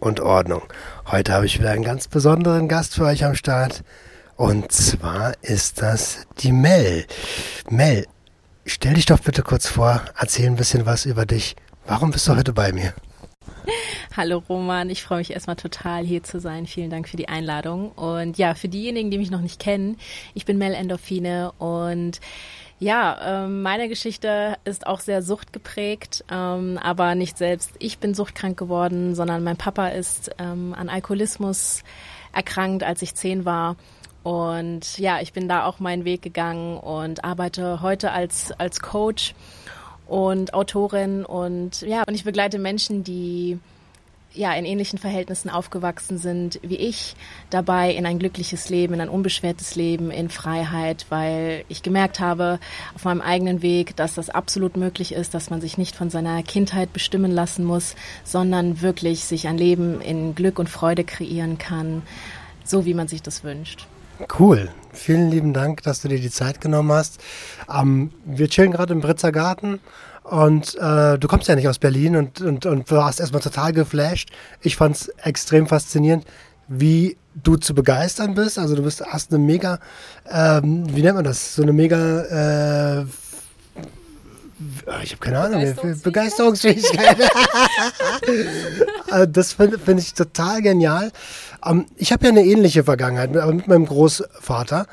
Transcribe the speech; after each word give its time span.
und 0.00 0.20
Ordnung. 0.20 0.62
Heute 1.10 1.32
habe 1.32 1.46
ich 1.46 1.58
wieder 1.58 1.70
einen 1.70 1.84
ganz 1.84 2.08
besonderen 2.08 2.68
Gast 2.68 2.94
für 2.94 3.04
euch 3.04 3.24
am 3.24 3.34
Start. 3.34 3.84
Und 4.36 4.72
zwar 4.72 5.34
ist 5.42 5.82
das 5.82 6.26
die 6.38 6.52
Mel. 6.52 7.06
Mel, 7.68 8.06
stell 8.64 8.94
dich 8.94 9.06
doch 9.06 9.20
bitte 9.20 9.42
kurz 9.42 9.68
vor, 9.68 10.02
erzähl 10.18 10.46
ein 10.46 10.56
bisschen 10.56 10.86
was 10.86 11.04
über 11.04 11.26
dich. 11.26 11.56
Warum 11.86 12.10
bist 12.10 12.26
du 12.26 12.36
heute 12.36 12.52
bei 12.52 12.72
mir? 12.72 12.94
Hallo 14.16 14.42
Roman, 14.48 14.90
ich 14.90 15.02
freue 15.02 15.18
mich 15.18 15.32
erstmal 15.32 15.56
total 15.56 16.04
hier 16.04 16.22
zu 16.22 16.40
sein. 16.40 16.66
Vielen 16.66 16.90
Dank 16.90 17.08
für 17.08 17.16
die 17.16 17.28
Einladung. 17.28 17.92
Und 17.92 18.38
ja, 18.38 18.54
für 18.54 18.68
diejenigen, 18.68 19.10
die 19.10 19.18
mich 19.18 19.30
noch 19.30 19.40
nicht 19.40 19.60
kennen, 19.60 19.96
ich 20.34 20.44
bin 20.44 20.58
Mel 20.58 20.74
Endorphine 20.74 21.52
und 21.58 22.20
ja, 22.80 23.44
ähm, 23.44 23.60
meine 23.60 23.88
Geschichte 23.90 24.56
ist 24.64 24.86
auch 24.86 25.00
sehr 25.00 25.22
suchtgeprägt, 25.22 26.24
ähm, 26.30 26.78
aber 26.82 27.14
nicht 27.14 27.36
selbst 27.36 27.72
ich 27.78 27.98
bin 27.98 28.14
suchtkrank 28.14 28.58
geworden, 28.58 29.14
sondern 29.14 29.44
mein 29.44 29.58
Papa 29.58 29.88
ist 29.88 30.30
ähm, 30.38 30.74
an 30.76 30.88
Alkoholismus 30.88 31.84
erkrankt, 32.32 32.82
als 32.82 33.02
ich 33.02 33.14
zehn 33.14 33.44
war. 33.44 33.76
Und 34.22 34.98
ja, 34.98 35.20
ich 35.20 35.34
bin 35.34 35.46
da 35.46 35.66
auch 35.66 35.78
meinen 35.78 36.06
Weg 36.06 36.22
gegangen 36.22 36.78
und 36.78 37.22
arbeite 37.22 37.82
heute 37.82 38.12
als, 38.12 38.52
als 38.52 38.80
Coach 38.80 39.34
und 40.06 40.54
Autorin 40.54 41.24
und 41.24 41.82
ja, 41.82 42.02
und 42.06 42.14
ich 42.14 42.24
begleite 42.24 42.58
Menschen, 42.58 43.04
die 43.04 43.58
ja, 44.32 44.52
in 44.54 44.64
ähnlichen 44.64 44.98
Verhältnissen 44.98 45.50
aufgewachsen 45.50 46.18
sind 46.18 46.60
wie 46.62 46.76
ich, 46.76 47.16
dabei 47.50 47.92
in 47.92 48.06
ein 48.06 48.18
glückliches 48.18 48.68
Leben, 48.68 48.94
in 48.94 49.00
ein 49.00 49.08
unbeschwertes 49.08 49.74
Leben, 49.74 50.10
in 50.10 50.28
Freiheit, 50.28 51.06
weil 51.08 51.64
ich 51.68 51.82
gemerkt 51.82 52.20
habe 52.20 52.60
auf 52.94 53.04
meinem 53.04 53.20
eigenen 53.20 53.62
Weg, 53.62 53.96
dass 53.96 54.14
das 54.14 54.30
absolut 54.30 54.76
möglich 54.76 55.12
ist, 55.12 55.34
dass 55.34 55.50
man 55.50 55.60
sich 55.60 55.78
nicht 55.78 55.96
von 55.96 56.10
seiner 56.10 56.42
Kindheit 56.42 56.92
bestimmen 56.92 57.30
lassen 57.30 57.64
muss, 57.64 57.96
sondern 58.24 58.80
wirklich 58.82 59.24
sich 59.24 59.48
ein 59.48 59.58
Leben 59.58 60.00
in 60.00 60.34
Glück 60.34 60.58
und 60.58 60.68
Freude 60.68 61.04
kreieren 61.04 61.58
kann, 61.58 62.02
so 62.64 62.84
wie 62.84 62.94
man 62.94 63.08
sich 63.08 63.22
das 63.22 63.42
wünscht. 63.42 63.86
Cool. 64.38 64.68
Vielen 64.92 65.30
lieben 65.30 65.54
Dank, 65.54 65.82
dass 65.82 66.02
du 66.02 66.08
dir 66.08 66.20
die 66.20 66.30
Zeit 66.30 66.60
genommen 66.60 66.92
hast. 66.92 67.20
Ähm, 67.72 68.12
wir 68.24 68.48
chillen 68.48 68.72
gerade 68.72 68.92
im 68.92 69.00
Britzer 69.00 69.32
Garten 69.32 69.80
und 70.24 70.76
äh, 70.76 71.18
du 71.18 71.28
kommst 71.28 71.48
ja 71.48 71.56
nicht 71.56 71.68
aus 71.68 71.78
Berlin 71.78 72.16
und, 72.16 72.40
und, 72.40 72.66
und 72.66 72.90
warst 72.90 73.20
erstmal 73.20 73.42
total 73.42 73.72
geflasht. 73.72 74.30
Ich 74.60 74.76
fand 74.76 74.96
es 74.96 75.08
extrem 75.22 75.66
faszinierend, 75.66 76.24
wie 76.68 77.16
du 77.34 77.56
zu 77.56 77.74
begeistern 77.74 78.34
bist. 78.34 78.58
Also 78.58 78.76
du 78.76 78.82
bist, 78.82 79.04
hast 79.04 79.32
eine 79.32 79.42
mega, 79.42 79.78
ähm, 80.30 80.84
wie 80.94 81.02
nennt 81.02 81.16
man 81.16 81.24
das? 81.24 81.54
So 81.54 81.62
eine 81.62 81.72
mega, 81.72 83.00
äh, 83.00 83.04
ich 85.02 85.12
habe 85.12 85.20
keine 85.20 85.40
Ahnung, 85.40 85.60
Begeisterungsfähigkeit. 86.02 86.02
Begeisterungsfähigkeit. 86.02 87.16
Also 89.10 89.26
das 89.26 89.54
finde 89.54 89.76
find 89.78 89.98
ich 89.98 90.14
total 90.14 90.62
genial. 90.62 91.10
Ähm, 91.66 91.86
ich 91.96 92.12
habe 92.12 92.26
ja 92.26 92.30
eine 92.30 92.44
ähnliche 92.44 92.84
Vergangenheit, 92.84 93.36
aber 93.36 93.52
mit 93.52 93.66
meinem 93.66 93.86
Großvater. 93.86 94.86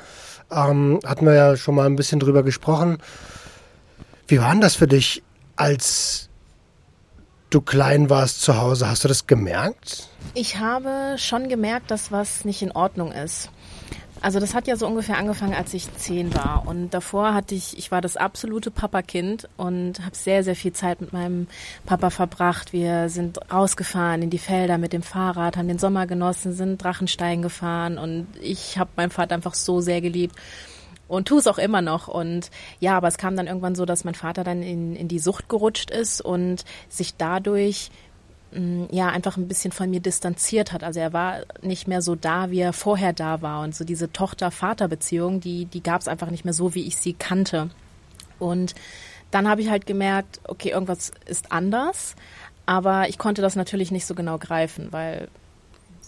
Ähm, 0.50 0.98
hatten 1.04 1.26
wir 1.26 1.34
ja 1.34 1.56
schon 1.56 1.76
mal 1.76 1.86
ein 1.86 1.94
bisschen 1.94 2.18
drüber 2.18 2.42
gesprochen. 2.42 2.98
Wie 4.28 4.40
war 4.40 4.50
denn 4.50 4.60
das 4.60 4.74
für 4.74 4.86
dich, 4.86 5.22
als 5.56 6.28
du 7.48 7.62
klein 7.62 8.10
warst 8.10 8.42
zu 8.42 8.58
Hause? 8.58 8.88
Hast 8.88 9.02
du 9.04 9.08
das 9.08 9.26
gemerkt? 9.26 10.10
Ich 10.34 10.58
habe 10.58 11.14
schon 11.16 11.48
gemerkt, 11.48 11.90
dass 11.90 12.12
was 12.12 12.44
nicht 12.44 12.60
in 12.60 12.70
Ordnung 12.72 13.10
ist. 13.10 13.50
Also 14.20 14.38
das 14.38 14.52
hat 14.52 14.66
ja 14.66 14.76
so 14.76 14.86
ungefähr 14.86 15.16
angefangen, 15.16 15.54
als 15.54 15.72
ich 15.72 15.94
zehn 15.94 16.34
war. 16.34 16.64
Und 16.66 16.90
davor 16.90 17.32
hatte 17.32 17.54
ich, 17.54 17.78
ich 17.78 17.90
war 17.90 18.02
das 18.02 18.18
absolute 18.18 18.70
Papakind 18.70 19.48
und 19.56 20.04
habe 20.04 20.14
sehr, 20.14 20.44
sehr 20.44 20.56
viel 20.56 20.74
Zeit 20.74 21.00
mit 21.00 21.14
meinem 21.14 21.46
Papa 21.86 22.10
verbracht. 22.10 22.74
Wir 22.74 23.08
sind 23.08 23.38
rausgefahren 23.50 24.20
in 24.20 24.28
die 24.28 24.38
Felder 24.38 24.76
mit 24.76 24.92
dem 24.92 25.02
Fahrrad, 25.02 25.56
haben 25.56 25.68
den 25.68 25.78
Sommer 25.78 26.06
genossen, 26.06 26.52
sind 26.52 26.82
Drachensteigen 26.82 27.42
gefahren 27.42 27.96
und 27.96 28.26
ich 28.42 28.76
habe 28.76 28.90
meinen 28.96 29.10
Vater 29.10 29.36
einfach 29.36 29.54
so 29.54 29.80
sehr 29.80 30.02
geliebt 30.02 30.34
und 31.08 31.26
tu 31.26 31.38
es 31.38 31.46
auch 31.46 31.58
immer 31.58 31.82
noch. 31.82 32.06
Und 32.06 32.50
ja, 32.80 32.96
aber 32.96 33.08
es 33.08 33.16
kam 33.16 33.34
dann 33.34 33.46
irgendwann 33.46 33.74
so, 33.74 33.84
dass 33.84 34.04
mein 34.04 34.14
Vater 34.14 34.44
dann 34.44 34.62
in, 34.62 34.94
in 34.94 35.08
die 35.08 35.18
Sucht 35.18 35.48
gerutscht 35.48 35.90
ist 35.90 36.20
und 36.20 36.64
sich 36.88 37.16
dadurch 37.16 37.90
mm, 38.52 38.84
ja 38.90 39.08
einfach 39.08 39.36
ein 39.36 39.48
bisschen 39.48 39.72
von 39.72 39.90
mir 39.90 40.00
distanziert 40.00 40.72
hat. 40.72 40.84
Also 40.84 41.00
er 41.00 41.12
war 41.14 41.40
nicht 41.62 41.88
mehr 41.88 42.02
so 42.02 42.14
da, 42.14 42.50
wie 42.50 42.60
er 42.60 42.74
vorher 42.74 43.14
da 43.14 43.42
war. 43.42 43.62
Und 43.62 43.74
so 43.74 43.84
diese 43.84 44.12
Tochter-Vater-Beziehung, 44.12 45.40
die, 45.40 45.64
die 45.64 45.82
gab 45.82 46.02
es 46.02 46.08
einfach 46.08 46.30
nicht 46.30 46.44
mehr 46.44 46.54
so, 46.54 46.74
wie 46.74 46.86
ich 46.86 46.96
sie 46.98 47.14
kannte. 47.14 47.70
Und 48.38 48.74
dann 49.30 49.48
habe 49.48 49.62
ich 49.62 49.70
halt 49.70 49.86
gemerkt, 49.86 50.40
okay, 50.44 50.70
irgendwas 50.70 51.10
ist 51.26 51.50
anders. 51.52 52.14
Aber 52.66 53.08
ich 53.08 53.16
konnte 53.16 53.40
das 53.40 53.56
natürlich 53.56 53.90
nicht 53.90 54.04
so 54.04 54.14
genau 54.14 54.36
greifen, 54.36 54.88
weil. 54.90 55.28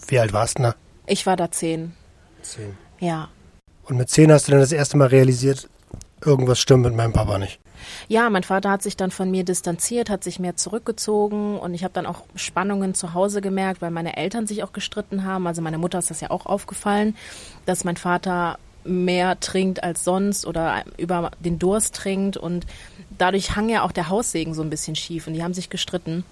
Wie 0.07 0.19
alt 0.19 0.31
warst 0.31 0.59
du 0.59 0.63
da? 0.63 0.75
Ich 1.07 1.25
war 1.25 1.35
da 1.35 1.49
zehn. 1.49 1.93
Zehn. 2.43 2.77
Ja. 2.99 3.29
Und 3.83 3.97
mit 3.97 4.09
zehn 4.09 4.31
hast 4.31 4.47
du 4.47 4.51
dann 4.51 4.61
das 4.61 4.71
erste 4.71 4.97
Mal 4.97 5.07
realisiert, 5.07 5.69
irgendwas 6.23 6.59
stimmt 6.59 6.83
mit 6.83 6.95
meinem 6.95 7.13
Papa 7.13 7.37
nicht. 7.37 7.59
Ja, 8.07 8.29
mein 8.29 8.43
Vater 8.43 8.69
hat 8.69 8.83
sich 8.83 8.95
dann 8.95 9.11
von 9.11 9.31
mir 9.31 9.43
distanziert, 9.43 10.09
hat 10.09 10.23
sich 10.23 10.39
mehr 10.39 10.55
zurückgezogen 10.55 11.57
und 11.57 11.73
ich 11.73 11.83
habe 11.83 11.93
dann 11.93 12.05
auch 12.05 12.23
Spannungen 12.35 12.93
zu 12.93 13.13
Hause 13.13 13.41
gemerkt, 13.41 13.81
weil 13.81 13.91
meine 13.91 14.17
Eltern 14.17 14.47
sich 14.47 14.63
auch 14.63 14.73
gestritten 14.73 15.25
haben. 15.25 15.47
Also 15.47 15.61
meine 15.61 15.77
Mutter 15.77 15.99
ist 15.99 16.11
das 16.11 16.21
ja 16.21 16.29
auch 16.29 16.45
aufgefallen, 16.45 17.15
dass 17.65 17.83
mein 17.83 17.97
Vater 17.97 18.59
mehr 18.83 19.39
trinkt 19.39 19.83
als 19.83 20.03
sonst 20.03 20.45
oder 20.45 20.83
über 20.97 21.31
den 21.39 21.59
Durst 21.59 21.95
trinkt 21.95 22.37
und 22.37 22.65
dadurch 23.17 23.55
hang 23.55 23.69
ja 23.69 23.83
auch 23.83 23.91
der 23.91 24.09
Haussegen 24.09 24.53
so 24.53 24.61
ein 24.61 24.69
bisschen 24.69 24.95
schief 24.95 25.27
und 25.27 25.33
die 25.33 25.43
haben 25.43 25.53
sich 25.53 25.69
gestritten. 25.69 26.23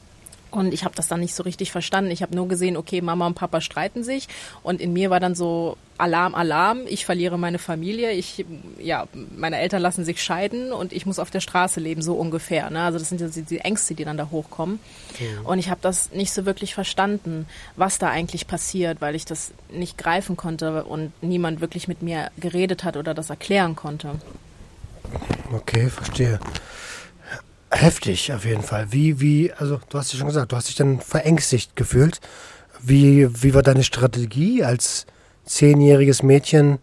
Und 0.51 0.73
ich 0.73 0.83
habe 0.83 0.95
das 0.95 1.07
dann 1.07 1.19
nicht 1.19 1.35
so 1.35 1.43
richtig 1.43 1.71
verstanden. 1.71 2.11
Ich 2.11 2.21
habe 2.21 2.35
nur 2.35 2.47
gesehen, 2.47 2.77
okay, 2.77 3.01
Mama 3.01 3.27
und 3.27 3.35
Papa 3.35 3.61
streiten 3.61 4.03
sich. 4.03 4.27
Und 4.63 4.81
in 4.81 4.93
mir 4.93 5.09
war 5.09 5.19
dann 5.19 5.35
so 5.35 5.77
Alarm, 5.97 6.33
Alarm. 6.33 6.81
Ich 6.87 7.05
verliere 7.05 7.37
meine 7.37 7.59
Familie. 7.59 8.11
Ich, 8.11 8.45
ja, 8.81 9.07
meine 9.35 9.59
Eltern 9.59 9.81
lassen 9.81 10.05
sich 10.05 10.23
scheiden 10.23 10.71
und 10.71 10.93
ich 10.93 11.05
muss 11.05 11.19
auf 11.19 11.29
der 11.29 11.39
Straße 11.39 11.79
leben, 11.79 12.01
so 12.01 12.13
ungefähr. 12.15 12.69
Ne? 12.69 12.81
Also 12.81 12.97
das 12.97 13.09
sind 13.09 13.21
ja 13.21 13.27
die, 13.27 13.43
die 13.43 13.59
Ängste, 13.59 13.93
die 13.93 14.05
dann 14.05 14.17
da 14.17 14.29
hochkommen. 14.31 14.79
Mhm. 15.19 15.45
Und 15.45 15.59
ich 15.59 15.69
habe 15.69 15.81
das 15.81 16.11
nicht 16.11 16.31
so 16.31 16.45
wirklich 16.45 16.73
verstanden, 16.73 17.45
was 17.75 17.99
da 17.99 18.09
eigentlich 18.09 18.47
passiert, 18.47 19.01
weil 19.01 19.15
ich 19.15 19.25
das 19.25 19.51
nicht 19.71 19.97
greifen 19.97 20.37
konnte 20.37 20.83
und 20.85 21.11
niemand 21.21 21.61
wirklich 21.61 21.87
mit 21.87 22.01
mir 22.01 22.31
geredet 22.39 22.83
hat 22.83 22.97
oder 22.97 23.13
das 23.13 23.29
erklären 23.29 23.75
konnte. 23.75 24.15
Okay, 25.53 25.89
verstehe 25.89 26.39
heftig 27.71 28.31
auf 28.33 28.45
jeden 28.45 28.63
Fall. 28.63 28.91
Wie, 28.91 29.19
wie, 29.19 29.51
also 29.53 29.79
du 29.89 29.97
hast 29.97 30.13
ja 30.13 30.19
schon 30.19 30.27
gesagt, 30.27 30.51
du 30.51 30.55
hast 30.55 30.67
dich 30.67 30.75
dann 30.75 30.99
verängstigt 30.99 31.75
gefühlt. 31.75 32.19
Wie, 32.81 33.27
wie 33.43 33.53
war 33.53 33.61
deine 33.61 33.83
Strategie 33.83 34.63
als 34.63 35.05
zehnjähriges 35.45 36.23
Mädchen 36.23 36.79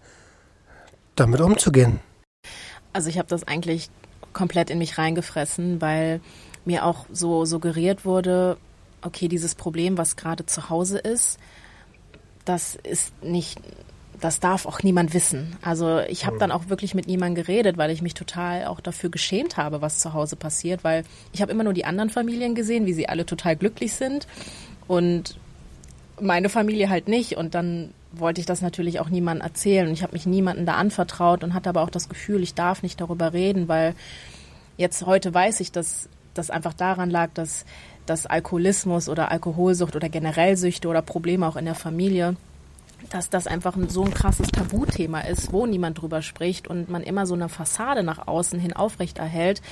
damit 1.14 1.40
umzugehen? 1.40 2.00
Also 2.92 3.08
ich 3.08 3.18
habe 3.18 3.28
das 3.28 3.44
eigentlich 3.44 3.88
komplett 4.32 4.70
in 4.70 4.78
mich 4.78 4.98
reingefressen, 4.98 5.80
weil 5.80 6.20
mir 6.64 6.84
auch 6.84 7.06
so 7.10 7.44
suggeriert 7.44 8.04
wurde, 8.04 8.58
okay, 9.02 9.28
dieses 9.28 9.54
Problem, 9.54 9.96
was 9.96 10.16
gerade 10.16 10.46
zu 10.46 10.68
Hause 10.68 10.98
ist, 10.98 11.38
das 12.44 12.74
ist 12.74 13.12
nicht 13.22 13.60
das 14.20 14.40
darf 14.40 14.66
auch 14.66 14.82
niemand 14.82 15.14
wissen. 15.14 15.56
Also 15.62 16.00
ich 16.00 16.26
habe 16.26 16.38
dann 16.38 16.52
auch 16.52 16.68
wirklich 16.68 16.94
mit 16.94 17.06
niemandem 17.06 17.44
geredet, 17.44 17.76
weil 17.76 17.90
ich 17.90 18.02
mich 18.02 18.14
total 18.14 18.66
auch 18.66 18.80
dafür 18.80 19.10
geschämt 19.10 19.56
habe, 19.56 19.82
was 19.82 19.98
zu 19.98 20.12
Hause 20.12 20.36
passiert, 20.36 20.84
weil 20.84 21.04
ich 21.32 21.42
habe 21.42 21.52
immer 21.52 21.64
nur 21.64 21.74
die 21.74 21.84
anderen 21.84 22.10
Familien 22.10 22.54
gesehen, 22.54 22.86
wie 22.86 22.92
sie 22.92 23.08
alle 23.08 23.26
total 23.26 23.56
glücklich 23.56 23.92
sind 23.94 24.26
und 24.88 25.38
meine 26.20 26.48
Familie 26.48 26.88
halt 26.88 27.08
nicht. 27.08 27.36
Und 27.36 27.54
dann 27.54 27.92
wollte 28.12 28.40
ich 28.40 28.46
das 28.46 28.62
natürlich 28.62 29.00
auch 29.00 29.10
niemandem 29.10 29.46
erzählen. 29.46 29.86
Und 29.86 29.92
ich 29.92 30.02
habe 30.02 30.14
mich 30.14 30.26
niemandem 30.26 30.64
da 30.64 30.74
anvertraut 30.74 31.44
und 31.44 31.52
hatte 31.52 31.68
aber 31.68 31.82
auch 31.82 31.90
das 31.90 32.08
Gefühl, 32.08 32.42
ich 32.42 32.54
darf 32.54 32.82
nicht 32.82 33.00
darüber 33.00 33.32
reden, 33.32 33.68
weil 33.68 33.94
jetzt 34.76 35.04
heute 35.04 35.32
weiß 35.32 35.60
ich, 35.60 35.72
dass 35.72 36.08
das 36.32 36.50
einfach 36.50 36.74
daran 36.74 37.10
lag, 37.10 37.30
dass 37.34 37.64
dass 38.06 38.24
Alkoholismus 38.26 39.08
oder 39.08 39.30
Alkoholsucht 39.30 39.96
oder 39.96 40.08
generell 40.08 40.56
Süchte 40.56 40.88
oder 40.88 41.02
Probleme 41.02 41.46
auch 41.46 41.56
in 41.56 41.64
der 41.64 41.74
Familie 41.74 42.36
dass 43.10 43.30
das 43.30 43.46
einfach 43.46 43.76
so 43.88 44.04
ein 44.04 44.14
krasses 44.14 44.48
Tabuthema 44.48 45.20
ist, 45.20 45.52
wo 45.52 45.66
niemand 45.66 46.00
drüber 46.00 46.22
spricht 46.22 46.68
und 46.68 46.88
man 46.88 47.02
immer 47.02 47.26
so 47.26 47.34
eine 47.34 47.48
Fassade 47.48 48.02
nach 48.02 48.26
außen 48.26 48.58
hin 48.58 48.72
aufrechterhält, 48.72 49.62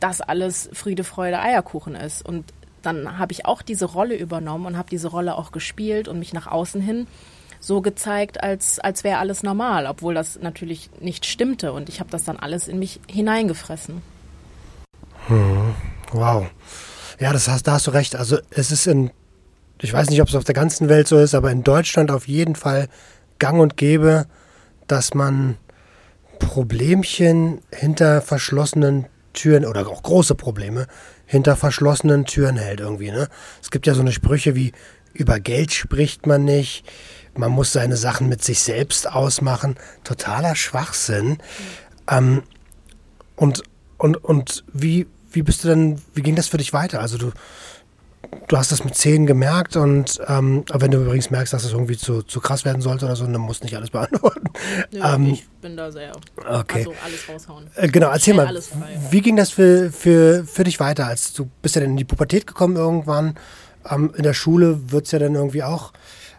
dass 0.00 0.20
alles 0.20 0.68
Friede, 0.72 1.04
Freude, 1.04 1.40
Eierkuchen 1.40 1.94
ist. 1.94 2.26
Und 2.26 2.44
dann 2.82 3.18
habe 3.18 3.32
ich 3.32 3.46
auch 3.46 3.62
diese 3.62 3.84
Rolle 3.84 4.16
übernommen 4.16 4.66
und 4.66 4.76
habe 4.76 4.90
diese 4.90 5.08
Rolle 5.08 5.36
auch 5.36 5.52
gespielt 5.52 6.08
und 6.08 6.18
mich 6.18 6.32
nach 6.32 6.46
außen 6.46 6.80
hin 6.80 7.06
so 7.60 7.80
gezeigt, 7.80 8.42
als, 8.42 8.80
als 8.80 9.04
wäre 9.04 9.18
alles 9.18 9.44
normal, 9.44 9.86
obwohl 9.86 10.14
das 10.14 10.40
natürlich 10.40 10.90
nicht 11.00 11.26
stimmte. 11.26 11.72
Und 11.72 11.88
ich 11.88 12.00
habe 12.00 12.10
das 12.10 12.24
dann 12.24 12.36
alles 12.36 12.66
in 12.66 12.78
mich 12.78 13.00
hineingefressen. 13.08 14.02
Hm. 15.28 15.74
Wow. 16.10 16.46
Ja, 17.20 17.32
das 17.32 17.46
hast, 17.46 17.68
da 17.68 17.74
hast 17.74 17.86
du 17.86 17.92
recht. 17.92 18.16
Also 18.16 18.38
es 18.50 18.72
ist 18.72 18.86
in, 18.88 19.12
ich 19.82 19.92
weiß 19.92 20.10
nicht, 20.10 20.22
ob 20.22 20.28
es 20.28 20.34
auf 20.34 20.44
der 20.44 20.54
ganzen 20.54 20.88
Welt 20.88 21.08
so 21.08 21.18
ist, 21.18 21.34
aber 21.34 21.50
in 21.50 21.64
Deutschland 21.64 22.10
auf 22.10 22.28
jeden 22.28 22.54
Fall 22.54 22.88
gang 23.38 23.60
und 23.60 23.76
gäbe, 23.76 24.26
dass 24.86 25.14
man 25.14 25.56
Problemchen 26.38 27.60
hinter 27.72 28.22
verschlossenen 28.22 29.06
Türen 29.32 29.64
oder 29.64 29.86
auch 29.88 30.02
große 30.02 30.34
Probleme 30.34 30.86
hinter 31.26 31.56
verschlossenen 31.56 32.26
Türen 32.26 32.56
hält 32.56 32.80
irgendwie. 32.80 33.10
Ne? 33.10 33.28
Es 33.62 33.70
gibt 33.70 33.86
ja 33.86 33.94
so 33.94 34.00
eine 34.00 34.12
Sprüche 34.12 34.54
wie 34.54 34.72
über 35.14 35.40
Geld 35.40 35.72
spricht 35.72 36.26
man 36.26 36.44
nicht, 36.44 36.84
man 37.34 37.50
muss 37.50 37.72
seine 37.72 37.96
Sachen 37.96 38.28
mit 38.28 38.42
sich 38.42 38.60
selbst 38.60 39.10
ausmachen. 39.10 39.76
Totaler 40.04 40.54
Schwachsinn. 40.54 41.28
Mhm. 41.28 41.38
Ähm, 42.08 42.42
und 43.36 43.62
und, 44.02 44.16
und 44.16 44.64
wie, 44.72 45.06
wie 45.30 45.42
bist 45.42 45.62
du 45.62 45.68
denn, 45.68 46.02
wie 46.12 46.22
ging 46.22 46.34
das 46.34 46.48
für 46.48 46.56
dich 46.56 46.72
weiter? 46.72 47.00
Also 47.00 47.18
du, 47.18 47.30
du 48.48 48.56
hast 48.56 48.72
das 48.72 48.84
mit 48.84 48.94
zehn 48.94 49.26
gemerkt 49.26 49.76
und 49.76 50.20
ähm, 50.28 50.64
wenn 50.72 50.90
du 50.90 50.98
übrigens 50.98 51.30
merkst, 51.30 51.52
dass 51.52 51.62
es 51.62 51.70
das 51.70 51.74
irgendwie 51.74 51.96
zu, 51.96 52.22
zu 52.22 52.40
krass 52.40 52.64
werden 52.64 52.82
sollte 52.82 53.06
oder 53.06 53.16
so, 53.16 53.24
dann 53.24 53.40
musst 53.40 53.62
du 53.62 53.64
nicht 53.64 53.76
alles 53.76 53.90
beantworten. 53.90 54.48
Ja, 54.90 55.14
ähm, 55.14 55.32
ich 55.32 55.48
bin 55.60 55.76
da 55.76 55.90
sehr. 55.90 56.12
Okay. 56.36 56.78
Also 56.78 56.94
alles 57.04 57.28
raushauen. 57.28 57.70
Äh, 57.74 57.88
genau, 57.88 58.10
erzähl 58.10 58.34
mal. 58.34 58.54
Wie 59.10 59.20
ging 59.20 59.36
das 59.36 59.50
für, 59.50 59.90
für, 59.90 60.44
für 60.44 60.64
dich 60.64 60.80
weiter? 60.80 61.06
Als 61.06 61.32
du 61.32 61.48
bist 61.62 61.74
ja 61.74 61.80
dann 61.80 61.90
in 61.90 61.96
die 61.96 62.04
Pubertät 62.04 62.46
gekommen 62.46 62.76
irgendwann. 62.76 63.36
Ähm, 63.88 64.12
in 64.16 64.22
der 64.22 64.34
Schule 64.34 64.90
wird 64.90 65.06
es 65.06 65.12
ja 65.12 65.18
dann 65.18 65.34
irgendwie 65.34 65.62
auch. 65.62 65.92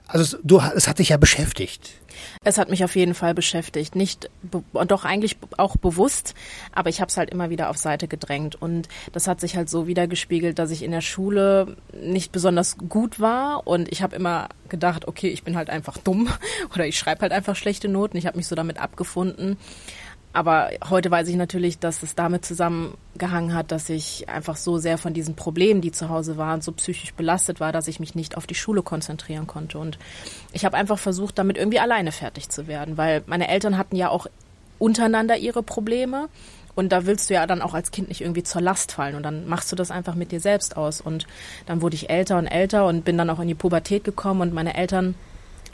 Also 0.07 0.37
es, 0.37 0.41
du, 0.43 0.61
es 0.75 0.87
hat 0.87 0.99
dich 0.99 1.09
ja 1.09 1.17
beschäftigt. 1.17 1.93
Es 2.43 2.57
hat 2.57 2.69
mich 2.69 2.83
auf 2.83 2.95
jeden 2.95 3.13
Fall 3.13 3.33
beschäftigt. 3.33 3.95
Nicht, 3.95 4.29
und 4.73 4.91
doch 4.91 5.05
eigentlich 5.05 5.37
auch 5.57 5.77
bewusst, 5.77 6.33
aber 6.71 6.89
ich 6.89 6.99
habe 7.01 7.09
es 7.09 7.17
halt 7.17 7.29
immer 7.29 7.49
wieder 7.49 7.69
auf 7.69 7.77
Seite 7.77 8.07
gedrängt. 8.07 8.61
Und 8.61 8.89
das 9.11 9.27
hat 9.27 9.39
sich 9.39 9.55
halt 9.55 9.69
so 9.69 9.87
wieder 9.87 10.07
gespiegelt, 10.07 10.59
dass 10.59 10.71
ich 10.71 10.83
in 10.83 10.91
der 10.91 11.01
Schule 11.01 11.77
nicht 11.93 12.31
besonders 12.31 12.77
gut 12.77 13.19
war. 13.19 13.65
Und 13.67 13.91
ich 13.91 14.01
habe 14.01 14.15
immer 14.15 14.49
gedacht, 14.69 15.07
okay, 15.07 15.29
ich 15.29 15.43
bin 15.43 15.55
halt 15.55 15.69
einfach 15.69 15.97
dumm 15.97 16.29
oder 16.73 16.85
ich 16.85 16.97
schreibe 16.97 17.21
halt 17.21 17.31
einfach 17.31 17.55
schlechte 17.55 17.87
Noten. 17.87 18.17
Ich 18.17 18.27
habe 18.27 18.37
mich 18.37 18.47
so 18.47 18.55
damit 18.55 18.79
abgefunden. 18.79 19.57
Aber 20.33 20.71
heute 20.89 21.11
weiß 21.11 21.27
ich 21.27 21.35
natürlich, 21.35 21.77
dass 21.77 22.01
es 22.01 22.15
damit 22.15 22.43
zusammengehangen 22.43 23.53
hat, 23.53 23.71
dass 23.71 23.87
ich 23.89 24.27
einfach 24.27 24.55
so 24.55 24.79
sehr 24.79 24.97
von 24.97 25.13
diesen 25.13 25.35
Problemen, 25.35 25.79
die 25.79 25.91
zu 25.91 26.09
Hause 26.09 26.37
waren, 26.37 26.61
so 26.61 26.71
psychisch 26.71 27.13
belastet 27.13 27.59
war, 27.59 27.71
dass 27.71 27.87
ich 27.87 27.99
mich 27.99 28.15
nicht 28.15 28.35
auf 28.35 28.47
die 28.47 28.55
Schule 28.55 28.81
konzentrieren 28.81 29.45
konnte. 29.45 29.77
Und 29.77 29.99
ich 30.51 30.65
habe 30.65 30.75
einfach 30.75 30.97
versucht, 30.97 31.37
damit 31.37 31.57
irgendwie 31.57 31.79
alleine 31.79 32.11
fertig 32.11 32.49
zu 32.49 32.67
werden, 32.67 32.97
weil 32.97 33.21
meine 33.27 33.47
Eltern 33.47 33.77
hatten 33.77 33.95
ja 33.95 34.09
auch 34.09 34.25
untereinander 34.79 35.37
ihre 35.37 35.61
Probleme. 35.61 36.29
Und 36.75 36.91
da 36.91 37.05
willst 37.05 37.29
du 37.29 37.35
ja 37.35 37.45
dann 37.45 37.61
auch 37.61 37.75
als 37.75 37.91
Kind 37.91 38.07
nicht 38.07 38.21
irgendwie 38.21 38.41
zur 38.41 38.61
Last 38.61 38.91
fallen. 38.91 39.13
Und 39.13 39.21
dann 39.21 39.47
machst 39.47 39.71
du 39.71 39.75
das 39.75 39.91
einfach 39.91 40.15
mit 40.15 40.31
dir 40.31 40.39
selbst 40.39 40.75
aus. 40.75 40.99
Und 40.99 41.27
dann 41.67 41.83
wurde 41.83 41.93
ich 41.93 42.09
älter 42.09 42.39
und 42.39 42.47
älter 42.47 42.87
und 42.87 43.05
bin 43.05 43.19
dann 43.19 43.29
auch 43.29 43.39
in 43.39 43.47
die 43.47 43.53
Pubertät 43.53 44.03
gekommen 44.03 44.41
und 44.41 44.53
meine 44.55 44.73
Eltern 44.73 45.13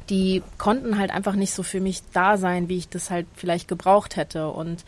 die 0.10 0.42
konnten 0.58 0.98
halt 0.98 1.12
einfach 1.12 1.36
nicht 1.36 1.54
so 1.54 1.64
für 1.64 1.80
mich 1.80 2.02
da 2.14 2.38
sein, 2.38 2.70
wie 2.70 2.78
ich 2.78 2.90
das 2.90 3.10
halt 3.10 3.28
vielleicht 3.36 3.68
gebraucht 3.68 4.16
hätte. 4.16 4.50
Und 4.50 4.84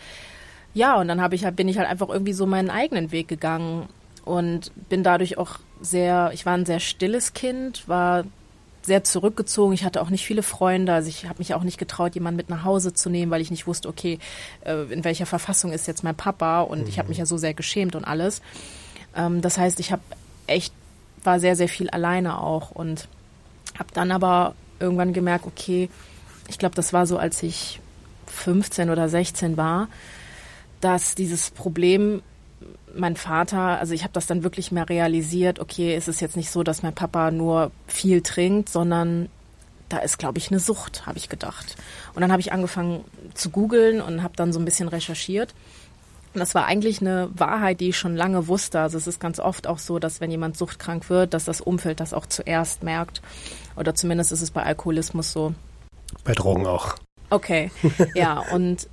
ja, 0.74 1.00
und 1.00 1.08
dann 1.08 1.22
habe 1.22 1.36
ich 1.36 1.46
halt, 1.46 1.56
bin 1.56 1.68
ich 1.68 1.78
halt 1.78 1.90
einfach 1.90 2.10
irgendwie 2.10 2.34
so 2.34 2.46
meinen 2.46 2.70
eigenen 2.70 3.12
Weg 3.12 3.28
gegangen 3.28 3.88
und 4.26 4.72
bin 4.90 5.04
dadurch 5.04 5.38
auch 5.38 5.60
sehr, 5.82 6.32
ich 6.34 6.46
war 6.46 6.54
ein 6.54 6.66
sehr 6.66 6.80
stilles 6.80 7.34
Kind, 7.34 7.88
war 7.88 8.24
sehr 8.84 9.04
zurückgezogen. 9.04 9.74
Ich 9.74 9.84
hatte 9.84 10.02
auch 10.02 10.10
nicht 10.10 10.26
viele 10.26 10.44
Freunde. 10.44 10.94
Also 10.94 11.10
ich 11.10 11.26
habe 11.26 11.40
mich 11.40 11.54
auch 11.54 11.64
nicht 11.64 11.78
getraut, 11.78 12.16
jemanden 12.16 12.38
mit 12.38 12.50
nach 12.50 12.64
Hause 12.64 12.94
zu 12.94 13.10
nehmen, 13.10 13.32
weil 13.32 13.42
ich 13.42 13.52
nicht 13.52 13.68
wusste, 13.68 13.88
okay, 13.88 14.18
äh, 14.66 14.92
in 14.92 15.04
welcher 15.04 15.26
Verfassung 15.26 15.72
ist 15.72 15.88
jetzt 15.88 16.04
mein 16.04 16.16
Papa. 16.16 16.62
Und 16.62 16.82
mhm. 16.82 16.88
ich 16.88 16.98
habe 16.98 17.10
mich 17.10 17.20
ja 17.20 17.26
so 17.26 17.38
sehr 17.38 17.54
geschämt 17.54 17.96
und 17.96 18.06
alles. 18.06 18.42
Ähm, 19.16 19.42
das 19.42 19.58
heißt, 19.58 19.80
ich 19.80 19.92
habe 19.92 20.02
echt, 20.48 20.74
war 21.24 21.40
sehr, 21.40 21.56
sehr 21.56 21.70
viel 21.70 21.90
alleine 21.92 22.42
auch 22.42 22.72
und 22.72 23.08
habe 23.78 23.90
dann 23.94 24.12
aber 24.12 24.56
irgendwann 24.82 25.14
gemerkt, 25.14 25.46
okay, 25.46 25.90
ich 26.48 26.58
glaube, 26.58 26.76
das 26.76 26.92
war 26.92 27.06
so, 27.06 27.18
als 27.18 27.44
ich 27.44 27.80
15 28.28 28.90
oder 28.90 29.08
16 29.10 29.58
war, 29.58 29.88
dass 30.82 31.16
dieses 31.16 31.52
Problem 31.52 32.22
mein 32.96 33.16
Vater, 33.16 33.80
also 33.80 33.94
ich 33.94 34.04
habe 34.04 34.14
das 34.14 34.28
dann 34.28 34.44
wirklich 34.44 34.72
mehr 34.72 34.90
realisiert, 34.90 35.60
okay, 35.60 35.96
es 35.96 36.08
ist 36.08 36.20
jetzt 36.20 36.36
nicht 36.36 36.52
so, 36.52 36.64
dass 36.64 36.84
mein 36.84 36.94
Papa 36.94 37.32
nur 37.32 37.72
viel 37.88 38.22
trinkt, 38.22 38.70
sondern 38.70 39.30
da 39.90 39.98
ist, 40.00 40.18
glaube 40.18 40.38
ich, 40.38 40.50
eine 40.50 40.60
Sucht, 40.60 41.06
habe 41.06 41.18
ich 41.18 41.30
gedacht. 41.30 41.76
Und 42.14 42.22
dann 42.22 42.32
habe 42.32 42.42
ich 42.42 42.52
angefangen 42.52 43.04
zu 43.34 43.50
googeln 43.50 44.02
und 44.02 44.24
habe 44.24 44.36
dann 44.36 44.54
so 44.54 44.60
ein 44.60 44.66
bisschen 44.66 44.88
recherchiert. 44.88 45.54
Das 46.34 46.56
war 46.56 46.66
eigentlich 46.66 47.02
eine 47.02 47.30
Wahrheit, 47.34 47.82
die 47.82 47.90
ich 47.90 47.98
schon 47.98 48.16
lange 48.16 48.48
wusste. 48.48 48.80
Also 48.80 48.98
es 48.98 49.08
ist 49.08 49.20
ganz 49.20 49.40
oft 49.40 49.68
auch 49.68 49.80
so, 49.80 50.00
dass 50.00 50.22
wenn 50.22 50.32
jemand 50.32 50.58
suchtkrank 50.58 51.10
wird, 51.10 51.34
dass 51.34 51.46
das 51.46 51.60
Umfeld 51.60 52.00
das 52.00 52.14
auch 52.14 52.26
zuerst 52.26 52.84
merkt. 52.84 53.22
Oder 53.76 53.96
zumindest 53.96 54.32
ist 54.32 54.42
es 54.42 54.52
bei 54.52 54.64
Alkoholismus 54.64 55.32
so. 55.32 55.54
Bei 56.24 56.34
Drogen 56.34 56.66
auch. 56.66 56.96
Okay, 57.30 57.72
ja. 58.16 58.44
Und 58.52 58.88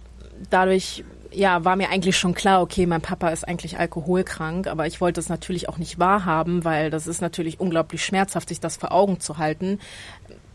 dadurch 0.51 1.05
ja, 1.31 1.65
war 1.65 1.77
mir 1.77 1.91
eigentlich 1.91 2.17
schon 2.17 2.35
klar, 2.35 2.63
okay, 2.63 2.87
mein 2.87 3.01
Papa 3.01 3.29
ist 3.29 3.47
eigentlich 3.47 3.79
alkoholkrank, 3.79 4.67
aber 4.67 4.87
ich 4.87 5.01
wollte 5.01 5.21
es 5.21 5.29
natürlich 5.29 5.69
auch 5.69 5.79
nicht 5.79 5.99
wahrhaben, 5.99 6.65
weil 6.65 6.91
das 6.91 7.07
ist 7.07 7.21
natürlich 7.21 7.61
unglaublich 7.61 8.05
schmerzhaft, 8.05 8.49
sich 8.49 8.61
das 8.61 8.77
vor 8.77 8.93
Augen 8.93 9.21
zu 9.21 9.39
halten, 9.39 9.79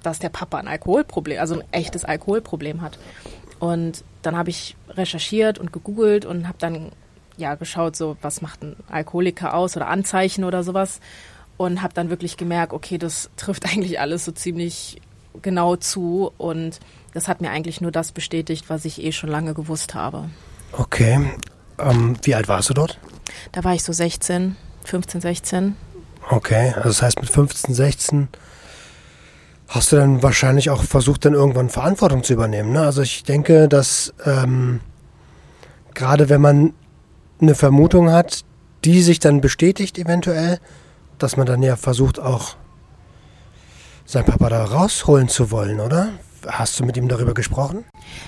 dass 0.01 0.19
der 0.19 0.29
Papa 0.29 0.57
ein 0.57 0.67
Alkoholproblem, 0.67 1.39
also 1.39 1.55
ein 1.55 1.63
echtes 1.71 2.05
Alkoholproblem 2.05 2.81
hat. 2.81 2.97
Und 3.59 4.03
dann 4.25 4.37
habe 4.37 4.49
ich 4.49 4.75
recherchiert 4.89 5.59
und 5.59 5.71
gegoogelt 5.71 6.25
und 6.25 6.47
habe 6.47 6.57
dann 6.59 6.91
ja 7.37 7.55
geschaut, 7.55 7.95
so 7.95 8.17
was 8.21 8.41
macht 8.41 8.63
ein 8.63 8.75
Alkoholiker 8.89 9.53
aus 9.53 9.75
oder 9.75 9.87
Anzeichen 9.87 10.43
oder 10.43 10.63
sowas 10.63 10.99
und 11.57 11.81
habe 11.81 11.93
dann 11.93 12.09
wirklich 12.09 12.37
gemerkt, 12.37 12.73
okay, 12.73 12.97
das 12.97 13.29
trifft 13.37 13.65
eigentlich 13.65 13.99
alles 13.99 14.25
so 14.25 14.31
ziemlich 14.31 15.01
genau 15.41 15.75
zu 15.75 16.31
und 16.37 16.79
das 17.13 17.27
hat 17.27 17.41
mir 17.41 17.51
eigentlich 17.51 17.81
nur 17.81 17.91
das 17.91 18.11
bestätigt, 18.11 18.65
was 18.69 18.85
ich 18.85 19.03
eh 19.03 19.11
schon 19.11 19.29
lange 19.29 19.53
gewusst 19.53 19.93
habe. 19.93 20.29
Okay. 20.71 21.31
Ähm, 21.79 22.17
wie 22.23 22.35
alt 22.35 22.47
warst 22.47 22.69
du 22.69 22.73
dort? 22.73 22.99
Da 23.51 23.63
war 23.63 23.73
ich 23.73 23.83
so 23.83 23.93
16, 23.93 24.55
15, 24.85 25.21
16. 25.21 25.75
Okay, 26.29 26.73
also 26.75 26.89
das 26.89 27.01
heißt 27.01 27.21
mit 27.21 27.29
15, 27.29 27.73
16 27.73 28.27
hast 29.73 29.91
du 29.91 29.95
dann 29.95 30.21
wahrscheinlich 30.21 30.69
auch 30.69 30.83
versucht, 30.83 31.25
dann 31.25 31.33
irgendwann 31.33 31.69
Verantwortung 31.69 32.23
zu 32.23 32.33
übernehmen. 32.33 32.73
Ne? 32.73 32.81
Also 32.81 33.01
ich 33.01 33.23
denke, 33.23 33.67
dass 33.67 34.13
ähm, 34.23 34.81
gerade 35.95 36.29
wenn 36.29 36.41
man 36.41 36.73
eine 37.41 37.55
Vermutung 37.55 38.11
hat, 38.11 38.45
die 38.85 39.01
sich 39.01 39.17
dann 39.19 39.41
bestätigt 39.41 39.97
eventuell, 39.97 40.59
dass 41.17 41.37
man 41.37 41.47
dann 41.47 41.63
ja 41.63 41.75
versucht 41.75 42.19
auch 42.19 42.55
sein 44.05 44.25
Papa 44.25 44.49
da 44.49 44.63
rausholen 44.63 45.27
zu 45.27 45.49
wollen, 45.49 45.79
oder? 45.79 46.09
Hast 46.47 46.79
du 46.79 46.85
mit 46.85 46.97
ihm 46.97 47.07
darüber 47.07 47.33
gesprochen? 47.33 47.85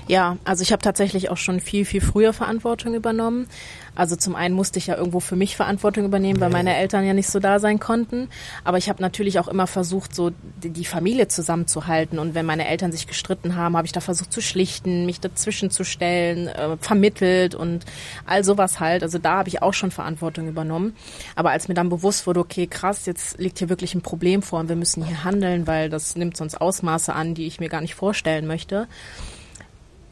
Ja, 0.07 0.37
also 0.43 0.61
ich 0.61 0.71
habe 0.71 0.81
tatsächlich 0.81 1.29
auch 1.29 1.37
schon 1.37 1.59
viel, 1.59 1.85
viel 1.85 2.01
früher 2.01 2.33
Verantwortung 2.33 2.93
übernommen. 2.93 3.47
Also 3.95 4.15
zum 4.15 4.35
einen 4.35 4.53
musste 4.53 4.77
ich 4.77 4.87
ja 4.87 4.95
irgendwo 4.97 5.21
für 5.21 5.35
mich 5.35 5.55
Verantwortung 5.55 6.03
übernehmen, 6.03 6.41
weil 6.41 6.49
meine 6.49 6.75
Eltern 6.75 7.05
ja 7.05 7.13
nicht 7.13 7.29
so 7.29 7.39
da 7.39 7.59
sein 7.59 7.79
konnten. 7.79 8.27
Aber 8.63 8.77
ich 8.77 8.89
habe 8.89 9.01
natürlich 9.01 9.39
auch 9.39 9.47
immer 9.47 9.67
versucht, 9.67 10.13
so 10.13 10.31
die 10.61 10.85
Familie 10.85 11.29
zusammenzuhalten. 11.29 12.19
Und 12.19 12.35
wenn 12.35 12.45
meine 12.45 12.67
Eltern 12.67 12.91
sich 12.91 13.07
gestritten 13.07 13.55
haben, 13.55 13.77
habe 13.77 13.85
ich 13.85 13.93
da 13.93 14.01
versucht 14.01 14.33
zu 14.33 14.41
schlichten, 14.41 15.05
mich 15.05 15.21
dazwischen 15.21 15.71
zu 15.71 15.85
stellen, 15.85 16.47
äh, 16.47 16.77
vermittelt 16.77 17.55
und 17.55 17.85
all 18.25 18.43
sowas 18.43 18.79
halt. 18.81 19.01
Also 19.01 19.17
da 19.17 19.37
habe 19.37 19.49
ich 19.49 19.61
auch 19.61 19.73
schon 19.73 19.91
Verantwortung 19.91 20.47
übernommen. 20.47 20.95
Aber 21.35 21.51
als 21.51 21.69
mir 21.69 21.73
dann 21.73 21.89
bewusst 21.89 22.27
wurde, 22.27 22.41
okay, 22.41 22.67
krass, 22.67 23.05
jetzt 23.05 23.39
liegt 23.39 23.59
hier 23.59 23.69
wirklich 23.69 23.95
ein 23.95 24.01
Problem 24.01 24.41
vor 24.41 24.59
und 24.59 24.67
wir 24.67 24.75
müssen 24.75 25.05
hier 25.05 25.23
handeln, 25.23 25.67
weil 25.67 25.89
das 25.89 26.17
nimmt 26.17 26.35
sonst 26.35 26.59
Ausmaße 26.59 27.13
an, 27.13 27.33
die 27.33 27.45
ich 27.47 27.61
mir 27.61 27.69
gar 27.69 27.81
nicht 27.81 27.95
vorstellen 28.05 28.45
möchte 28.45 28.87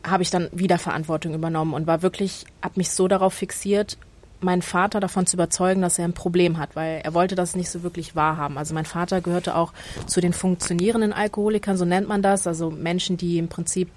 habe 0.05 0.23
ich 0.23 0.29
dann 0.29 0.50
wieder 0.51 0.77
Verantwortung 0.77 1.33
übernommen 1.33 1.73
und 1.73 1.88
war 1.88 2.01
wirklich, 2.01 2.45
habe 2.62 2.73
mich 2.75 2.89
so 2.89 3.07
darauf 3.07 3.33
fixiert, 3.33 3.97
meinen 4.41 4.62
Vater 4.62 5.00
davon 5.00 5.25
zu 5.25 5.38
überzeugen, 5.38 5.81
dass 5.81 5.97
er 5.97 6.05
ein 6.05 6.13
Problem 6.13 6.57
hat, 6.57 6.75
weil 6.75 7.00
er 7.01 7.13
wollte 7.13 7.35
das 7.35 7.55
nicht 7.55 7.69
so 7.69 7.83
wirklich 7.83 8.13
wahrhaben. 8.15 8.57
Also 8.57 8.73
mein 8.73 8.83
Vater 8.85 9.21
gehörte 9.21 9.55
auch 9.55 9.71
zu 10.05 10.19
den 10.19 10.33
funktionierenden 10.33 11.13
Alkoholikern, 11.13 11.77
so 11.77 11.85
nennt 11.85 12.09
man 12.09 12.21
das, 12.21 12.45
also 12.47 12.69
Menschen, 12.69 13.15
die 13.15 13.38
im 13.38 13.47
Prinzip 13.47 13.89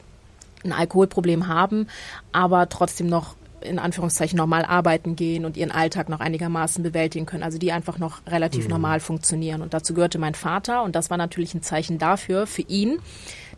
ein 0.62 0.72
Alkoholproblem 0.72 1.48
haben, 1.48 1.88
aber 2.30 2.68
trotzdem 2.68 3.08
noch 3.08 3.34
in 3.60 3.78
Anführungszeichen 3.78 4.36
normal 4.36 4.64
arbeiten 4.64 5.16
gehen 5.16 5.44
und 5.44 5.56
ihren 5.56 5.72
Alltag 5.72 6.08
noch 6.08 6.20
einigermaßen 6.20 6.84
bewältigen 6.84 7.26
können. 7.26 7.42
Also 7.42 7.58
die 7.58 7.72
einfach 7.72 7.98
noch 7.98 8.20
relativ 8.26 8.64
mhm. 8.64 8.70
normal 8.70 9.00
funktionieren. 9.00 9.62
Und 9.62 9.74
dazu 9.74 9.94
gehörte 9.94 10.18
mein 10.18 10.34
Vater 10.34 10.84
und 10.84 10.94
das 10.94 11.10
war 11.10 11.16
natürlich 11.16 11.54
ein 11.54 11.62
Zeichen 11.62 11.98
dafür, 11.98 12.46
für 12.46 12.62
ihn, 12.62 12.98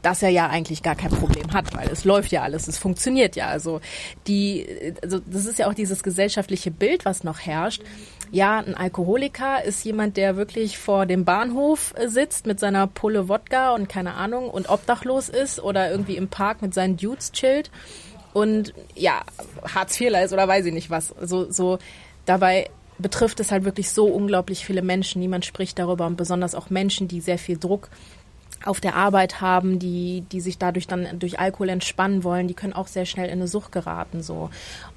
dass 0.03 0.23
er 0.23 0.29
ja 0.29 0.49
eigentlich 0.49 0.83
gar 0.83 0.95
kein 0.95 1.11
Problem 1.11 1.53
hat, 1.53 1.75
weil 1.77 1.89
es 1.89 2.05
läuft 2.05 2.31
ja 2.31 2.43
alles, 2.43 2.69
es 2.69 2.79
funktioniert 2.79 3.37
ja. 3.37 3.49
Also 3.49 3.81
die, 4.27 4.95
also 5.03 5.21
das 5.27 5.47
ist 5.47 5.59
ja 5.59 5.69
auch 5.69 5.75
dieses 5.75 6.03
gesellschaftliche 6.03 6.71
Bild, 6.71 7.05
was 7.05 7.25
noch 7.25 7.41
herrscht, 7.41 7.83
ja, 8.31 8.59
ein 8.59 8.75
Alkoholiker 8.75 9.65
ist 9.65 9.85
jemand, 9.85 10.17
der 10.17 10.37
wirklich 10.37 10.77
vor 10.77 11.07
dem 11.07 11.25
Bahnhof 11.25 11.95
sitzt 12.07 12.47
mit 12.47 12.61
seiner 12.61 12.87
Pulle 12.87 13.29
Wodka 13.29 13.75
und 13.75 13.89
keine 13.89 14.15
Ahnung 14.15 14.51
und 14.51 14.69
obdachlos 14.69 15.29
ist 15.29 15.61
oder 15.61 15.91
irgendwie 15.91 16.17
im 16.17 16.29
Park 16.29 16.61
mit 16.61 16.75
seinen 16.75 16.97
Dudes 16.97 17.33
chillt 17.33 17.71
und 18.35 18.75
ja, 18.95 19.23
Hartz 19.75 19.99
IV 20.01 20.13
ist 20.25 20.33
oder 20.33 20.47
weiß 20.47 20.67
ich 20.67 20.75
nicht 20.75 20.91
was. 20.91 21.15
So, 21.21 21.51
so 21.51 21.79
dabei 22.27 22.69
betrifft 22.99 23.41
es 23.41 23.51
halt 23.51 23.65
wirklich 23.65 23.91
so 23.91 24.07
unglaublich 24.07 24.65
viele 24.65 24.83
Menschen. 24.83 25.21
Niemand 25.21 25.45
spricht 25.45 25.79
darüber 25.79 26.07
und 26.07 26.17
besonders 26.17 26.55
auch 26.55 26.69
Menschen, 26.69 27.09
die 27.09 27.21
sehr 27.21 27.39
viel 27.39 27.57
Druck 27.57 27.89
auf 28.65 28.81
der 28.81 28.97
Arbeit 28.97 29.41
haben, 29.41 29.79
die, 29.79 30.25
die 30.33 30.41
sich 30.41 30.59
dadurch 30.59 30.87
dann 30.87 31.19
durch 31.19 31.39
Alkohol 31.39 31.69
entspannen 31.69 32.25
wollen, 32.25 32.49
die 32.49 32.55
können 32.55 32.73
auch 32.73 32.89
sehr 32.89 33.07
schnell 33.07 33.27
in 33.27 33.39
eine 33.39 33.49
Sucht 33.49 33.73
geraten, 33.73 34.23
so. 34.23 34.51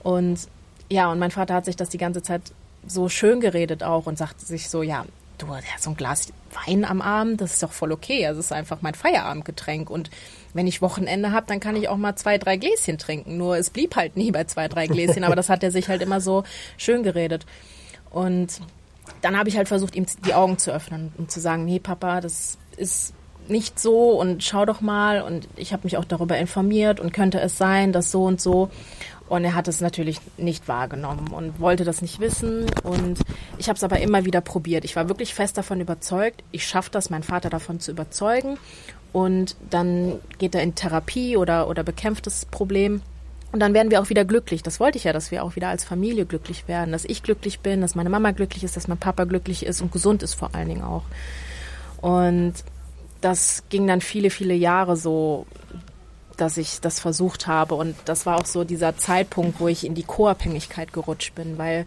Und 0.03 0.47
ja, 0.89 1.11
und 1.11 1.19
mein 1.19 1.31
Vater 1.31 1.53
hat 1.53 1.65
sich 1.65 1.75
das 1.75 1.89
die 1.89 1.97
ganze 1.97 2.21
Zeit 2.21 2.41
so 2.85 3.09
schön 3.09 3.39
geredet 3.39 3.83
auch 3.83 4.07
und 4.07 4.17
sagt 4.17 4.41
sich 4.41 4.69
so, 4.69 4.83
ja, 4.83 5.05
du, 5.37 5.47
ja, 5.47 5.61
so 5.79 5.91
ein 5.91 5.95
Glas 5.95 6.33
Wein 6.65 6.83
am 6.83 7.01
Abend, 7.01 7.39
das 7.39 7.53
ist 7.53 7.63
doch 7.63 7.71
voll 7.71 7.91
okay. 7.91 8.27
Also 8.27 8.39
es 8.39 8.47
ist 8.47 8.51
einfach 8.51 8.81
mein 8.81 8.93
Feierabendgetränk. 8.93 9.89
Und 9.89 10.09
wenn 10.53 10.67
ich 10.67 10.81
Wochenende 10.81 11.31
habe, 11.31 11.47
dann 11.47 11.59
kann 11.59 11.75
ich 11.75 11.87
auch 11.87 11.97
mal 11.97 12.15
zwei, 12.15 12.37
drei 12.37 12.57
Gläschen 12.57 12.97
trinken. 12.97 13.37
Nur 13.37 13.57
es 13.57 13.69
blieb 13.69 13.95
halt 13.95 14.17
nie 14.17 14.31
bei 14.31 14.43
zwei, 14.43 14.67
drei 14.67 14.87
Gläschen, 14.87 15.23
aber 15.23 15.35
das 15.35 15.49
hat 15.49 15.63
er 15.63 15.71
sich 15.71 15.87
halt 15.87 16.01
immer 16.01 16.19
so 16.19 16.43
schön 16.77 17.03
geredet. 17.03 17.45
Und 18.09 18.59
dann 19.21 19.37
habe 19.37 19.49
ich 19.49 19.57
halt 19.57 19.67
versucht, 19.67 19.95
ihm 19.95 20.05
die 20.25 20.33
Augen 20.33 20.57
zu 20.57 20.71
öffnen 20.71 21.13
und 21.17 21.31
zu 21.31 21.39
sagen, 21.39 21.65
nee, 21.65 21.79
Papa, 21.79 22.21
das 22.21 22.57
ist 22.75 23.13
nicht 23.51 23.79
so 23.79 24.19
und 24.19 24.43
schau 24.43 24.65
doch 24.65 24.81
mal. 24.81 25.21
Und 25.21 25.47
ich 25.55 25.73
habe 25.73 25.83
mich 25.83 25.97
auch 25.97 26.05
darüber 26.05 26.37
informiert 26.37 26.99
und 26.99 27.13
könnte 27.13 27.39
es 27.39 27.57
sein, 27.57 27.93
dass 27.93 28.11
so 28.11 28.23
und 28.23 28.41
so. 28.41 28.69
Und 29.31 29.45
er 29.45 29.55
hat 29.55 29.69
es 29.69 29.79
natürlich 29.79 30.19
nicht 30.37 30.67
wahrgenommen 30.67 31.29
und 31.29 31.61
wollte 31.61 31.85
das 31.85 32.01
nicht 32.01 32.19
wissen. 32.19 32.65
Und 32.83 33.19
ich 33.57 33.69
habe 33.69 33.77
es 33.77 33.83
aber 33.83 34.01
immer 34.01 34.25
wieder 34.25 34.41
probiert. 34.41 34.83
Ich 34.83 34.97
war 34.97 35.07
wirklich 35.07 35.33
fest 35.33 35.57
davon 35.57 35.79
überzeugt, 35.79 36.43
ich 36.51 36.67
schaffe 36.67 36.89
das, 36.91 37.09
meinen 37.09 37.23
Vater 37.23 37.49
davon 37.49 37.79
zu 37.79 37.91
überzeugen. 37.91 38.57
Und 39.13 39.55
dann 39.69 40.19
geht 40.37 40.55
er 40.55 40.63
in 40.63 40.75
Therapie 40.75 41.37
oder, 41.37 41.69
oder 41.69 41.83
bekämpft 41.83 42.27
das 42.27 42.45
Problem. 42.45 43.01
Und 43.53 43.59
dann 43.59 43.73
werden 43.73 43.89
wir 43.89 44.01
auch 44.01 44.09
wieder 44.09 44.25
glücklich. 44.25 44.63
Das 44.63 44.79
wollte 44.79 44.97
ich 44.97 45.05
ja, 45.05 45.13
dass 45.13 45.31
wir 45.31 45.43
auch 45.43 45.55
wieder 45.55 45.69
als 45.69 45.85
Familie 45.85 46.25
glücklich 46.25 46.67
werden. 46.67 46.91
Dass 46.91 47.05
ich 47.05 47.23
glücklich 47.23 47.61
bin, 47.61 47.79
dass 47.79 47.95
meine 47.95 48.09
Mama 48.09 48.31
glücklich 48.31 48.65
ist, 48.65 48.75
dass 48.75 48.89
mein 48.89 48.97
Papa 48.97 49.23
glücklich 49.23 49.65
ist 49.65 49.81
und 49.81 49.93
gesund 49.93 50.23
ist 50.23 50.33
vor 50.33 50.55
allen 50.55 50.67
Dingen 50.67 50.83
auch. 50.83 51.03
Und 52.01 52.53
das 53.21 53.63
ging 53.69 53.87
dann 53.87 54.01
viele, 54.01 54.29
viele 54.29 54.53
Jahre 54.53 54.97
so, 54.97 55.45
dass 56.37 56.57
ich 56.57 56.81
das 56.81 56.99
versucht 56.99 57.47
habe. 57.47 57.75
Und 57.75 57.95
das 58.05 58.25
war 58.25 58.37
auch 58.37 58.45
so 58.45 58.63
dieser 58.63 58.97
Zeitpunkt, 58.97 59.59
wo 59.59 59.67
ich 59.67 59.85
in 59.85 59.95
die 59.95 60.03
Co-Abhängigkeit 60.03 60.91
gerutscht 60.91 61.35
bin, 61.35 61.57
weil 61.57 61.85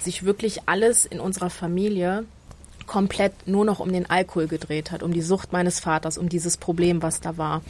sich 0.00 0.24
wirklich 0.24 0.62
alles 0.66 1.04
in 1.04 1.20
unserer 1.20 1.50
Familie 1.50 2.24
komplett 2.86 3.46
nur 3.46 3.64
noch 3.64 3.78
um 3.78 3.92
den 3.92 4.10
Alkohol 4.10 4.48
gedreht 4.48 4.90
hat, 4.90 5.02
um 5.04 5.12
die 5.12 5.22
Sucht 5.22 5.52
meines 5.52 5.78
Vaters, 5.78 6.18
um 6.18 6.28
dieses 6.28 6.56
Problem, 6.56 7.02
was 7.02 7.20
da 7.20 7.36
war. 7.36 7.62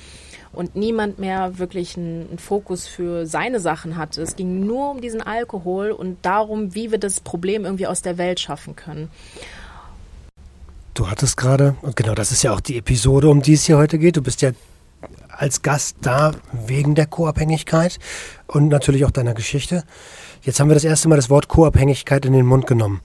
Und 0.53 0.77
niemand 0.77 1.19
mehr 1.19 1.59
wirklich 1.59 1.97
einen, 1.97 2.39
Fokus 2.39 2.87
für 2.87 3.27
seine 3.27 3.61
Sachen 3.61 3.97
hatte. 3.97 4.23
Es 4.23 4.35
ging 4.35 4.65
nur 4.65 4.93
um 4.93 5.01
diesen 5.01 5.21
Alkohol 5.21 5.91
und 5.91 6.25
darum, 6.25 6.75
wie 6.75 6.91
wir 6.91 6.99
das 6.99 7.21
Problem 7.21 7.65
irgendwie 7.65 7.87
aus 7.87 8.03
der 8.03 8.19
Welt 8.19 8.41
schaffen 8.41 8.77
können. 8.77 9.11
Du 11.01 11.09
hattest 11.09 11.39
gerade, 11.39 11.77
und 11.81 11.97
genau 11.97 12.15
das 12.15 12.31
ist 12.31 12.43
ja 12.43 12.53
auch 12.53 12.61
die 12.61 12.77
Episode, 12.77 13.31
um 13.31 13.41
die 13.41 13.55
es 13.55 13.65
hier 13.65 13.79
heute 13.79 13.99
geht. 13.99 14.19
Du 14.19 14.21
bist 14.21 14.43
ja 14.43 14.51
als 15.31 15.63
Gast 15.63 15.97
da 16.03 16.33
wegen 16.53 16.95
der 16.95 17.07
Co-Abhängigkeit 17.07 17.99
und 18.47 18.69
natürlich 18.69 19.07
auch 19.07 19.11
deiner 19.11 19.33
Geschichte. 19.33 19.85
Jetzt 20.43 20.61
haben 20.61 20.69
wir 20.69 20.75
das 20.75 20.85
erste 20.85 21.09
Mal 21.09 21.17
das 21.17 21.31
Wort 21.31 21.49
Co-Abhängigkeit 21.49 22.27
in 22.27 22.35
den 22.35 22.45
Mund 22.45 22.67
genommen. 22.67 23.01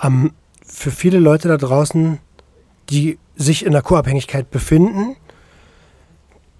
Ähm, 0.00 0.34
für 0.64 0.92
viele 0.92 1.18
Leute 1.18 1.48
da 1.48 1.56
draußen, 1.56 2.20
die 2.90 3.18
sich 3.34 3.66
in 3.66 3.72
der 3.72 3.82
Co-Abhängigkeit 3.82 4.48
befinden, 4.52 5.16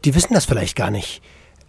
die 0.05 0.17
wissen 0.17 0.35
das 0.35 0.47
vielleicht 0.47 0.75
gar 0.75 0.91
nicht. 0.91 1.23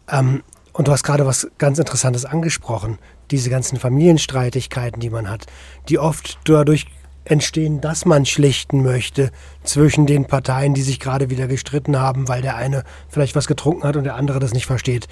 Ähm, 0.10 0.42
und 0.74 0.88
du 0.88 0.92
hast 0.92 1.04
gerade 1.04 1.28
was 1.28 1.48
ganz 1.60 1.78
Interessantes 1.78 2.26
angesprochen. 2.26 2.98
Diese 3.30 3.52
ganzen 3.52 3.78
Familienstreitigkeiten, 3.78 5.00
die 5.00 5.12
man 5.12 5.30
hat, 5.30 5.46
die 5.88 6.00
oft 6.00 6.40
dadurch 6.46 6.88
entstehen, 7.30 7.82
dass 7.82 8.06
man 8.06 8.26
schlichten 8.26 8.84
möchte 8.84 9.32
zwischen 9.64 10.06
den 10.06 10.26
Parteien, 10.26 10.74
die 10.74 10.82
sich 10.82 11.00
gerade 11.00 11.30
wieder 11.30 11.48
gestritten 11.48 12.00
haben, 12.00 12.28
weil 12.28 12.42
der 12.42 12.56
eine 12.56 12.84
vielleicht 13.10 13.36
was 13.36 13.48
getrunken 13.48 13.84
hat 13.84 13.96
und 13.96 14.04
der 14.04 14.16
andere 14.16 14.40
das 14.40 14.54
nicht 14.54 14.66
versteht. 14.66 15.08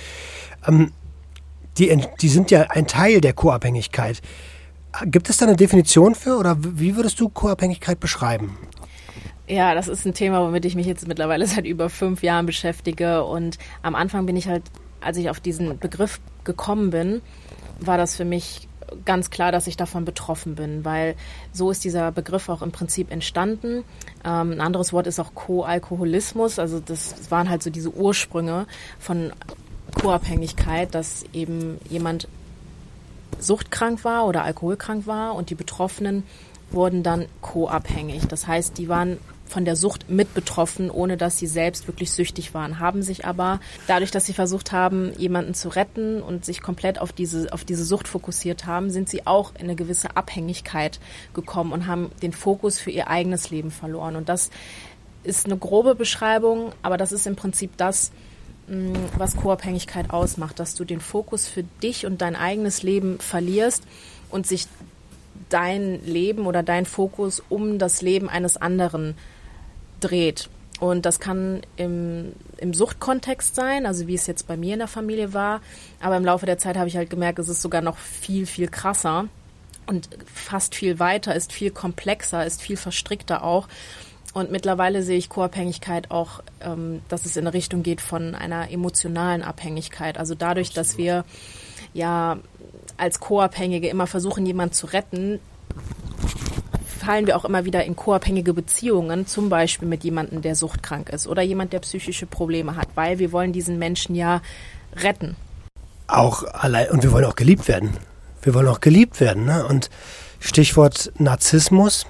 Ähm, 0.68 0.92
die, 1.78 1.96
die 2.22 2.30
sind 2.30 2.52
ja 2.52 2.68
ein 2.70 2.88
Teil 2.88 3.22
der 3.22 3.34
Co-Abhängigkeit. 3.34 4.22
Gibt 5.06 5.30
es 5.30 5.38
da 5.38 5.46
eine 5.46 5.58
Definition 5.58 6.16
für 6.16 6.38
oder 6.38 6.56
wie 6.60 6.96
würdest 6.96 7.20
du 7.20 7.28
Co-Abhängigkeit 7.28 8.00
beschreiben? 8.00 8.58
Ja, 9.48 9.76
das 9.76 9.88
ist 9.88 10.06
ein 10.06 10.14
Thema, 10.14 10.42
womit 10.42 10.66
ich 10.66 10.76
mich 10.76 10.88
jetzt 10.88 11.08
mittlerweile 11.08 11.46
seit 11.48 11.66
über 11.66 11.90
fünf 11.90 12.24
Jahren 12.24 12.46
beschäftige. 12.46 13.24
Und 13.24 13.58
am 13.82 13.96
Anfang 13.96 14.26
bin 14.26 14.38
ich 14.38 14.48
halt, 14.48 14.64
als 15.02 15.18
ich 15.18 15.30
auf 15.30 15.40
diesen 15.40 15.78
Begriff 15.80 16.20
gekommen 16.44 16.90
bin, 16.90 17.22
war 17.80 17.98
das 17.98 18.16
für 18.16 18.26
mich 18.26 18.68
ganz 19.06 19.30
klar, 19.30 19.52
dass 19.52 19.68
ich 19.68 19.78
davon 19.78 20.06
betroffen 20.06 20.56
bin, 20.56 20.86
weil 20.86 21.16
so 21.52 21.72
ist 21.72 21.84
dieser 21.84 22.12
Begriff 22.12 22.50
auch 22.50 22.62
im 22.62 22.72
Prinzip 22.72 23.12
entstanden. 23.12 23.84
Ähm, 24.24 24.52
ein 24.52 24.62
anderes 24.62 24.94
Wort 24.94 25.08
ist 25.08 25.20
auch 25.20 25.34
Co-Alkoholismus, 25.34 26.60
also 26.60 26.80
das 26.80 27.32
waren 27.32 27.50
halt 27.50 27.64
so 27.64 27.70
diese 27.70 27.94
Ursprünge 27.94 28.68
von 29.00 29.32
Co-Abhängigkeit, 30.02 30.94
dass 30.94 31.26
eben 31.34 31.80
jemand 31.90 32.28
suchtkrank 33.40 34.04
war 34.04 34.26
oder 34.26 34.44
alkoholkrank 34.44 35.08
war 35.08 35.36
und 35.36 35.50
die 35.50 35.56
Betroffenen 35.56 36.24
wurden 36.72 37.04
dann 37.04 37.26
co-abhängig. 37.42 38.28
Das 38.28 38.48
heißt, 38.48 38.78
die 38.78 38.90
waren 38.90 39.18
von 39.48 39.66
der 39.66 39.76
Sucht 39.76 40.10
mit 40.10 40.34
betroffen, 40.34 40.90
ohne 40.90 41.18
dass 41.18 41.38
sie 41.38 41.48
selbst 41.48 41.88
wirklich 41.88 42.12
süchtig 42.12 42.54
waren, 42.54 42.80
haben 42.80 43.04
sich 43.04 43.26
aber 43.26 43.60
dadurch, 43.88 44.12
dass 44.12 44.26
sie 44.26 44.34
versucht 44.34 44.72
haben, 44.72 45.14
jemanden 45.18 45.54
zu 45.54 45.70
retten 45.70 46.22
und 46.22 46.46
sich 46.46 46.62
komplett 46.62 47.00
auf 47.00 47.14
diese, 47.14 47.54
auf 47.54 47.64
diese 47.64 47.86
Sucht 47.86 48.08
fokussiert 48.08 48.66
haben, 48.66 48.90
sind 48.90 49.10
sie 49.10 49.28
auch 49.28 49.54
in 49.56 49.66
eine 49.66 49.76
gewisse 49.76 50.18
Abhängigkeit 50.18 51.00
gekommen 51.34 51.72
und 51.72 51.88
haben 51.88 52.12
den 52.22 52.34
Fokus 52.34 52.80
für 52.80 52.92
ihr 52.92 53.08
eigenes 53.08 53.50
Leben 53.50 53.72
verloren. 53.72 54.16
Und 54.16 54.30
das 54.30 54.50
ist 55.24 55.46
eine 55.46 55.58
grobe 55.58 55.96
Beschreibung, 55.96 56.72
aber 56.82 56.98
das 56.98 57.12
ist 57.12 57.28
im 57.28 57.36
Prinzip 57.36 57.78
das, 57.78 58.12
mm, 58.68 58.94
was 59.18 59.36
Co-Abhängigkeit 59.36 60.10
ausmacht, 60.10 60.60
dass 60.60 60.76
du 60.76 60.86
den 60.86 61.02
Fokus 61.02 61.48
für 61.48 61.64
dich 61.84 62.06
und 62.06 62.22
dein 62.22 62.36
eigenes 62.36 62.84
Leben 62.84 63.20
verlierst 63.20 63.84
und 64.30 64.48
sich 64.48 64.68
dein 65.50 66.04
Leben 66.06 66.48
oder 66.48 66.64
dein 66.64 66.86
Fokus 66.86 67.44
um 67.50 67.78
das 67.78 68.02
Leben 68.02 68.30
eines 68.30 68.58
anderen 68.58 69.16
dreht. 70.08 70.50
Und 70.80 71.06
das 71.06 71.20
kann 71.20 71.62
im, 71.78 72.34
im 72.58 72.74
Suchtkontext 72.74 73.56
sein, 73.56 73.86
also 73.86 74.08
wie 74.08 74.16
es 74.16 74.28
jetzt 74.28 74.48
bei 74.48 74.58
mir 74.58 74.74
in 74.74 74.80
der 74.80 74.88
Familie 74.88 75.34
war. 75.34 75.62
Aber 76.02 76.18
im 76.18 76.26
Laufe 76.26 76.46
der 76.46 76.58
Zeit 76.58 76.76
habe 76.76 76.90
ich 76.90 76.98
halt 76.98 77.10
gemerkt, 77.10 77.40
es 77.40 77.48
ist 77.48 77.62
sogar 77.62 77.82
noch 77.82 77.98
viel, 77.98 78.46
viel 78.46 78.68
krasser 78.68 79.28
und 79.88 80.10
fast 80.34 80.76
viel 80.76 81.00
weiter, 81.00 81.34
ist 81.34 81.54
viel 81.54 81.72
komplexer, 81.72 82.46
ist 82.46 82.62
viel 82.62 82.78
verstrickter 82.78 83.44
auch. 83.44 83.68
Und 84.34 84.52
mittlerweile 84.52 85.02
sehe 85.02 85.18
ich 85.18 85.30
Co-Abhängigkeit 85.30 86.12
auch, 86.12 86.44
ähm, 86.60 87.02
dass 87.08 87.26
es 87.26 87.38
in 87.38 87.48
eine 87.48 87.54
Richtung 87.54 87.84
geht 87.84 88.02
von 88.02 88.36
einer 88.36 88.70
emotionalen 88.70 89.44
Abhängigkeit. 89.44 90.18
Also 90.18 90.36
dadurch, 90.36 90.74
dass 90.74 90.98
wir 90.98 91.24
ja 91.94 92.40
als 92.98 93.22
Co-Abhängige 93.22 93.88
immer 93.88 94.08
versuchen, 94.08 94.46
jemanden 94.46 94.74
zu 94.74 94.88
retten, 94.88 95.40
fallen 97.06 97.28
wir 97.28 97.38
auch 97.38 97.46
immer 97.46 97.66
wieder 97.66 97.86
in 97.86 97.96
co-abhängige 97.96 98.54
Beziehungen, 98.54 99.28
zum 99.28 99.50
Beispiel 99.50 99.88
mit 99.88 100.04
jemandem, 100.04 100.42
der 100.42 100.56
suchtkrank 100.56 101.10
ist 101.10 101.28
oder 101.28 101.44
jemand, 101.44 101.72
der 101.72 101.80
psychische 101.80 102.26
Probleme 102.26 102.76
hat, 102.76 102.88
weil 102.96 103.20
wir 103.20 103.32
wollen 103.32 103.54
diesen 103.54 103.78
Menschen 103.78 104.16
ja 104.16 104.42
retten. 104.96 105.36
Auch 106.08 106.44
allein, 106.44 106.90
und 106.90 107.04
wir 107.04 107.12
wollen 107.12 107.26
auch 107.26 107.36
geliebt 107.36 107.68
werden. 107.68 107.92
Wir 108.42 108.54
wollen 108.54 108.68
auch 108.68 108.82
geliebt 108.82 109.20
werden. 109.20 109.46
Ne? 109.46 109.66
Und 109.66 109.90
Stichwort 110.40 111.12
Narzissmus. 111.18 112.06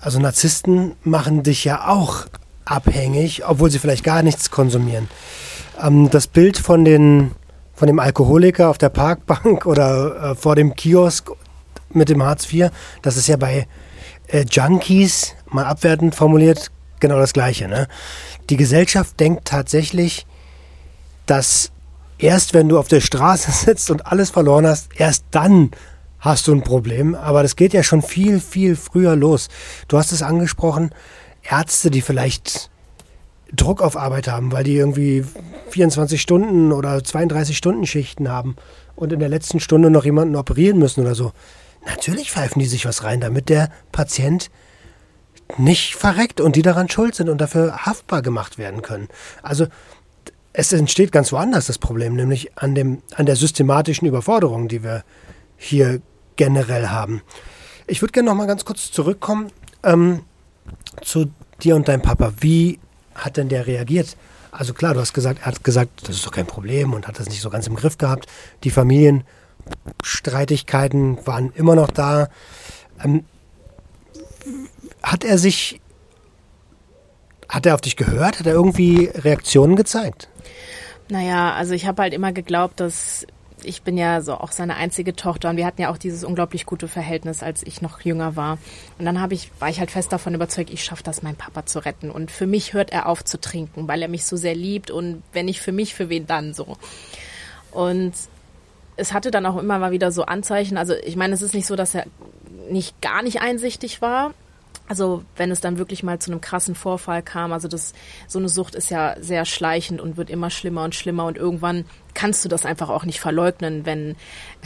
Also 0.00 0.20
Narzissten 0.20 0.94
machen 1.02 1.42
dich 1.42 1.64
ja 1.64 1.88
auch 1.88 2.26
abhängig, 2.64 3.46
obwohl 3.46 3.70
sie 3.70 3.78
vielleicht 3.78 4.04
gar 4.04 4.22
nichts 4.22 4.50
konsumieren. 4.50 5.08
Ähm, 5.82 6.08
das 6.10 6.26
Bild 6.28 6.56
von, 6.58 6.84
den, 6.84 7.32
von 7.74 7.86
dem 7.88 7.98
Alkoholiker 7.98 8.70
auf 8.70 8.78
der 8.78 8.90
Parkbank 8.90 9.66
oder 9.66 10.30
äh, 10.30 10.34
vor 10.34 10.54
dem 10.56 10.74
Kiosk 10.74 11.30
mit 11.90 12.08
dem 12.08 12.22
Hartz 12.22 12.52
IV, 12.52 12.70
das 13.02 13.16
ist 13.16 13.28
ja 13.28 13.36
bei 13.36 13.66
äh, 14.28 14.44
Junkies, 14.50 15.34
mal 15.50 15.64
abwertend 15.64 16.14
formuliert, 16.14 16.70
genau 17.00 17.18
das 17.18 17.32
Gleiche. 17.32 17.68
Ne? 17.68 17.88
Die 18.50 18.56
Gesellschaft 18.56 19.18
denkt 19.20 19.46
tatsächlich, 19.46 20.26
dass 21.26 21.70
erst 22.18 22.54
wenn 22.54 22.68
du 22.68 22.78
auf 22.78 22.88
der 22.88 23.00
Straße 23.00 23.50
sitzt 23.66 23.90
und 23.90 24.06
alles 24.06 24.30
verloren 24.30 24.66
hast, 24.66 24.88
erst 24.98 25.24
dann 25.30 25.70
hast 26.18 26.48
du 26.48 26.52
ein 26.52 26.62
Problem. 26.62 27.14
Aber 27.14 27.42
das 27.42 27.56
geht 27.56 27.72
ja 27.74 27.82
schon 27.82 28.02
viel, 28.02 28.40
viel 28.40 28.76
früher 28.76 29.14
los. 29.16 29.48
Du 29.88 29.98
hast 29.98 30.12
es 30.12 30.22
angesprochen, 30.22 30.90
Ärzte, 31.42 31.90
die 31.90 32.00
vielleicht 32.00 32.70
Druck 33.52 33.82
auf 33.82 33.96
Arbeit 33.96 34.28
haben, 34.28 34.50
weil 34.50 34.64
die 34.64 34.76
irgendwie 34.76 35.24
24 35.70 36.20
Stunden 36.20 36.72
oder 36.72 37.04
32 37.04 37.56
Stunden 37.56 37.86
Schichten 37.86 38.28
haben 38.28 38.56
und 38.96 39.12
in 39.12 39.20
der 39.20 39.28
letzten 39.28 39.60
Stunde 39.60 39.90
noch 39.90 40.04
jemanden 40.04 40.36
operieren 40.36 40.78
müssen 40.78 41.02
oder 41.02 41.14
so 41.14 41.32
Natürlich 41.86 42.30
pfeifen 42.30 42.60
die 42.60 42.66
sich 42.66 42.86
was 42.86 43.04
rein, 43.04 43.20
damit 43.20 43.48
der 43.48 43.70
Patient 43.92 44.50
nicht 45.58 45.94
verreckt 45.94 46.40
und 46.40 46.56
die 46.56 46.62
daran 46.62 46.88
schuld 46.88 47.14
sind 47.14 47.28
und 47.28 47.40
dafür 47.40 47.84
haftbar 47.84 48.22
gemacht 48.22 48.58
werden 48.58 48.82
können. 48.82 49.08
Also 49.42 49.66
es 50.52 50.72
entsteht 50.72 51.12
ganz 51.12 51.32
woanders 51.32 51.66
das 51.66 51.78
Problem, 51.78 52.14
nämlich 52.14 52.56
an, 52.56 52.74
dem, 52.74 53.02
an 53.14 53.26
der 53.26 53.36
systematischen 53.36 54.06
Überforderung, 54.06 54.68
die 54.68 54.82
wir 54.82 55.04
hier 55.56 56.00
generell 56.36 56.88
haben. 56.88 57.22
Ich 57.86 58.00
würde 58.00 58.12
gerne 58.12 58.30
noch 58.30 58.36
mal 58.36 58.46
ganz 58.46 58.64
kurz 58.64 58.90
zurückkommen 58.90 59.50
ähm, 59.82 60.22
zu 61.02 61.30
dir 61.62 61.76
und 61.76 61.88
deinem 61.88 62.02
Papa. 62.02 62.32
Wie 62.40 62.78
hat 63.14 63.36
denn 63.36 63.48
der 63.48 63.66
reagiert? 63.66 64.16
Also 64.50 64.72
klar, 64.72 64.94
du 64.94 65.00
hast 65.00 65.12
gesagt, 65.12 65.40
er 65.40 65.46
hat 65.46 65.64
gesagt, 65.64 66.08
das 66.08 66.16
ist 66.16 66.26
doch 66.26 66.30
kein 66.30 66.46
Problem 66.46 66.94
und 66.94 67.08
hat 67.08 67.18
das 67.18 67.28
nicht 67.28 67.40
so 67.40 67.50
ganz 67.50 67.66
im 67.66 67.74
Griff 67.74 67.98
gehabt. 67.98 68.26
Die 68.62 68.70
Familienstreitigkeiten 70.24 71.26
waren 71.26 71.52
immer 71.54 71.74
noch 71.74 71.90
da. 71.90 72.28
Ähm, 73.02 73.24
hat 75.02 75.24
er 75.24 75.38
sich, 75.38 75.80
hat 77.48 77.66
er 77.66 77.74
auf 77.74 77.80
dich 77.80 77.96
gehört? 77.96 78.38
Hat 78.38 78.46
er 78.46 78.54
irgendwie 78.54 79.06
Reaktionen 79.14 79.76
gezeigt? 79.76 80.28
Naja, 81.08 81.52
also 81.52 81.74
ich 81.74 81.86
habe 81.86 82.02
halt 82.02 82.14
immer 82.14 82.32
geglaubt, 82.32 82.80
dass 82.80 83.26
ich 83.62 83.82
bin 83.82 83.96
ja 83.96 84.20
so 84.20 84.34
auch 84.34 84.52
seine 84.52 84.76
einzige 84.76 85.16
Tochter 85.16 85.48
und 85.48 85.56
wir 85.56 85.64
hatten 85.64 85.80
ja 85.80 85.90
auch 85.90 85.96
dieses 85.96 86.22
unglaublich 86.22 86.66
gute 86.66 86.86
Verhältnis, 86.86 87.42
als 87.42 87.62
ich 87.62 87.80
noch 87.80 88.00
jünger 88.02 88.36
war. 88.36 88.58
Und 88.98 89.06
dann 89.06 89.22
habe 89.22 89.32
ich, 89.32 89.50
war 89.58 89.70
ich 89.70 89.80
halt 89.80 89.90
fest 89.90 90.12
davon 90.12 90.34
überzeugt, 90.34 90.68
ich 90.68 90.84
schaffe 90.84 91.02
das, 91.02 91.22
meinen 91.22 91.36
Papa 91.36 91.64
zu 91.64 91.78
retten. 91.78 92.10
Und 92.10 92.30
für 92.30 92.46
mich 92.46 92.74
hört 92.74 92.92
er 92.92 93.08
auf 93.08 93.24
zu 93.24 93.40
trinken, 93.40 93.88
weil 93.88 94.02
er 94.02 94.08
mich 94.08 94.26
so 94.26 94.36
sehr 94.36 94.54
liebt 94.54 94.90
und 94.90 95.22
wenn 95.32 95.46
nicht 95.46 95.60
für 95.60 95.72
mich, 95.72 95.94
für 95.94 96.10
wen 96.10 96.26
dann 96.26 96.52
so. 96.52 96.76
Und 97.70 98.12
es 98.96 99.12
hatte 99.12 99.30
dann 99.30 99.46
auch 99.46 99.56
immer 99.56 99.78
mal 99.78 99.90
wieder 99.92 100.12
so 100.12 100.24
Anzeichen. 100.24 100.76
Also 100.76 100.94
ich 100.94 101.16
meine, 101.16 101.34
es 101.34 101.42
ist 101.42 101.54
nicht 101.54 101.66
so, 101.66 101.76
dass 101.76 101.94
er 101.94 102.06
nicht 102.70 103.00
gar 103.00 103.22
nicht 103.22 103.40
einsichtig 103.40 104.00
war, 104.00 104.32
also 104.86 105.24
wenn 105.36 105.50
es 105.50 105.60
dann 105.60 105.78
wirklich 105.78 106.02
mal 106.02 106.18
zu 106.18 106.30
einem 106.30 106.40
krassen 106.40 106.74
Vorfall 106.74 107.22
kam, 107.22 107.52
also 107.52 107.68
das 107.68 107.94
so 108.26 108.38
eine 108.38 108.48
Sucht 108.50 108.74
ist 108.74 108.90
ja 108.90 109.16
sehr 109.18 109.46
schleichend 109.46 110.00
und 110.00 110.16
wird 110.16 110.28
immer 110.28 110.50
schlimmer 110.50 110.84
und 110.84 110.94
schlimmer 110.94 111.24
und 111.24 111.38
irgendwann 111.38 111.86
kannst 112.12 112.44
du 112.44 112.48
das 112.48 112.66
einfach 112.66 112.90
auch 112.90 113.04
nicht 113.04 113.18
verleugnen, 113.18 113.86
wenn 113.86 114.16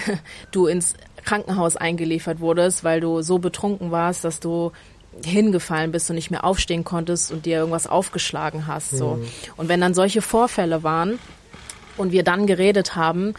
du 0.50 0.66
ins 0.66 0.94
Krankenhaus 1.24 1.76
eingeliefert 1.76 2.40
wurdest, 2.40 2.82
weil 2.82 3.00
du 3.00 3.22
so 3.22 3.38
betrunken 3.38 3.92
warst, 3.92 4.24
dass 4.24 4.40
du 4.40 4.72
hingefallen 5.24 5.92
bist 5.92 6.10
und 6.10 6.16
nicht 6.16 6.30
mehr 6.30 6.44
aufstehen 6.44 6.84
konntest 6.84 7.30
und 7.30 7.46
dir 7.46 7.58
irgendwas 7.58 7.86
aufgeschlagen 7.86 8.66
hast. 8.66 8.90
So. 8.90 9.16
Mhm. 9.16 9.28
Und 9.56 9.68
wenn 9.68 9.80
dann 9.80 9.94
solche 9.94 10.22
Vorfälle 10.22 10.82
waren 10.82 11.18
und 11.96 12.12
wir 12.12 12.22
dann 12.24 12.46
geredet 12.46 12.96
haben, 12.96 13.34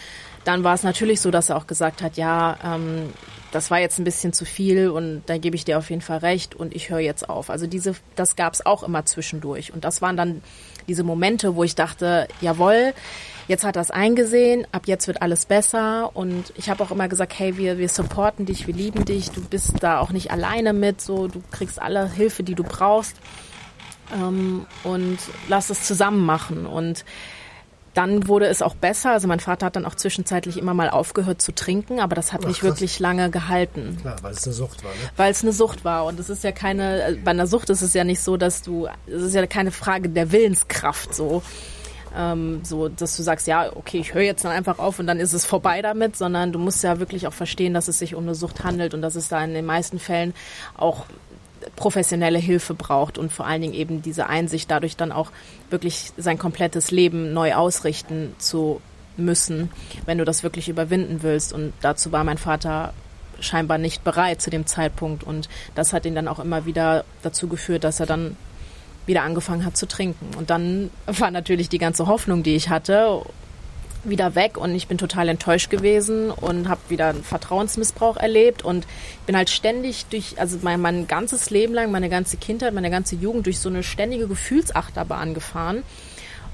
dann 0.50 0.64
war 0.64 0.74
es 0.74 0.82
natürlich 0.82 1.22
so, 1.22 1.30
dass 1.30 1.50
er 1.50 1.58
auch 1.58 1.68
gesagt 1.68 2.02
hat, 2.02 2.18
ja, 2.18 2.58
ähm, 2.64 3.14
das 3.52 3.70
war 3.70 3.80
jetzt 3.80 4.00
ein 4.00 4.04
bisschen 4.04 4.34
zu 4.34 4.46
viel 4.46 4.90
und 4.90 5.22
da 5.28 5.38
gebe 5.38 5.56
ich 5.56 5.64
dir 5.64 5.78
auf 5.78 5.92
jeden 5.92 6.02
Fall 6.02 6.18
recht 6.18 6.56
und 6.56 6.76
ich 6.76 6.90
höre 6.90 7.00
jetzt 7.00 7.30
auf. 7.30 7.52
Also 7.52 7.68
diese, 7.68 7.94
das 8.16 8.36
gab 8.36 8.54
es 8.54 8.66
auch 8.66 8.82
immer 8.82 9.06
zwischendurch. 9.06 9.72
Und 9.72 9.86
das 9.86 10.02
waren 10.02 10.18
dann 10.18 10.42
diese 10.88 11.04
Momente, 11.04 11.56
wo 11.56 11.64
ich 11.64 11.76
dachte, 11.76 12.28
jawohl, 12.42 12.96
jetzt 13.48 13.64
hat 13.64 13.78
es 13.78 13.92
eingesehen, 13.92 14.66
ab 14.72 14.88
jetzt 14.88 15.06
wird 15.06 15.22
alles 15.22 15.46
besser. 15.46 16.16
Und 16.16 16.52
ich 16.56 16.72
habe 16.72 16.84
auch 16.84 16.90
immer 16.90 17.08
gesagt, 17.08 17.38
hey, 17.38 17.56
wir, 17.58 17.78
wir 17.78 17.90
supporten 17.90 18.48
dich, 18.48 18.66
wir 18.66 18.74
lieben 18.74 19.06
dich, 19.06 19.30
du 19.30 19.42
bist 19.42 19.84
da 19.84 20.00
auch 20.00 20.10
nicht 20.10 20.32
alleine 20.32 20.74
mit, 20.74 21.00
so 21.00 21.28
du 21.28 21.44
kriegst 21.52 21.80
alle 21.80 22.12
Hilfe, 22.12 22.42
die 22.42 22.56
du 22.56 22.64
brauchst. 22.64 23.18
Ähm, 24.16 24.66
und 24.84 25.20
lass 25.48 25.70
es 25.70 25.84
zusammen 25.84 26.26
machen. 26.26 26.66
Und 26.66 27.06
dann 27.94 28.28
wurde 28.28 28.48
es 28.48 28.62
auch 28.62 28.76
besser. 28.76 29.12
Also 29.12 29.28
mein 29.28 29.40
Vater 29.40 29.66
hat 29.68 29.76
dann 29.76 29.86
auch 29.86 29.96
zwischenzeitlich 29.96 30.58
immer 30.58 30.74
mal 30.74 30.90
aufgehört 30.90 31.42
zu 31.42 31.54
trinken, 31.54 32.00
aber 32.00 32.16
das 32.16 32.34
hat 32.34 32.42
Ach, 32.44 32.48
nicht 32.48 32.62
krass. 32.62 32.70
wirklich 32.70 33.00
lange 33.00 33.30
gehalten. 33.30 33.98
Klar, 34.02 34.18
weil 34.22 34.34
es 34.34 34.46
eine 34.46 34.54
Sucht 34.54 34.84
war, 34.84 34.92
ne? 34.92 34.98
Weil 35.18 35.32
es 35.32 35.44
eine 35.44 35.54
Sucht 35.54 35.84
war. 35.84 36.06
Und 36.06 36.20
es 36.20 36.30
ist 36.30 36.44
ja 36.44 36.52
keine, 36.52 37.04
äh, 37.04 37.16
bei 37.16 37.32
einer 37.32 37.48
Sucht 37.48 37.70
ist 37.70 37.82
es 37.82 37.94
ja 37.94 38.04
nicht 38.04 38.22
so, 38.22 38.38
dass 38.38 38.62
du, 38.62 38.88
es 39.08 39.22
ist 39.22 39.36
ja 39.36 39.46
keine 39.48 39.72
Frage 39.72 40.10
der 40.10 40.32
Willenskraft 40.32 41.14
so. 41.14 41.42
Ähm, 42.16 42.62
so, 42.64 42.90
dass 42.90 43.16
du 43.18 43.22
sagst, 43.22 43.46
ja, 43.46 43.70
okay, 43.76 44.00
ich 44.00 44.16
höre 44.16 44.24
jetzt 44.24 44.44
dann 44.44 44.52
einfach 44.52 44.80
auf 44.80 44.98
und 44.98 45.06
dann 45.06 45.20
ist 45.20 45.34
es 45.34 45.46
vorbei 45.46 45.84
damit, 45.84 46.16
sondern 46.16 46.52
du 46.52 46.58
musst 46.58 46.84
ja 46.84 47.00
wirklich 47.00 47.28
auch 47.28 47.34
verstehen, 47.34 47.76
dass 47.76 47.88
es 47.88 48.00
sich 48.00 48.16
um 48.16 48.24
eine 48.24 48.34
Sucht 48.34 48.64
handelt 48.64 48.96
und 48.96 49.04
dass 49.04 49.14
es 49.14 49.28
da 49.28 49.44
in 49.44 49.54
den 49.54 49.66
meisten 49.66 50.00
Fällen 50.00 50.34
auch 50.76 51.06
professionelle 51.76 52.40
Hilfe 52.40 52.74
braucht 52.74 53.18
und 53.18 53.32
vor 53.32 53.46
allen 53.46 53.62
Dingen 53.62 53.74
eben 53.74 54.02
diese 54.02 54.28
Einsicht, 54.28 54.70
dadurch 54.70 54.96
dann 54.96 55.12
auch 55.12 55.32
wirklich 55.70 56.12
sein 56.18 56.38
komplettes 56.38 56.92
Leben 56.92 57.34
neu 57.34 57.54
ausrichten 57.54 58.36
zu 58.38 58.82
müssen, 59.18 59.70
wenn 60.06 60.18
du 60.18 60.26
das 60.26 60.44
wirklich 60.44 60.70
überwinden 60.70 61.22
willst. 61.22 61.54
Und 61.54 61.74
dazu 61.82 62.12
war 62.12 62.24
mein 62.24 62.38
Vater 62.38 62.94
scheinbar 63.40 63.78
nicht 63.78 64.04
bereit 64.04 64.42
zu 64.42 64.50
dem 64.50 64.66
Zeitpunkt. 64.66 65.24
Und 65.24 65.50
das 65.76 65.94
hat 65.94 66.06
ihn 66.06 66.16
dann 66.16 66.28
auch 66.28 66.40
immer 66.40 66.66
wieder 66.66 67.06
dazu 67.22 67.48
geführt, 67.48 67.84
dass 67.84 68.00
er 68.00 68.06
dann 68.06 68.36
wieder 69.06 69.24
angefangen 69.24 69.66
hat 69.66 69.78
zu 69.78 69.88
trinken. 69.88 70.36
Und 70.38 70.50
dann 70.50 70.92
war 71.06 71.32
natürlich 71.32 71.70
die 71.70 71.78
ganze 71.78 72.08
Hoffnung, 72.08 72.44
die 72.44 72.56
ich 72.56 72.70
hatte, 72.70 73.22
wieder 74.04 74.36
weg 74.36 74.58
und 74.58 74.74
ich 74.74 74.88
bin 74.88 74.98
total 74.98 75.30
enttäuscht 75.30 75.70
gewesen 75.70 76.32
und 76.32 76.70
habe 76.70 76.82
wieder 76.90 77.10
einen 77.10 77.24
Vertrauensmissbrauch 77.24 78.18
erlebt 78.18 78.64
und 78.64 78.88
bin 79.26 79.36
halt 79.36 79.50
ständig 79.50 80.06
durch, 80.06 80.40
also 80.40 80.58
mein, 80.62 80.80
mein 80.80 81.08
ganzes 81.08 81.50
Leben 81.50 81.74
lang, 81.74 81.92
meine 81.92 82.10
ganze 82.10 82.38
Kindheit, 82.38 82.74
meine 82.74 82.90
ganze 82.90 83.16
Jugend 83.16 83.46
durch 83.46 83.60
so 83.60 83.70
eine 83.70 83.84
ständige 83.84 84.28
Gefühlsachterbahn 84.28 85.34
gefahren 85.34 85.84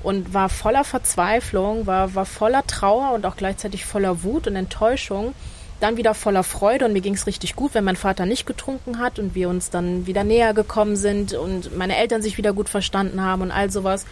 und 0.05 0.33
war 0.33 0.49
voller 0.49 0.83
Verzweiflung, 0.83 1.87
war, 1.87 2.13
war 2.15 2.25
voller 2.25 2.65
Trauer 2.67 3.13
und 3.13 3.25
auch 3.25 3.35
gleichzeitig 3.35 3.85
voller 3.85 4.23
Wut 4.23 4.47
und 4.47 4.55
Enttäuschung. 4.55 5.33
Dann 5.79 5.97
wieder 5.97 6.13
voller 6.13 6.43
Freude 6.43 6.85
und 6.85 6.93
mir 6.93 7.01
ging 7.01 7.15
es 7.15 7.27
richtig 7.27 7.55
gut, 7.55 7.73
wenn 7.73 7.83
mein 7.83 7.97
Vater 7.97 8.25
nicht 8.25 8.45
getrunken 8.45 8.99
hat 8.99 9.19
und 9.19 9.35
wir 9.35 9.49
uns 9.49 9.71
dann 9.71 10.07
wieder 10.07 10.23
näher 10.23 10.53
gekommen 10.53 10.95
sind 10.95 11.33
und 11.33 11.75
meine 11.75 11.97
Eltern 11.97 12.21
sich 12.21 12.37
wieder 12.37 12.53
gut 12.53 12.69
verstanden 12.69 13.21
haben 13.21 13.41
und 13.41 13.51
all 13.51 13.69
sowas. 13.71 14.05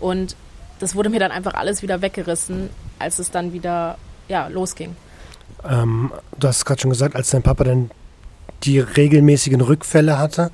Und 0.00 0.36
das 0.78 0.94
wurde 0.94 1.10
mir 1.10 1.20
dann 1.20 1.30
einfach 1.30 1.54
alles 1.54 1.82
wieder 1.82 2.02
weggerissen, 2.02 2.70
als 2.98 3.18
es 3.18 3.30
dann 3.30 3.52
wieder 3.52 3.98
ja, 4.28 4.48
losging. 4.48 4.96
Ähm, 5.68 6.12
du 6.38 6.48
hast 6.48 6.64
gerade 6.64 6.80
schon 6.80 6.90
gesagt, 6.90 7.16
als 7.16 7.30
dein 7.30 7.42
Papa 7.42 7.64
dann 7.64 7.90
die 8.64 8.80
regelmäßigen 8.80 9.60
Rückfälle 9.60 10.18
hatte, 10.18 10.50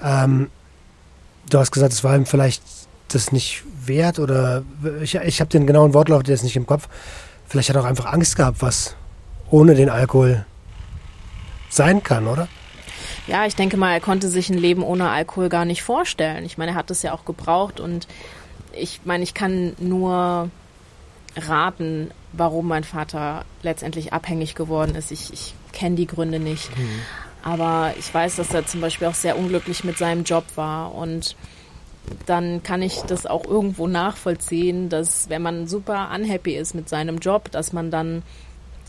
ähm, 0.00 0.50
du 1.50 1.58
hast 1.58 1.70
gesagt, 1.70 1.92
es 1.92 2.04
war 2.04 2.16
ihm 2.16 2.26
vielleicht 2.26 2.62
das 3.08 3.32
nicht 3.32 3.62
wert 3.84 4.18
oder 4.18 4.64
ich, 5.00 5.14
ich 5.14 5.40
habe 5.40 5.50
den 5.50 5.66
genauen 5.66 5.94
Wortlauf 5.94 6.22
jetzt 6.26 6.42
nicht 6.42 6.56
im 6.56 6.66
Kopf. 6.66 6.88
Vielleicht 7.46 7.68
hat 7.68 7.76
er 7.76 7.82
auch 7.82 7.86
einfach 7.86 8.12
Angst 8.12 8.36
gehabt, 8.36 8.62
was 8.62 8.96
ohne 9.50 9.74
den 9.74 9.88
Alkohol 9.88 10.44
sein 11.68 12.02
kann, 12.02 12.26
oder? 12.26 12.48
Ja, 13.26 13.46
ich 13.46 13.56
denke 13.56 13.76
mal, 13.76 13.92
er 13.92 14.00
konnte 14.00 14.28
sich 14.28 14.50
ein 14.50 14.58
Leben 14.58 14.82
ohne 14.82 15.10
Alkohol 15.10 15.48
gar 15.48 15.64
nicht 15.64 15.82
vorstellen. 15.82 16.44
Ich 16.44 16.58
meine, 16.58 16.72
er 16.72 16.76
hat 16.76 16.90
es 16.90 17.02
ja 17.02 17.12
auch 17.12 17.24
gebraucht 17.24 17.80
und 17.80 18.06
ich 18.78 19.00
meine, 19.04 19.24
ich 19.24 19.34
kann 19.34 19.74
nur 19.78 20.50
raten, 21.36 22.10
warum 22.32 22.68
mein 22.68 22.84
Vater 22.84 23.44
letztendlich 23.62 24.12
abhängig 24.12 24.54
geworden 24.54 24.94
ist. 24.94 25.10
Ich, 25.10 25.32
ich 25.32 25.54
kenne 25.72 25.96
die 25.96 26.06
Gründe 26.06 26.38
nicht. 26.38 26.76
Mhm. 26.76 27.00
Aber 27.42 27.94
ich 27.98 28.12
weiß, 28.12 28.36
dass 28.36 28.52
er 28.52 28.66
zum 28.66 28.80
Beispiel 28.80 29.06
auch 29.06 29.14
sehr 29.14 29.38
unglücklich 29.38 29.84
mit 29.84 29.98
seinem 29.98 30.24
Job 30.24 30.44
war. 30.56 30.94
Und 30.94 31.36
dann 32.24 32.62
kann 32.62 32.82
ich 32.82 33.00
das 33.02 33.26
auch 33.26 33.44
irgendwo 33.44 33.86
nachvollziehen, 33.86 34.88
dass 34.88 35.28
wenn 35.28 35.42
man 35.42 35.68
super 35.68 36.10
unhappy 36.14 36.56
ist 36.56 36.74
mit 36.74 36.88
seinem 36.88 37.18
Job, 37.18 37.50
dass 37.50 37.72
man 37.72 37.90
dann 37.90 38.22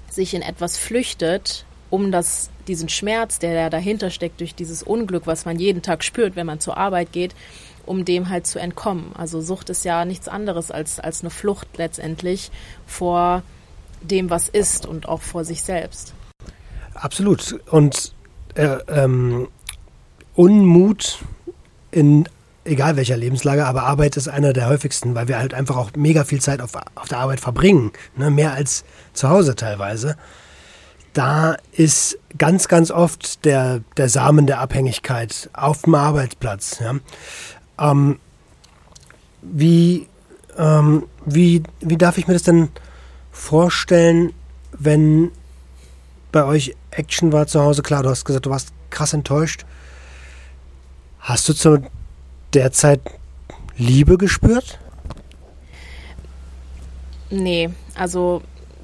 sich 0.09 0.33
in 0.33 0.41
etwas 0.41 0.77
flüchtet, 0.77 1.65
um 1.89 2.11
das, 2.11 2.49
diesen 2.67 2.89
Schmerz, 2.89 3.39
der 3.39 3.69
dahinter 3.69 4.09
steckt 4.09 4.39
durch 4.39 4.55
dieses 4.55 4.83
Unglück, 4.83 5.27
was 5.27 5.45
man 5.45 5.59
jeden 5.59 5.81
Tag 5.81 6.03
spürt, 6.03 6.35
wenn 6.35 6.47
man 6.47 6.59
zur 6.59 6.77
Arbeit 6.77 7.11
geht, 7.11 7.33
um 7.87 8.05
dem 8.05 8.29
halt 8.29 8.45
zu 8.45 8.59
entkommen. 8.59 9.11
Also 9.15 9.41
Sucht 9.41 9.69
ist 9.69 9.85
ja 9.85 10.05
nichts 10.05 10.27
anderes 10.27 10.71
als, 10.71 10.99
als 10.99 11.21
eine 11.21 11.29
Flucht 11.29 11.67
letztendlich 11.77 12.51
vor 12.85 13.41
dem, 14.01 14.29
was 14.29 14.49
ist 14.49 14.85
und 14.85 15.09
auch 15.09 15.21
vor 15.21 15.43
sich 15.43 15.63
selbst. 15.63 16.13
Absolut. 16.93 17.59
Und 17.71 18.13
äh, 18.55 18.77
ähm, 18.87 19.47
Unmut 20.35 21.19
in 21.91 22.27
egal 22.67 22.97
welcher 22.97 23.17
Lebenslage, 23.17 23.65
aber 23.65 23.83
Arbeit 23.83 24.17
ist 24.17 24.27
einer 24.27 24.53
der 24.53 24.67
häufigsten, 24.67 25.15
weil 25.15 25.27
wir 25.27 25.39
halt 25.39 25.53
einfach 25.53 25.77
auch 25.77 25.91
mega 25.95 26.23
viel 26.23 26.41
Zeit 26.41 26.61
auf, 26.61 26.71
auf 26.95 27.07
der 27.07 27.19
Arbeit 27.19 27.39
verbringen, 27.39 27.91
ne? 28.15 28.29
mehr 28.29 28.53
als 28.53 28.83
zu 29.13 29.29
Hause 29.29 29.55
teilweise. 29.55 30.15
Da 31.13 31.57
ist 31.71 32.19
ganz, 32.37 32.67
ganz 32.67 32.91
oft 32.91 33.43
der, 33.45 33.81
der 33.95 34.09
Samen 34.09 34.45
der 34.45 34.59
Abhängigkeit 34.59 35.49
auf 35.53 35.83
dem 35.83 35.95
Arbeitsplatz. 35.95 36.79
Ja? 36.79 36.95
Ähm, 37.79 38.19
wie, 39.41 40.07
ähm, 40.57 41.07
wie, 41.25 41.63
wie 41.79 41.97
darf 41.97 42.17
ich 42.17 42.27
mir 42.27 42.33
das 42.33 42.43
denn 42.43 42.69
vorstellen, 43.31 44.33
wenn 44.71 45.31
bei 46.31 46.43
euch 46.45 46.75
Action 46.91 47.31
war 47.31 47.47
zu 47.47 47.61
Hause? 47.61 47.83
Klar, 47.83 48.03
du 48.03 48.09
hast 48.09 48.25
gesagt, 48.25 48.45
du 48.45 48.49
warst 48.49 48.73
krass 48.89 49.13
enttäuscht. 49.13 49.65
Hast 51.19 51.47
du 51.49 51.53
zu 51.53 51.81
der 52.53 52.71
Zeit 52.71 53.01
Liebe 53.75 54.17
gespürt? 54.17 54.79
Nee, 57.29 57.69
also 57.95 58.41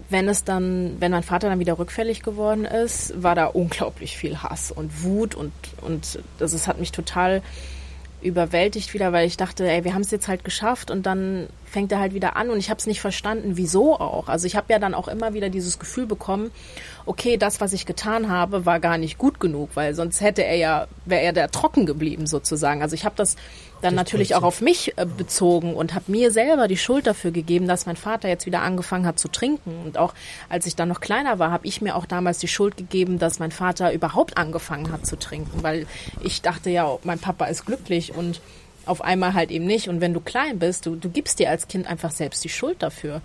wenn 0.10 0.28
es 0.28 0.44
dann, 0.44 0.98
wenn 1.00 1.12
mein 1.12 1.24
Vater 1.24 1.50
dann 1.50 1.60
wieder 1.60 1.80
rückfällig 1.80 2.22
geworden 2.22 2.66
ist, 2.66 3.22
war 3.22 3.36
da 3.36 3.46
unglaublich 3.46 4.18
viel 4.18 4.44
Hass 4.44 4.72
und 4.72 5.04
Wut 5.04 5.34
und, 5.34 5.52
und 5.82 6.20
das, 6.38 6.52
das 6.52 6.68
hat 6.68 6.80
mich 6.80 6.92
total 6.92 7.42
überwältigt 8.24 8.94
wieder, 8.94 9.12
weil 9.12 9.28
ich 9.28 9.38
dachte, 9.38 9.70
ey, 9.70 9.84
wir 9.84 9.94
haben 9.94 10.02
es 10.02 10.12
jetzt 10.12 10.28
halt 10.28 10.44
geschafft 10.44 10.92
und 10.92 11.06
dann 11.06 11.48
fängt 11.66 11.92
er 11.92 12.00
halt 12.00 12.14
wieder 12.14 12.36
an 12.36 12.50
und 12.50 12.60
ich 12.60 12.70
habe 12.70 12.78
es 12.78 12.88
nicht 12.88 13.02
verstanden, 13.02 13.58
wieso 13.58 14.00
auch. 14.00 14.30
Also 14.30 14.48
ich 14.48 14.56
habe 14.56 14.72
ja 14.72 14.80
dann 14.80 14.94
auch 14.94 15.08
immer 15.08 15.34
wieder 15.34 15.50
dieses 15.50 15.80
Gefühl 15.80 16.06
bekommen, 16.06 16.52
okay, 17.06 17.38
das, 17.38 17.62
was 17.62 17.74
ich 17.74 17.86
getan 17.86 18.30
habe, 18.30 18.66
war 18.66 18.80
gar 18.80 18.98
nicht 18.98 19.18
gut 19.18 19.40
genug, 19.40 19.72
weil 19.74 19.94
sonst 19.94 20.22
hätte 20.22 20.44
er 20.44 20.56
ja, 20.56 20.88
wäre 21.06 21.22
er 21.22 21.34
da 21.34 21.48
trocken 21.48 21.86
geblieben 21.86 22.28
sozusagen. 22.28 22.82
Also 22.82 22.96
ich 22.96 23.06
habe 23.06 23.16
das 23.16 23.36
dann 23.84 23.96
das 23.96 24.06
natürlich 24.06 24.36
auch 24.36 24.44
auf 24.44 24.62
mich 24.62 24.98
äh, 24.98 25.06
bezogen 25.06 25.76
und 25.76 25.94
habe 25.94 26.12
mir 26.12 26.32
selber 26.32 26.68
die 26.68 26.78
Schuld 26.78 27.06
dafür 27.06 27.32
gegeben, 27.32 27.68
dass 27.68 27.86
mein 27.86 27.98
Vater 27.98 28.30
jetzt 28.30 28.46
wieder 28.46 28.62
angefangen 28.62 29.06
hat 29.06 29.20
zu 29.20 29.28
trinken. 29.28 29.82
Und 29.84 29.98
auch 29.98 30.14
als 30.50 30.66
ich 30.66 30.76
dann 30.76 30.88
noch 30.88 31.02
kleiner 31.02 31.38
war, 31.40 31.52
habe 31.52 31.68
ich 31.68 31.82
mir 31.82 31.96
auch 31.96 32.06
damals 32.06 32.40
die 32.40 32.48
Schuld 32.48 32.78
gegeben, 32.78 33.20
dass 33.20 33.40
mein 33.40 33.52
Vater 33.52 33.94
überhaupt 33.94 34.38
angefangen 34.38 34.92
hat 34.92 35.06
zu 35.06 35.18
trinken, 35.18 35.64
weil 35.64 35.86
ich 36.22 36.42
dachte 36.42 36.70
ja, 36.70 36.98
mein 37.04 37.20
Papa 37.20 37.46
ist 37.46 37.66
glücklich 37.66 38.16
und 38.16 38.42
auf 38.86 39.02
einmal 39.02 39.34
halt 39.34 39.52
eben 39.52 39.66
nicht. 39.66 39.90
Und 39.90 40.02
wenn 40.02 40.14
du 40.14 40.20
klein 40.20 40.60
bist, 40.60 40.86
du, 40.86 40.96
du 40.96 41.10
gibst 41.10 41.40
dir 41.40 41.50
als 41.50 41.68
Kind 41.68 41.88
einfach 41.88 42.12
selbst 42.12 42.44
die 42.44 42.50
Schuld 42.50 42.82
dafür. 42.82 43.22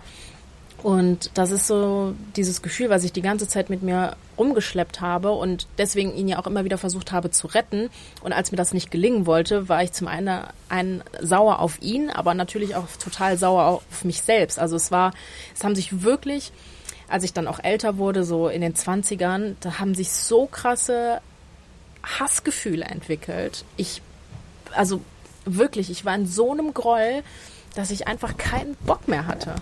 Und 0.81 1.31
das 1.33 1.51
ist 1.51 1.67
so 1.67 2.15
dieses 2.37 2.61
Gefühl, 2.61 2.89
was 2.89 3.03
ich 3.03 3.11
die 3.11 3.21
ganze 3.21 3.47
Zeit 3.47 3.69
mit 3.69 3.83
mir 3.83 4.15
rumgeschleppt 4.37 5.01
habe 5.01 5.31
und 5.31 5.67
deswegen 5.77 6.15
ihn 6.15 6.29
ja 6.29 6.39
auch 6.39 6.47
immer 6.47 6.63
wieder 6.63 6.77
versucht 6.77 7.11
habe 7.11 7.31
zu 7.31 7.47
retten. 7.47 7.89
Und 8.21 8.31
als 8.31 8.51
mir 8.51 8.57
das 8.57 8.73
nicht 8.73 8.89
gelingen 8.89 9.25
wollte, 9.25 9.67
war 9.67 9.83
ich 9.83 9.91
zum 9.91 10.07
einen, 10.07 10.45
einen 10.69 11.03
sauer 11.21 11.59
auf 11.59 11.81
ihn, 11.81 12.09
aber 12.09 12.33
natürlich 12.33 12.75
auch 12.75 12.87
total 12.97 13.37
sauer 13.37 13.65
auf 13.65 14.05
mich 14.05 14.21
selbst. 14.21 14.57
Also 14.57 14.77
es 14.77 14.89
war, 14.89 15.13
es 15.53 15.63
haben 15.65 15.75
sich 15.75 16.01
wirklich, 16.03 16.53
als 17.09 17.25
ich 17.25 17.33
dann 17.33 17.47
auch 17.47 17.59
älter 17.61 17.97
wurde, 17.97 18.23
so 18.23 18.47
in 18.47 18.61
den 18.61 18.75
Zwanzigern, 18.75 19.57
da 19.59 19.79
haben 19.79 19.95
sich 19.95 20.11
so 20.11 20.45
krasse 20.45 21.19
Hassgefühle 22.03 22.85
entwickelt. 22.85 23.65
Ich, 23.75 24.01
also 24.73 25.01
wirklich, 25.43 25.89
ich 25.89 26.05
war 26.05 26.15
in 26.15 26.25
so 26.25 26.53
einem 26.53 26.73
Groll, 26.73 27.21
dass 27.75 27.91
ich 27.91 28.07
einfach 28.07 28.37
keinen 28.37 28.75
Bock 28.75 29.09
mehr 29.09 29.27
hatte. 29.27 29.55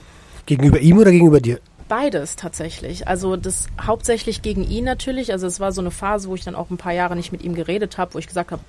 Gegenüber 0.47 0.79
ihm 0.79 0.97
oder 0.97 1.11
gegenüber 1.11 1.39
dir? 1.39 1.59
Beides 1.87 2.35
tatsächlich. 2.35 3.07
Also 3.07 3.37
das 3.37 3.67
hauptsächlich 3.79 4.41
gegen 4.41 4.67
ihn 4.67 4.85
natürlich. 4.85 5.31
Also 5.31 5.45
es 5.45 5.59
war 5.59 5.71
so 5.71 5.81
eine 5.81 5.91
Phase, 5.91 6.27
wo 6.29 6.35
ich 6.35 6.43
dann 6.43 6.55
auch 6.55 6.69
ein 6.69 6.77
paar 6.77 6.93
Jahre 6.93 7.15
nicht 7.15 7.31
mit 7.31 7.43
ihm 7.43 7.53
geredet 7.53 7.97
habe, 7.97 8.15
wo 8.15 8.19
ich 8.19 8.27
gesagt 8.27 8.51
habe, 8.51 8.61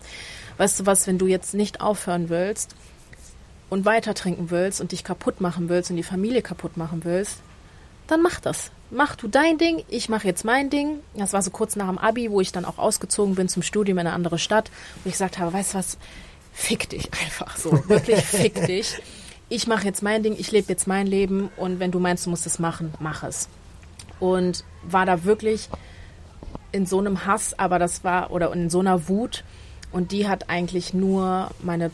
weißt 0.59 0.81
du 0.81 0.87
was, 0.87 1.07
wenn 1.07 1.19
du 1.19 1.27
jetzt 1.27 1.55
nicht 1.55 1.81
aufhören 1.81 2.29
willst 2.29 2.75
und 3.71 3.85
weiter 3.85 4.15
trinken 4.15 4.51
willst 4.51 4.81
und 4.81 4.93
dich 4.93 5.05
kaputt 5.05 5.41
machen 5.41 5.69
willst 5.69 5.91
und 5.91 5.97
die 5.97 6.03
Familie 6.03 6.43
kaputt 6.43 6.77
machen 6.77 7.05
willst, 7.05 7.39
dann 8.09 8.23
mach 8.23 8.41
das. 8.41 8.71
Mach 8.91 9.17
du 9.17 9.29
dein 9.29 9.59
Ding, 9.59 9.85
ich 9.89 10.09
mache 10.09 10.27
jetzt 10.27 10.45
mein 10.45 10.71
Ding. 10.71 11.01
Das 11.15 11.33
war 11.33 11.43
so 11.43 11.51
kurz 11.51 11.77
nach 11.77 11.89
dem 11.89 11.99
Abi, 11.99 12.31
wo 12.31 12.41
ich 12.41 12.53
dann 12.53 12.65
auch 12.65 12.79
ausgezogen 12.79 13.35
bin 13.35 13.49
zum 13.49 13.63
Studium 13.63 13.99
in 13.99 14.07
eine 14.07 14.15
andere 14.15 14.39
Stadt, 14.39 14.71
wo 15.05 15.09
ich 15.09 15.13
gesagt 15.13 15.39
habe, 15.39 15.53
weißt 15.53 15.75
du 15.75 15.79
was, 15.79 15.99
fick 16.53 16.89
dich 16.89 17.11
einfach 17.25 17.57
so, 17.57 17.71
wirklich 17.89 18.21
fick 18.25 18.67
dich 18.67 19.01
ich 19.49 19.67
mache 19.67 19.85
jetzt 19.85 20.03
mein 20.03 20.23
Ding, 20.23 20.37
ich 20.39 20.51
lebe 20.53 20.69
jetzt 20.69 20.87
mein 20.87 21.07
Leben 21.07 21.51
und 21.57 21.81
wenn 21.81 21.91
du 21.91 21.99
meinst, 21.99 22.27
du 22.27 22.31
musst 22.31 22.47
es 22.47 22.59
machen, 22.59 22.93
mach 23.01 23.23
es. 23.23 23.49
Und 24.21 24.65
war 24.83 25.07
da 25.07 25.25
wirklich 25.25 25.69
in 26.73 26.87
so 26.87 26.99
einem 26.99 27.25
Hass, 27.25 27.59
aber 27.59 27.79
das 27.79 28.05
war, 28.05 28.31
oder 28.31 28.53
in 28.53 28.69
so 28.69 28.81
einer 28.81 29.09
Wut 29.09 29.45
und 29.91 30.13
die 30.13 30.29
hat 30.29 30.51
eigentlich 30.51 30.93
nur 30.93 31.51
meine 31.63 31.91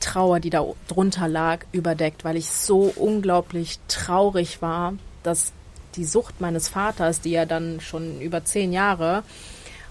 Trauer, 0.00 0.38
die 0.40 0.50
da 0.50 0.64
drunter 0.86 1.28
lag, 1.28 1.64
überdeckt, 1.72 2.24
weil 2.24 2.36
ich 2.36 2.50
so 2.50 2.92
unglaublich 2.94 3.78
traurig 3.88 4.62
war, 4.62 4.94
dass 5.22 5.52
die 5.96 6.04
Sucht 6.04 6.40
meines 6.40 6.68
Vaters, 6.68 7.20
die 7.20 7.30
ja 7.30 7.46
dann 7.46 7.80
schon 7.80 8.20
über 8.20 8.44
zehn 8.44 8.72
Jahre 8.72 9.22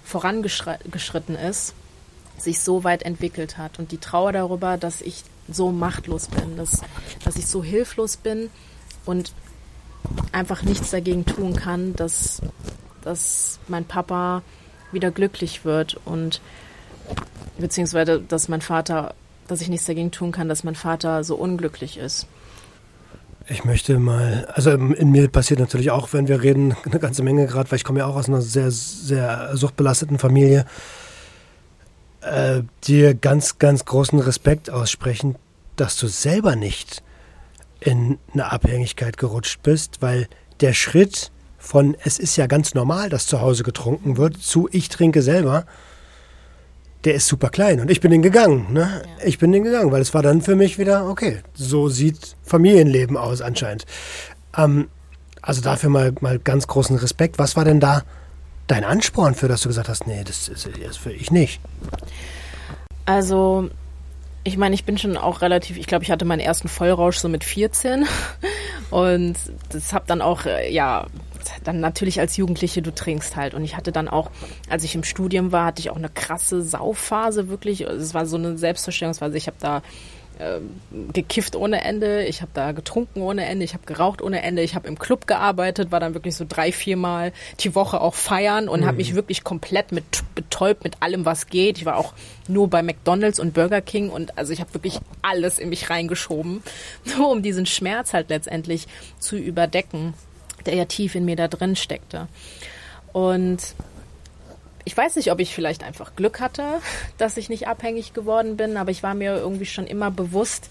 vorangeschritten 0.03 1.35
ist, 1.35 1.73
sich 2.37 2.59
so 2.59 2.83
weit 2.83 3.03
entwickelt 3.03 3.57
hat. 3.57 3.79
Und 3.79 3.91
die 3.91 3.97
Trauer 3.97 4.31
darüber, 4.31 4.77
dass 4.77 5.01
ich 5.01 5.23
so 5.51 5.71
machtlos 5.71 6.27
bin, 6.27 6.57
dass, 6.57 6.81
dass 7.23 7.37
ich 7.37 7.47
so 7.47 7.63
hilflos 7.63 8.17
bin 8.17 8.49
und 9.05 9.33
einfach 10.31 10.63
nichts 10.63 10.91
dagegen 10.91 11.25
tun 11.25 11.55
kann, 11.55 11.95
dass, 11.95 12.41
dass 13.01 13.59
mein 13.67 13.85
Papa 13.85 14.43
wieder 14.91 15.11
glücklich 15.11 15.65
wird 15.65 15.99
und 16.05 16.41
beziehungsweise 17.57 18.21
dass 18.21 18.47
mein 18.47 18.61
Vater, 18.61 19.15
dass 19.47 19.61
ich 19.61 19.69
nichts 19.69 19.85
dagegen 19.85 20.11
tun 20.11 20.31
kann, 20.31 20.49
dass 20.49 20.63
mein 20.63 20.75
Vater 20.75 21.23
so 21.23 21.35
unglücklich 21.35 21.97
ist. 21.97 22.27
Ich 23.49 23.63
möchte 23.63 23.97
mal, 23.97 24.45
also 24.53 24.71
in 24.71 25.11
mir 25.11 25.29
passiert 25.29 25.61
natürlich 25.61 25.89
auch, 25.89 26.11
wenn 26.11 26.27
wir 26.27 26.43
reden, 26.43 26.75
eine 26.83 26.99
ganze 26.99 27.23
Menge 27.23 27.47
gerade, 27.47 27.71
weil 27.71 27.77
ich 27.77 27.85
komme 27.85 27.99
ja 27.99 28.05
auch 28.05 28.17
aus 28.17 28.27
einer 28.27 28.41
sehr, 28.41 28.71
sehr 28.71 29.55
suchtbelasteten 29.55 30.19
Familie 30.19 30.65
äh, 32.21 32.61
dir 32.85 33.13
ganz, 33.13 33.59
ganz 33.59 33.85
großen 33.85 34.19
Respekt 34.19 34.69
aussprechen, 34.69 35.35
dass 35.75 35.97
du 35.97 36.07
selber 36.07 36.55
nicht 36.55 37.03
in 37.79 38.17
eine 38.33 38.51
Abhängigkeit 38.51 39.17
gerutscht 39.17 39.61
bist, 39.63 40.01
weil 40.01 40.27
der 40.61 40.73
Schritt 40.73 41.31
von 41.57 41.95
es 42.03 42.19
ist 42.19 42.35
ja 42.37 42.47
ganz 42.47 42.73
normal, 42.73 43.09
dass 43.09 43.27
zu 43.27 43.41
Hause 43.41 43.63
getrunken 43.63 44.17
wird, 44.17 44.37
zu 44.41 44.69
ich 44.71 44.89
trinke 44.89 45.21
selber, 45.21 45.65
der 47.03 47.15
ist 47.15 47.27
super 47.27 47.49
klein. 47.49 47.79
Und 47.79 47.91
ich 47.91 48.01
bin 48.01 48.11
den 48.11 48.21
gegangen. 48.21 48.73
Ne? 48.73 49.03
Ja. 49.19 49.25
Ich 49.25 49.37
bin 49.37 49.51
den 49.51 49.63
gegangen, 49.63 49.91
weil 49.91 50.01
es 50.01 50.13
war 50.13 50.23
dann 50.23 50.41
für 50.41 50.55
mich 50.55 50.77
wieder, 50.77 51.07
okay, 51.09 51.41
so 51.53 51.89
sieht 51.89 52.35
Familienleben 52.43 53.17
aus 53.17 53.41
anscheinend. 53.41 53.85
Ähm, 54.57 54.89
also 55.41 55.61
dafür 55.61 55.89
mal, 55.89 56.13
mal 56.19 56.39
ganz 56.39 56.67
großen 56.67 56.97
Respekt. 56.97 57.39
Was 57.39 57.55
war 57.55 57.65
denn 57.65 57.79
da 57.79 58.03
dein 58.67 58.83
Ansporn 58.83 59.35
für, 59.35 59.47
dass 59.47 59.61
du 59.61 59.69
gesagt 59.69 59.89
hast, 59.89 60.07
nee, 60.07 60.23
das 60.23 60.47
ist, 60.47 60.69
das 60.85 60.97
für 60.97 61.11
ich 61.11 61.31
nicht? 61.31 61.61
Also, 63.05 63.69
ich 64.43 64.57
meine, 64.57 64.75
ich 64.75 64.83
bin 64.83 64.97
schon 64.97 65.17
auch 65.17 65.41
relativ, 65.41 65.77
ich 65.77 65.87
glaube, 65.87 66.03
ich 66.03 66.11
hatte 66.11 66.25
meinen 66.25 66.41
ersten 66.41 66.67
Vollrausch 66.67 67.17
so 67.17 67.29
mit 67.29 67.43
14 67.43 68.05
und 68.91 69.35
das 69.69 69.93
habe 69.93 70.05
dann 70.07 70.21
auch, 70.21 70.45
äh, 70.45 70.71
ja, 70.71 71.07
dann 71.63 71.79
natürlich 71.79 72.19
als 72.19 72.37
Jugendliche, 72.37 72.81
du 72.81 72.93
trinkst 72.93 73.35
halt. 73.35 73.53
Und 73.53 73.63
ich 73.63 73.77
hatte 73.77 73.91
dann 73.91 74.07
auch, 74.07 74.31
als 74.69 74.83
ich 74.83 74.95
im 74.95 75.03
Studium 75.03 75.51
war, 75.51 75.65
hatte 75.67 75.79
ich 75.79 75.89
auch 75.89 75.95
eine 75.95 76.09
krasse 76.09 76.61
Sauphase, 76.61 77.47
wirklich. 77.47 77.81
Es 77.81 78.13
war 78.13 78.25
so 78.25 78.37
eine 78.37 78.57
Selbstverstellungsphase. 78.57 79.37
Ich 79.37 79.47
habe 79.47 79.57
da 79.59 79.81
gekifft 81.13 81.55
ohne 81.55 81.83
Ende, 81.83 82.25
ich 82.25 82.41
habe 82.41 82.51
da 82.53 82.71
getrunken 82.71 83.21
ohne 83.21 83.45
Ende, 83.45 83.63
ich 83.63 83.73
habe 83.73 83.85
geraucht 83.85 84.21
ohne 84.21 84.43
Ende, 84.43 84.61
ich 84.61 84.75
habe 84.75 84.87
im 84.87 84.99
Club 84.99 85.27
gearbeitet, 85.27 85.91
war 85.91 85.99
dann 85.99 86.13
wirklich 86.13 86.35
so 86.35 86.45
drei, 86.47 86.71
viermal 86.71 87.33
die 87.59 87.75
Woche 87.75 88.01
auch 88.01 88.13
feiern 88.13 88.69
und 88.69 88.81
mhm. 88.81 88.85
habe 88.85 88.97
mich 88.97 89.15
wirklich 89.15 89.43
komplett 89.43 89.91
mit 89.91 90.23
betäubt 90.35 90.83
mit 90.83 91.01
allem, 91.01 91.25
was 91.25 91.47
geht. 91.47 91.77
Ich 91.77 91.85
war 91.85 91.97
auch 91.97 92.13
nur 92.47 92.69
bei 92.69 92.83
McDonald's 92.83 93.39
und 93.39 93.53
Burger 93.53 93.81
King 93.81 94.09
und 94.09 94.37
also 94.37 94.53
ich 94.53 94.59
habe 94.61 94.73
wirklich 94.73 94.99
alles 95.21 95.59
in 95.59 95.69
mich 95.69 95.89
reingeschoben, 95.89 96.61
nur 97.17 97.31
um 97.31 97.41
diesen 97.41 97.65
Schmerz 97.65 98.13
halt 98.13 98.29
letztendlich 98.29 98.87
zu 99.19 99.35
überdecken, 99.37 100.13
der 100.65 100.75
ja 100.75 100.85
tief 100.85 101.15
in 101.15 101.25
mir 101.25 101.35
da 101.35 101.47
drin 101.47 101.75
steckte. 101.75 102.27
Und 103.13 103.59
ich 104.87 104.95
weiß 104.95 105.17
nicht, 105.17 105.33
ob 105.33 105.41
ich 105.41 105.53
vielleicht 105.53 105.83
einfach 105.83 106.15
Glück 106.15 106.39
hatte, 106.39 106.63
dass 107.17 107.35
ich 107.35 107.49
nicht 107.49 107.67
abhängig 107.67 108.13
geworden 108.13 108.55
bin, 108.55 108.77
aber 108.77 108.89
ich 108.89 109.03
war 109.03 109.15
mir 109.15 109.35
irgendwie 109.35 109.65
schon 109.65 109.85
immer 109.85 110.11
bewusst, 110.11 110.69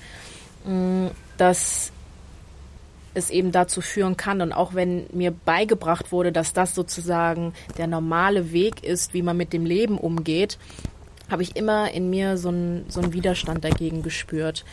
mm, 0.65 1.09
dass 1.37 1.93
es 3.13 3.29
eben 3.29 3.53
dazu 3.53 3.83
führen 3.83 4.17
kann. 4.17 4.41
Und 4.41 4.55
auch 4.55 4.73
wenn 4.73 5.07
mir 5.13 5.33
beigebracht 5.33 6.13
wurde, 6.13 6.33
dass 6.33 6.55
das 6.55 6.75
sozusagen 6.75 7.53
der 7.77 7.89
normale 7.89 8.53
Weg 8.53 8.83
ist, 8.83 9.13
wie 9.13 9.21
man 9.21 9.37
mit 9.37 9.53
dem 9.53 9.67
Leben 9.67 9.99
umgeht, 9.99 10.57
habe 11.31 11.43
ich 11.43 11.55
immer 11.55 11.91
in 11.91 12.09
mir 12.09 12.39
so 12.39 12.49
einen, 12.49 12.87
so 12.89 13.03
einen 13.03 13.13
Widerstand 13.13 13.65
dagegen 13.65 14.03
gespürt. 14.03 14.65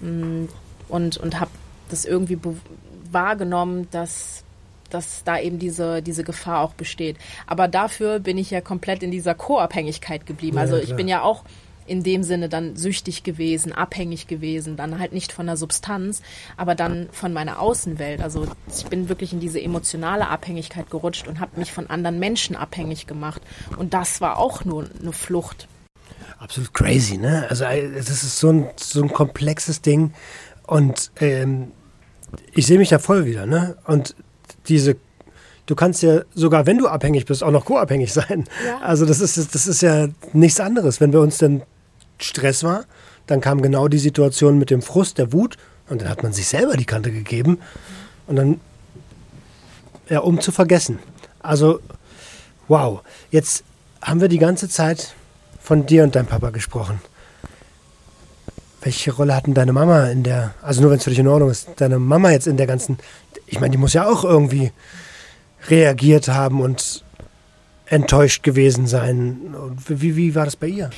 Mm, 0.00 0.44
und, 0.88 1.16
und 1.16 1.40
habe 1.40 1.50
das 1.88 2.04
irgendwie 2.04 2.38
wahrgenommen, 3.10 3.88
dass 3.92 4.44
dass 4.90 5.24
da 5.24 5.38
eben 5.38 5.58
diese, 5.58 6.02
diese 6.02 6.24
Gefahr 6.24 6.60
auch 6.60 6.74
besteht. 6.74 7.16
Aber 7.46 7.68
dafür 7.68 8.20
bin 8.20 8.38
ich 8.38 8.50
ja 8.50 8.60
komplett 8.60 9.02
in 9.02 9.10
dieser 9.10 9.34
Co-Abhängigkeit 9.34 10.26
geblieben. 10.26 10.56
Ja, 10.56 10.62
also 10.62 10.76
ich 10.76 10.86
klar. 10.86 10.96
bin 10.96 11.08
ja 11.08 11.22
auch 11.22 11.44
in 11.90 12.04
dem 12.04 12.22
Sinne 12.22 12.48
dann 12.48 12.76
süchtig 12.76 13.24
gewesen, 13.24 13.72
abhängig 13.72 14.28
gewesen, 14.28 14.76
dann 14.76 15.00
halt 15.00 15.12
nicht 15.12 15.32
von 15.32 15.46
der 15.46 15.56
Substanz, 15.56 16.22
aber 16.56 16.76
dann 16.76 17.08
von 17.10 17.32
meiner 17.32 17.60
Außenwelt. 17.60 18.20
Also 18.20 18.46
ich 18.68 18.84
bin 18.84 19.08
wirklich 19.08 19.32
in 19.32 19.40
diese 19.40 19.60
emotionale 19.60 20.28
Abhängigkeit 20.28 20.88
gerutscht 20.88 21.26
und 21.26 21.40
habe 21.40 21.58
mich 21.58 21.72
von 21.72 21.90
anderen 21.90 22.20
Menschen 22.20 22.54
abhängig 22.54 23.08
gemacht. 23.08 23.42
Und 23.76 23.92
das 23.92 24.20
war 24.20 24.38
auch 24.38 24.64
nur 24.64 24.88
eine 25.00 25.12
Flucht. 25.12 25.66
Absolut 26.38 26.72
crazy, 26.72 27.18
ne? 27.18 27.46
Also 27.50 27.64
das 27.64 28.08
ist 28.08 28.38
so 28.38 28.50
ein, 28.50 28.68
so 28.76 29.02
ein 29.02 29.12
komplexes 29.12 29.82
Ding 29.82 30.14
und 30.66 31.10
ähm, 31.16 31.72
ich 32.52 32.66
sehe 32.66 32.78
mich 32.78 32.90
da 32.90 33.00
voll 33.00 33.26
wieder, 33.26 33.46
ne? 33.46 33.76
Und 33.84 34.14
diese 34.68 34.96
du 35.66 35.76
kannst 35.76 36.02
ja 36.02 36.22
sogar, 36.34 36.66
wenn 36.66 36.78
du 36.78 36.88
abhängig 36.88 37.26
bist, 37.26 37.44
auch 37.44 37.52
noch 37.52 37.64
co-abhängig 37.64 38.12
sein. 38.12 38.44
Ja. 38.66 38.80
Also 38.80 39.06
das 39.06 39.20
ist, 39.20 39.54
das 39.54 39.66
ist 39.66 39.82
ja 39.82 40.08
nichts 40.32 40.58
anderes. 40.58 41.00
Wenn 41.00 41.12
bei 41.12 41.20
uns 41.20 41.38
dann 41.38 41.62
Stress 42.18 42.64
war, 42.64 42.84
dann 43.26 43.40
kam 43.40 43.62
genau 43.62 43.86
die 43.86 43.98
Situation 43.98 44.58
mit 44.58 44.70
dem 44.70 44.82
Frust, 44.82 45.18
der 45.18 45.32
Wut 45.32 45.56
und 45.88 46.02
dann 46.02 46.08
hat 46.08 46.22
man 46.22 46.32
sich 46.32 46.48
selber 46.48 46.76
die 46.76 46.84
Kante 46.84 47.12
gegeben 47.12 47.58
und 48.26 48.36
dann 48.36 48.60
ja, 50.08 50.18
um 50.18 50.40
zu 50.40 50.50
vergessen. 50.50 50.98
Also, 51.38 51.80
wow. 52.66 53.00
Jetzt 53.30 53.62
haben 54.02 54.20
wir 54.20 54.28
die 54.28 54.38
ganze 54.38 54.68
Zeit 54.68 55.14
von 55.62 55.86
dir 55.86 56.02
und 56.02 56.16
deinem 56.16 56.26
Papa 56.26 56.50
gesprochen. 56.50 57.00
Welche 58.82 59.12
Rolle 59.12 59.36
hatten 59.36 59.54
deine 59.54 59.72
Mama 59.72 60.06
in 60.06 60.24
der, 60.24 60.54
also 60.62 60.80
nur 60.80 60.90
wenn 60.90 60.98
es 60.98 61.04
für 61.04 61.10
dich 61.10 61.18
in 61.18 61.28
Ordnung 61.28 61.50
ist, 61.50 61.68
deine 61.76 61.98
Mama 61.98 62.30
jetzt 62.30 62.46
in 62.46 62.56
der 62.56 62.66
ganzen, 62.66 62.98
ich 63.50 63.60
meine, 63.60 63.72
die 63.72 63.78
muss 63.78 63.92
ja 63.92 64.08
auch 64.08 64.24
irgendwie 64.24 64.72
reagiert 65.68 66.28
haben 66.28 66.60
und 66.60 67.04
enttäuscht 67.86 68.42
gewesen 68.42 68.86
sein. 68.86 69.54
Wie, 69.86 70.16
wie 70.16 70.34
war 70.34 70.44
das 70.44 70.56
bei 70.56 70.68
ihr? 70.68 70.90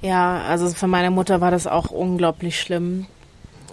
Ja, 0.00 0.42
also 0.42 0.68
für 0.70 0.86
meine 0.86 1.10
Mutter 1.10 1.40
war 1.40 1.50
das 1.50 1.66
auch 1.66 1.90
unglaublich 1.90 2.58
schlimm. 2.58 3.06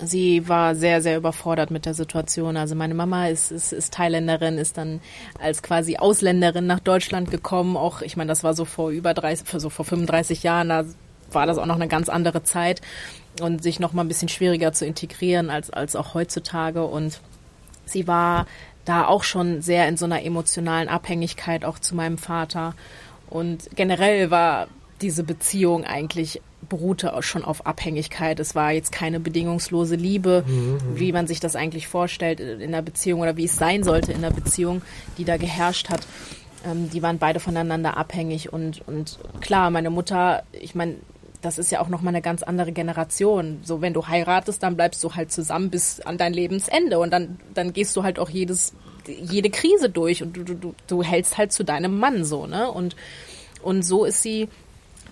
Sie 0.03 0.49
war 0.49 0.75
sehr, 0.75 1.01
sehr 1.01 1.15
überfordert 1.15 1.71
mit 1.71 1.85
der 1.85 1.93
Situation. 1.93 2.57
Also 2.57 2.75
meine 2.75 2.93
Mama 2.93 3.29
ist, 3.29 3.51
ist, 3.51 3.71
ist 3.71 3.93
Thailänderin, 3.93 4.57
ist 4.57 4.77
dann 4.77 4.99
als 5.39 5.63
quasi 5.63 5.95
Ausländerin 5.95 6.67
nach 6.67 6.81
Deutschland 6.81 7.31
gekommen. 7.31 7.77
Auch, 7.77 8.01
ich 8.01 8.17
meine, 8.17 8.27
das 8.27 8.43
war 8.43 8.53
so 8.53 8.65
vor 8.65 8.89
über 8.89 9.13
30, 9.13 9.47
so 9.61 9.69
vor 9.69 9.85
35 9.85 10.43
Jahren, 10.43 10.67
da 10.69 10.83
war 11.31 11.45
das 11.45 11.57
auch 11.57 11.65
noch 11.65 11.75
eine 11.75 11.87
ganz 11.87 12.09
andere 12.09 12.43
Zeit 12.43 12.81
und 13.41 13.63
sich 13.63 13.79
noch 13.79 13.93
mal 13.93 14.03
ein 14.03 14.09
bisschen 14.09 14.29
schwieriger 14.29 14.73
zu 14.73 14.85
integrieren 14.85 15.49
als, 15.49 15.69
als 15.69 15.95
auch 15.95 16.13
heutzutage. 16.13 16.85
Und 16.85 17.21
sie 17.85 18.07
war 18.07 18.45
da 18.85 19.07
auch 19.07 19.23
schon 19.23 19.61
sehr 19.61 19.87
in 19.87 19.97
so 19.97 20.05
einer 20.05 20.23
emotionalen 20.23 20.89
Abhängigkeit 20.89 21.65
auch 21.65 21.79
zu 21.79 21.95
meinem 21.95 22.17
Vater. 22.17 22.75
Und 23.29 23.69
generell 23.75 24.29
war 24.31 24.67
diese 25.01 25.23
Beziehung 25.23 25.83
eigentlich 25.83 26.41
beruhte 26.69 27.13
schon 27.21 27.43
auf 27.43 27.65
Abhängigkeit. 27.65 28.39
Es 28.39 28.55
war 28.55 28.71
jetzt 28.71 28.91
keine 28.91 29.19
bedingungslose 29.19 29.95
Liebe, 29.95 30.43
mhm. 30.47 30.79
wie 30.95 31.11
man 31.11 31.27
sich 31.27 31.39
das 31.39 31.55
eigentlich 31.55 31.87
vorstellt 31.87 32.39
in 32.39 32.71
der 32.71 32.81
Beziehung 32.81 33.21
oder 33.21 33.37
wie 33.37 33.45
es 33.45 33.55
sein 33.55 33.83
sollte 33.83 34.11
in 34.11 34.21
der 34.21 34.31
Beziehung, 34.31 34.81
die 35.17 35.25
da 35.25 35.37
geherrscht 35.37 35.89
hat. 35.89 36.07
Ähm, 36.65 36.89
die 36.89 37.03
waren 37.03 37.19
beide 37.19 37.39
voneinander 37.39 37.97
abhängig 37.97 38.51
und, 38.51 38.81
und 38.87 39.19
klar, 39.41 39.69
meine 39.69 39.89
Mutter, 39.89 40.43
ich 40.51 40.75
meine, 40.75 40.95
das 41.45 41.59
ist 41.59 41.71
ja 41.71 41.79
auch 41.79 41.89
nochmal 41.89 42.13
eine 42.13 42.23
ganz 42.23 42.41
andere 42.41 42.71
Generation. 42.71 43.59
So, 43.63 43.79
wenn 43.81 43.93
du 43.93 44.07
heiratest, 44.07 44.63
dann 44.63 44.75
bleibst 44.75 45.03
du 45.03 45.13
halt 45.13 45.31
zusammen 45.31 45.69
bis 45.69 46.01
an 46.01 46.17
dein 46.17 46.33
Lebensende 46.33 46.97
und 46.97 47.11
dann, 47.11 47.39
dann 47.53 47.71
gehst 47.71 47.95
du 47.95 48.03
halt 48.03 48.17
auch 48.17 48.29
jedes, 48.29 48.73
jede 49.07 49.51
Krise 49.51 49.89
durch 49.89 50.23
und 50.23 50.35
du, 50.35 50.43
du, 50.43 50.75
du 50.87 51.03
hältst 51.03 51.37
halt 51.37 51.51
zu 51.51 51.63
deinem 51.63 51.99
Mann 51.99 52.25
so, 52.25 52.47
ne? 52.47 52.71
Und, 52.71 52.95
und 53.61 53.83
so 53.83 54.05
ist 54.05 54.23
sie 54.23 54.49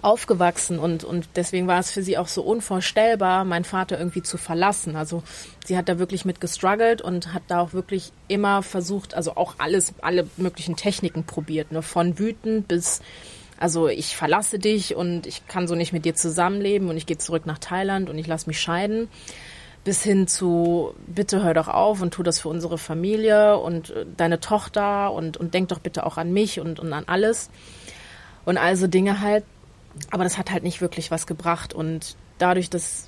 aufgewachsen 0.01 0.79
und, 0.79 1.03
und 1.03 1.29
deswegen 1.35 1.67
war 1.67 1.79
es 1.79 1.91
für 1.91 2.03
sie 2.03 2.17
auch 2.17 2.27
so 2.27 2.41
unvorstellbar, 2.41 3.45
meinen 3.45 3.63
Vater 3.63 3.97
irgendwie 3.97 4.23
zu 4.23 4.37
verlassen. 4.37 4.95
Also 4.95 5.23
sie 5.65 5.77
hat 5.77 5.87
da 5.87 5.97
wirklich 5.97 6.25
mit 6.25 6.41
gestruggelt 6.41 7.01
und 7.01 7.33
hat 7.33 7.43
da 7.47 7.61
auch 7.61 7.73
wirklich 7.73 8.11
immer 8.27 8.63
versucht, 8.63 9.13
also 9.13 9.37
auch 9.37 9.55
alles, 9.59 9.93
alle 10.01 10.27
möglichen 10.35 10.75
Techniken 10.75 11.23
probiert, 11.23 11.71
ne? 11.71 11.81
von 11.81 12.19
wütend 12.19 12.67
bis 12.67 13.01
also 13.63 13.87
ich 13.87 14.17
verlasse 14.17 14.59
dich 14.59 14.93
und 14.93 15.25
ich 15.25 15.47
kann 15.47 15.69
so 15.69 15.75
nicht 15.75 15.93
mit 15.93 16.03
dir 16.03 16.15
zusammenleben 16.15 16.89
und 16.89 16.97
ich 16.97 17.05
gehe 17.05 17.17
zurück 17.17 17.45
nach 17.45 17.59
Thailand 17.59 18.09
und 18.09 18.17
ich 18.17 18.27
lasse 18.27 18.47
mich 18.47 18.59
scheiden. 18.59 19.07
Bis 19.85 20.03
hin 20.03 20.27
zu, 20.27 20.93
bitte 21.07 21.41
hör 21.41 21.53
doch 21.53 21.69
auf 21.69 22.01
und 22.01 22.13
tu 22.13 22.23
das 22.23 22.41
für 22.41 22.49
unsere 22.49 22.77
Familie 22.77 23.57
und 23.57 23.91
äh, 23.91 24.05
deine 24.17 24.41
Tochter 24.41 25.13
und, 25.13 25.37
und 25.37 25.53
denk 25.53 25.69
doch 25.69 25.79
bitte 25.79 26.05
auch 26.05 26.17
an 26.17 26.33
mich 26.33 26.59
und, 26.59 26.81
und 26.81 26.91
an 26.91 27.05
alles. 27.07 27.49
Und 28.43 28.57
also 28.57 28.87
Dinge 28.87 29.21
halt. 29.21 29.45
Aber 30.11 30.25
das 30.25 30.37
hat 30.37 30.51
halt 30.51 30.63
nicht 30.63 30.81
wirklich 30.81 31.09
was 31.09 31.25
gebracht. 31.25 31.73
Und 31.73 32.17
dadurch, 32.39 32.69
dass 32.69 33.07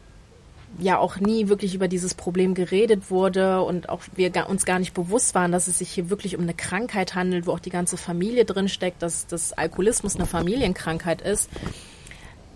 ja 0.80 0.98
auch 0.98 1.18
nie 1.18 1.48
wirklich 1.48 1.74
über 1.74 1.88
dieses 1.88 2.14
Problem 2.14 2.54
geredet 2.54 3.10
wurde 3.10 3.62
und 3.62 3.90
auch 3.90 4.02
wir 4.16 4.32
uns 4.50 4.66
gar 4.66 4.80
nicht 4.80 4.94
bewusst 4.94 5.36
waren, 5.36 5.52
dass 5.52 5.68
es 5.68 5.80
sich 5.80 5.90
hier 5.90 6.10
wirklich 6.10 6.36
um 6.36 6.44
eine 6.44 6.54
Krankheit 6.54 7.16
handelt, 7.16 7.48
wo 7.48 7.52
auch 7.52 7.60
die 7.60 7.70
ganze 7.70 7.98
Familie 7.98 8.46
drin 8.46 8.68
steckt, 8.68 9.02
dass 9.02 9.28
das 9.28 9.54
Alkoholismus 9.54 10.16
eine 10.16 10.26
Familienkrankheit 10.26 11.22
ist, 11.22 11.50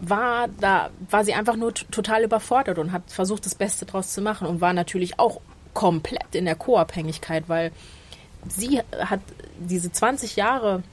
war 0.01 0.47
da 0.59 0.89
war 1.09 1.23
sie 1.23 1.33
einfach 1.33 1.55
nur 1.55 1.73
total 1.73 2.23
überfordert 2.23 2.77
und 2.77 2.91
hat 2.91 3.03
versucht 3.07 3.45
das 3.45 3.55
Beste 3.55 3.85
draus 3.85 4.13
zu 4.13 4.21
machen 4.21 4.47
und 4.47 4.61
war 4.61 4.73
natürlich 4.73 5.19
auch 5.19 5.41
komplett 5.73 6.35
in 6.35 6.45
der 6.45 6.55
Co-Abhängigkeit, 6.55 7.47
weil 7.47 7.71
sie 8.47 8.79
hat 8.79 9.19
diese 9.59 9.91
20 9.91 10.35
Jahre 10.35 10.83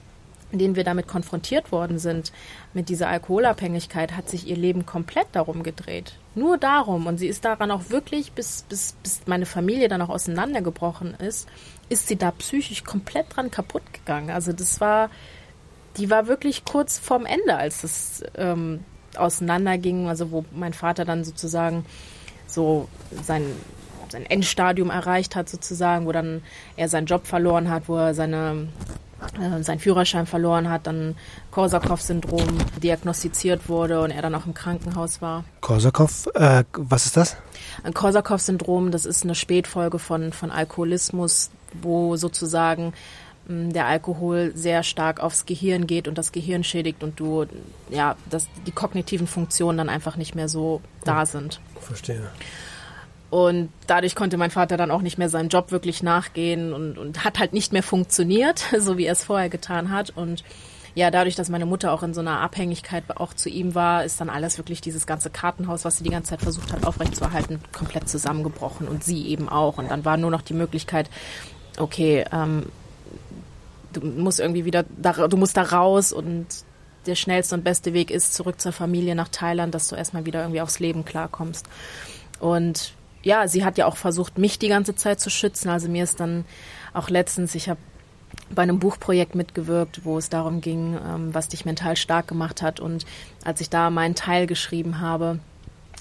denen 0.53 0.77
wir 0.77 0.85
damit 0.85 1.09
konfrontiert 1.09 1.73
worden 1.73 1.99
sind, 1.99 2.33
mit 2.73 2.89
dieser 2.89 3.09
Alkoholabhängigkeit, 3.09 4.17
hat 4.17 4.29
sich 4.29 4.47
ihr 4.47 4.57
Leben 4.57 4.87
komplett 4.87 5.27
darum 5.33 5.63
gedreht. 5.63 6.15
Nur 6.35 6.59
darum. 6.59 7.07
Und 7.07 7.19
sie 7.19 7.27
ist 7.27 7.45
daran 7.45 7.71
auch 7.71 7.91
wirklich, 7.91 8.33
bis, 8.33 8.65
bis, 8.69 8.95
bis 9.03 9.23
meine 9.27 9.47
Familie 9.47 9.89
dann 9.89 10.03
auch 10.03 10.09
auseinandergebrochen 10.09 11.15
ist, 11.15 11.49
ist 11.89 12.09
sie 12.09 12.17
da 12.17 12.31
psychisch 12.31 12.85
komplett 12.85 13.27
dran 13.35 13.51
kaputt 13.51 13.83
gegangen. 13.93 14.31
Also 14.31 14.53
das 14.53 14.81
war, 14.81 15.11
die 15.97 16.11
war 16.11 16.27
wirklich 16.27 16.65
kurz 16.65 16.99
vorm 16.99 17.27
Ende, 17.27 17.57
als 17.57 17.85
es 17.85 18.25
ähm, 18.37 18.85
auseinanderging, 19.17 20.09
also 20.09 20.31
wo 20.31 20.45
mein 20.53 20.75
Vater 20.75 21.05
dann 21.05 21.25
sozusagen 21.25 21.85
so 22.47 22.89
sein 23.23 23.45
sein 24.13 24.27
Endstadium 24.27 24.91
erreicht 24.91 25.35
hat 25.35 25.49
sozusagen, 25.49 26.07
wo 26.07 26.13
dann 26.13 26.43
er 26.77 26.89
seinen 26.89 27.07
Job 27.07 27.27
verloren 27.27 27.71
hat, 27.71 27.89
wo 27.89 27.97
er 27.97 28.15
seine 28.15 28.69
äh, 29.41 29.63
seinen 29.63 29.79
Führerschein 29.79 30.27
verloren 30.27 30.69
hat, 30.71 30.87
dann 30.87 31.17
Korsakow-Syndrom 31.51 32.59
diagnostiziert 32.83 33.69
wurde 33.69 34.01
und 34.01 34.11
er 34.11 34.23
dann 34.23 34.35
auch 34.35 34.47
im 34.47 34.55
Krankenhaus 34.55 35.23
war. 35.23 35.45
Korsakow, 35.61 36.29
äh, 36.35 36.65
was 36.73 37.07
ist 37.07 37.17
das? 37.17 37.37
Ein 37.83 37.95
Korsakow-Syndrom, 37.95 38.91
das 38.91 39.07
ist 39.07 39.25
eine 39.25 39.35
Spätfolge 39.35 39.99
von, 39.99 40.33
von 40.33 40.51
Alkoholismus, 40.51 41.51
wo 41.73 42.17
sozusagen 42.17 42.93
mh, 43.49 43.73
der 43.73 43.87
Alkohol 43.87 44.53
sehr 44.55 44.83
stark 44.83 45.21
aufs 45.21 45.47
Gehirn 45.47 45.87
geht 45.87 46.09
und 46.09 46.19
das 46.19 46.33
Gehirn 46.33 46.63
schädigt 46.63 47.03
und 47.03 47.19
du, 47.19 47.47
ja, 47.91 48.17
dass 48.29 48.49
die 48.67 48.73
kognitiven 48.73 49.27
Funktionen 49.27 49.79
dann 49.79 49.89
einfach 49.89 50.17
nicht 50.17 50.35
mehr 50.35 50.49
so 50.49 50.83
da 51.05 51.27
sind. 51.27 51.61
Verstehe. 51.81 52.31
Und 53.29 53.71
dadurch 53.87 54.15
konnte 54.15 54.37
mein 54.37 54.51
Vater 54.51 54.77
dann 54.77 54.91
auch 54.91 55.03
nicht 55.03 55.19
mehr 55.19 55.29
seinen 55.29 55.49
Job 55.49 55.73
wirklich 55.73 56.03
nachgehen 56.03 56.73
und, 56.73 56.97
und 56.97 57.25
hat 57.25 57.39
halt 57.39 57.53
nicht 57.53 57.73
mehr 57.73 57.83
funktioniert, 57.83 58.65
so 58.79 58.99
wie 58.99 59.07
er 59.07 59.13
es 59.13 59.25
vorher 59.25 59.49
getan 59.49 59.91
hat. 59.91 60.11
Und 60.11 60.45
ja, 60.95 61.11
dadurch, 61.11 61.35
dass 61.35 61.51
meine 61.51 61.67
Mutter 61.67 61.93
auch 61.93 62.03
in 62.03 62.15
so 62.15 62.21
einer 62.21 62.41
Abhängigkeit 62.41 63.05
auch 63.17 63.35
zu 63.35 63.51
ihm 63.51 63.75
war, 63.75 64.05
ist 64.05 64.21
dann 64.21 64.31
alles 64.31 64.57
wirklich 64.57 64.81
dieses 64.81 65.07
ganze 65.07 65.29
Kartenhaus, 65.29 65.85
was 65.85 65.99
sie 65.99 66.05
die 66.05 66.11
ganze 66.11 66.31
Zeit 66.31 66.41
versucht 66.41 66.73
hat 66.73 66.85
aufrechtzuerhalten, 66.85 67.61
komplett 67.73 68.09
zusammengebrochen 68.09 68.89
und 68.89 69.05
sie 69.05 69.27
eben 69.27 69.49
auch. 69.49 69.77
Und 69.77 69.91
dann 69.91 70.05
war 70.07 70.17
nur 70.17 70.31
noch 70.31 70.41
die 70.41 70.55
Möglichkeit, 70.55 71.11
okay, 71.79 72.25
ähm, 72.33 72.67
du 73.93 74.07
musst 74.07 74.41
irgendwie 74.41 74.65
wieder, 74.65 74.87
da, 74.97 75.29
du 75.29 75.37
musst 75.37 75.57
da 75.57 75.63
raus 75.65 76.15
und 76.15 76.47
der 77.07 77.15
schnellste 77.15 77.55
und 77.55 77.65
beste 77.65 77.93
Weg 77.93 78.11
ist 78.11 78.35
zurück 78.35 78.61
zur 78.61 78.73
Familie 78.73 79.15
nach 79.15 79.29
Thailand, 79.29 79.75
dass 79.75 79.89
du 79.89 79.97
erstmal 79.97 80.25
wieder 80.25 80.41
irgendwie 80.41 80.61
aufs 80.61 80.79
Leben 80.79 81.05
klarkommst. 81.05 81.67
Und 82.41 82.95
ja, 83.27 83.49
sie 83.49 83.65
hat 83.65 83.77
ja 83.77 83.87
auch 83.87 83.97
versucht, 83.97 84.39
mich 84.39 84.61
die 84.61 84.69
ganze 84.69 84.95
Zeit 84.95 85.19
zu 85.19 85.31
schützen. 85.31 85.69
Also 85.69 85.89
mir 85.89 86.05
ist 86.05 86.21
dann 86.21 86.45
auch 86.95 87.11
letztens, 87.11 87.57
ich 87.57 87.69
habe 87.69 87.81
bei 88.51 88.63
einem 88.63 88.79
Buchprojekt 88.79 89.35
mitgewirkt, 89.35 90.05
wo 90.05 90.17
es 90.17 90.31
darum 90.31 90.61
ging, 90.61 90.95
ähm, 90.95 91.35
was 91.35 91.49
dich 91.49 91.65
mental 91.65 91.97
stark 91.97 92.29
gemacht 92.29 92.63
hat. 92.63 92.79
Und 92.79 93.05
als 93.43 93.61
ich 93.61 93.69
da 93.69 93.91
meinen 93.91 94.15
Teil 94.15 94.47
geschrieben 94.47 95.01
habe, 95.01 95.41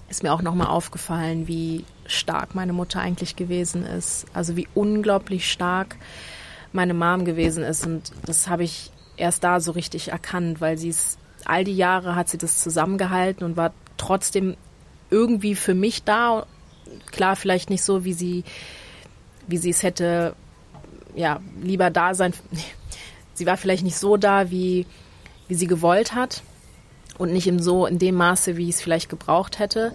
ist 0.07 0.21
mir 0.21 0.31
auch 0.33 0.43
nochmal 0.43 0.67
aufgefallen, 0.67 1.47
wie 1.47 1.83
stark 2.05 2.53
meine 2.53 2.73
Mutter 2.73 2.99
eigentlich 2.99 3.35
gewesen 3.35 3.83
ist. 3.83 4.27
Also 4.33 4.55
wie 4.55 4.67
unglaublich 4.75 5.51
stark 5.51 5.95
meine 6.73 6.93
Mom 6.93 7.25
gewesen 7.25 7.63
ist. 7.63 7.87
Und 7.87 8.11
das 8.27 8.49
habe 8.49 8.63
ich 8.63 8.91
erst 9.17 9.43
da 9.43 9.59
so 9.59 9.71
richtig 9.71 10.09
erkannt, 10.09 10.61
weil 10.61 10.77
sie 10.77 10.89
es 10.89 11.17
all 11.43 11.63
die 11.63 11.75
Jahre 11.75 12.15
hat 12.15 12.29
sie 12.29 12.37
das 12.37 12.61
zusammengehalten 12.61 13.43
und 13.43 13.57
war 13.57 13.73
trotzdem 13.97 14.55
irgendwie 15.09 15.55
für 15.55 15.73
mich 15.73 16.03
da 16.03 16.45
klar, 17.11 17.35
vielleicht 17.35 17.69
nicht 17.69 17.83
so, 17.83 18.05
wie 18.05 18.13
sie, 18.13 18.43
wie 19.47 19.57
sie 19.57 19.69
es 19.69 19.83
hätte, 19.83 20.35
ja, 21.15 21.39
lieber 21.61 21.89
da 21.89 22.13
sein. 22.13 22.33
Sie 23.37 23.45
war 23.45 23.57
vielleicht 23.57 23.83
nicht 23.83 23.97
so 23.97 24.15
da, 24.15 24.49
wie, 24.49 24.85
wie 25.49 25.55
sie 25.55 25.67
gewollt 25.67 26.15
hat 26.15 26.41
und 27.17 27.33
nicht 27.33 27.47
im 27.47 27.59
so 27.59 27.85
in 27.85 27.99
dem 27.99 28.15
Maße, 28.15 28.55
wie 28.55 28.69
ich 28.69 28.75
es 28.75 28.81
vielleicht 28.81 29.09
gebraucht 29.09 29.59
hätte. 29.59 29.91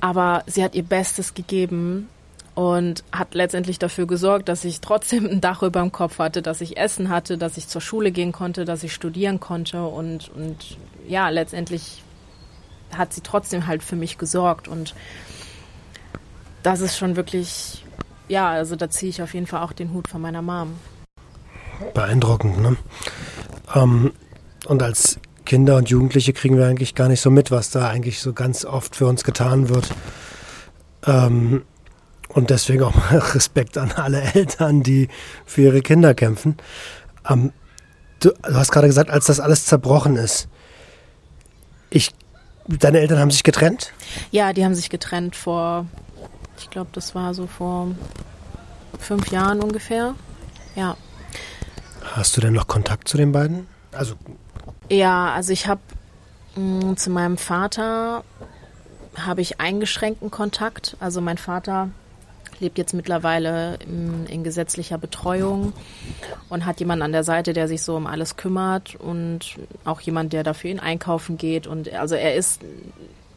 Aber 0.00 0.44
sie 0.46 0.62
hat 0.62 0.76
ihr 0.76 0.84
Bestes 0.84 1.34
gegeben 1.34 2.08
und 2.54 3.04
hat 3.12 3.34
letztendlich 3.34 3.78
dafür 3.78 4.06
gesorgt, 4.06 4.48
dass 4.48 4.64
ich 4.64 4.80
trotzdem 4.80 5.26
ein 5.26 5.40
Dach 5.40 5.62
über 5.62 5.80
dem 5.80 5.92
Kopf 5.92 6.18
hatte, 6.18 6.40
dass 6.40 6.60
ich 6.60 6.76
Essen 6.76 7.10
hatte, 7.10 7.36
dass 7.36 7.56
ich 7.56 7.68
zur 7.68 7.80
Schule 7.80 8.12
gehen 8.12 8.32
konnte, 8.32 8.64
dass 8.64 8.82
ich 8.82 8.94
studieren 8.94 9.40
konnte 9.40 9.84
und, 9.84 10.30
und 10.34 10.78
ja, 11.06 11.28
letztendlich 11.28 12.02
hat 12.96 13.12
sie 13.12 13.20
trotzdem 13.20 13.66
halt 13.66 13.82
für 13.82 13.96
mich 13.96 14.16
gesorgt 14.16 14.68
und 14.68 14.94
das 16.66 16.80
ist 16.80 16.96
schon 16.96 17.14
wirklich, 17.14 17.84
ja, 18.26 18.50
also 18.50 18.74
da 18.74 18.90
ziehe 18.90 19.08
ich 19.08 19.22
auf 19.22 19.34
jeden 19.34 19.46
Fall 19.46 19.62
auch 19.62 19.72
den 19.72 19.92
Hut 19.92 20.08
von 20.08 20.20
meiner 20.20 20.42
Mom. 20.42 20.76
Beeindruckend, 21.94 22.60
ne? 22.60 22.76
Ähm, 23.72 24.12
und 24.66 24.82
als 24.82 25.20
Kinder 25.44 25.76
und 25.76 25.90
Jugendliche 25.90 26.32
kriegen 26.32 26.58
wir 26.58 26.66
eigentlich 26.66 26.96
gar 26.96 27.06
nicht 27.06 27.20
so 27.20 27.30
mit, 27.30 27.52
was 27.52 27.70
da 27.70 27.88
eigentlich 27.88 28.18
so 28.18 28.32
ganz 28.32 28.64
oft 28.64 28.96
für 28.96 29.06
uns 29.06 29.22
getan 29.22 29.68
wird. 29.68 29.88
Ähm, 31.06 31.62
Und 32.30 32.50
deswegen 32.50 32.82
auch 32.82 32.94
mal 32.96 33.18
Respekt 33.34 33.78
an 33.78 33.92
alle 33.92 34.20
Eltern, 34.34 34.82
die 34.82 35.08
für 35.44 35.62
ihre 35.62 35.82
Kinder 35.82 36.14
kämpfen. 36.14 36.56
Ähm, 37.28 37.52
du, 38.18 38.30
du, 38.42 38.54
hast 38.54 38.72
gerade 38.72 38.88
gesagt, 38.88 39.10
als 39.10 39.26
das 39.26 39.38
alles 39.38 39.66
zerbrochen 39.66 40.16
ist. 40.16 40.48
Ich, 41.90 42.10
deine 42.66 42.98
Eltern 42.98 43.20
haben 43.20 43.30
sich 43.30 43.44
getrennt? 43.44 43.92
Ja, 44.32 44.52
die 44.52 44.64
haben 44.64 44.74
sich 44.74 44.90
getrennt 44.90 45.36
vor, 45.36 45.86
ich 46.58 46.70
glaube, 46.70 46.90
das 46.92 47.14
war 47.14 47.34
so 47.34 47.46
vor 47.46 47.88
fünf 48.98 49.30
Jahren 49.30 49.60
ungefähr. 49.60 50.14
Ja. 50.74 50.96
Hast 52.02 52.36
du 52.36 52.40
denn 52.40 52.52
noch 52.52 52.66
Kontakt 52.66 53.08
zu 53.08 53.16
den 53.16 53.32
beiden? 53.32 53.66
Also 53.92 54.14
ja, 54.90 55.32
also 55.32 55.52
ich 55.52 55.66
habe 55.66 55.80
mm, 56.54 56.94
zu 56.96 57.10
meinem 57.10 57.36
Vater 57.36 58.24
habe 59.16 59.40
ich 59.40 59.60
eingeschränkten 59.60 60.30
Kontakt. 60.30 60.96
Also 61.00 61.20
mein 61.20 61.38
Vater 61.38 61.90
lebt 62.60 62.78
jetzt 62.78 62.94
mittlerweile 62.94 63.76
in, 63.86 64.26
in, 64.26 64.44
gesetzlicher 64.44 64.96
Betreuung 64.96 65.72
und 66.48 66.64
hat 66.64 66.80
jemanden 66.80 67.02
an 67.02 67.12
der 67.12 67.24
Seite, 67.24 67.52
der 67.52 67.68
sich 67.68 67.82
so 67.82 67.96
um 67.96 68.06
alles 68.06 68.36
kümmert 68.36 68.94
und 68.94 69.56
auch 69.84 70.00
jemand, 70.00 70.32
der 70.32 70.42
dafür 70.42 70.70
ihn 70.70 70.80
einkaufen 70.80 71.36
geht. 71.36 71.66
Und 71.66 71.92
also 71.92 72.14
er 72.14 72.34
ist, 72.34 72.62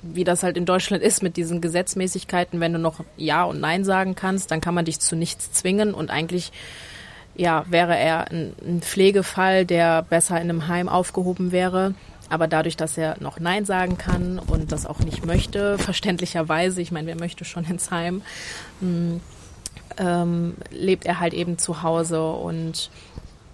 wie 0.02 0.24
das 0.24 0.44
halt 0.44 0.58
in 0.58 0.66
Deutschland 0.66 1.04
ist 1.04 1.24
mit 1.24 1.38
diesen 1.38 1.62
Gesetzmäßigkeiten, 1.62 2.60
wenn 2.60 2.74
du 2.74 2.80
noch 2.80 3.04
Ja 3.18 3.44
und 3.44 3.60
Nein 3.60 3.84
sagen 3.84 4.16
kannst, 4.16 4.52
dann 4.52 4.62
kann 4.62 4.74
man 4.74 4.86
dich 4.86 5.00
zu 5.00 5.16
nichts 5.16 5.52
zwingen 5.52 5.94
und 5.94 6.10
eigentlich 6.10 6.52
ja, 7.36 7.64
wäre 7.70 7.98
er 7.98 8.30
ein, 8.32 8.54
ein 8.66 8.82
Pflegefall, 8.82 9.66
der 9.66 10.02
besser 10.02 10.36
in 10.42 10.50
einem 10.50 10.68
Heim 10.68 10.90
aufgehoben 10.90 11.54
wäre. 11.54 11.94
Aber 12.30 12.48
dadurch, 12.48 12.76
dass 12.76 12.98
er 12.98 13.16
noch 13.22 13.40
Nein 13.40 13.66
sagen 13.66 13.98
kann 13.98 14.40
und 14.40 14.74
das 14.74 14.86
auch 14.86 15.00
nicht 15.00 15.26
möchte, 15.26 15.78
verständlicherweise, 15.80 16.82
ich 16.82 16.92
meine, 16.92 17.08
wer 17.08 17.18
möchte 17.18 17.46
schon 17.46 17.64
ins 17.64 17.92
Heim, 17.92 18.22
hm, 18.82 19.22
ähm, 19.98 20.56
lebt 20.70 21.06
er 21.06 21.20
halt 21.22 21.34
eben 21.34 21.58
zu 21.58 21.82
Hause 21.82 22.30
und, 22.30 22.92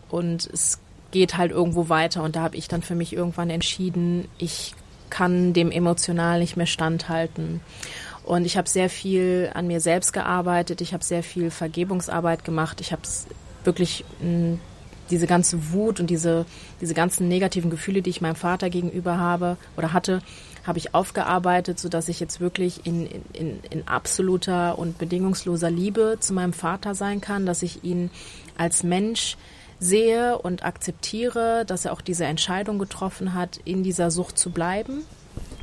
und 0.10 0.49
es 0.51 0.79
geht 1.12 1.38
halt 1.38 1.51
irgendwo 1.51 1.88
weiter. 1.88 2.23
Und 2.23 2.36
da 2.36 2.41
habe 2.41 2.58
ich 2.58 2.67
dann 2.67 2.81
für 2.81 2.95
mich 2.95 3.13
irgendwann 3.13 3.51
entschieden, 3.51 4.27
ich 4.39 4.73
kann 5.15 5.54
dem 5.54 5.71
emotional 5.71 6.39
nicht 6.39 6.58
mehr 6.58 6.65
standhalten. 6.65 7.62
Und 8.25 8.43
ich 8.43 8.58
habe 8.58 8.67
sehr 8.67 8.89
viel 8.89 9.49
an 9.54 9.65
mir 9.65 9.80
selbst 9.80 10.12
gearbeitet, 10.12 10.82
ich 10.82 10.93
habe 10.93 11.06
sehr 11.06 11.23
viel 11.23 11.51
Vergebungsarbeit 11.51 12.43
gemacht, 12.43 12.82
ich 12.82 12.91
habe 12.91 13.04
wirklich 13.63 14.04
mh, 14.19 14.58
diese 15.10 15.25
ganze 15.25 15.71
Wut 15.71 16.01
und 16.01 16.10
diese, 16.10 16.45
diese 16.82 16.93
ganzen 16.93 17.30
negativen 17.30 17.69
Gefühle, 17.69 18.01
die 18.01 18.10
ich 18.10 18.19
meinem 18.19 18.36
Vater 18.36 18.69
gegenüber 18.69 19.17
habe 19.17 19.56
oder 19.78 19.93
hatte, 19.93 20.19
habe 20.67 20.80
ich 20.80 20.93
aufgearbeitet, 20.93 21.80
sodass 21.80 22.10
ich 22.10 22.19
jetzt 22.19 22.41
wirklich 22.41 22.86
in, 22.86 23.08
in, 23.32 23.60
in 23.69 23.88
absoluter 23.88 24.78
und 24.78 24.97
bedingungsloser 24.97 25.71
Liebe 25.71 26.17
zu 26.19 26.34
meinem 26.34 26.51
Vater 26.51 26.93
sein 26.93 27.21
kann, 27.21 27.45
dass 27.45 27.63
ich 27.63 27.86
ihn 27.86 28.10
als 28.58 28.84
Mensch 28.84 29.38
sehe 29.79 30.38
und 30.38 30.63
akzeptiere, 30.63 31.65
dass 31.65 31.85
er 31.85 31.93
auch 31.93 32.01
diese 32.01 32.25
Entscheidung 32.25 32.79
getroffen 32.79 33.33
hat, 33.33 33.59
in 33.65 33.83
dieser 33.83 34.11
Sucht 34.11 34.38
zu 34.38 34.49
bleiben. 34.51 35.03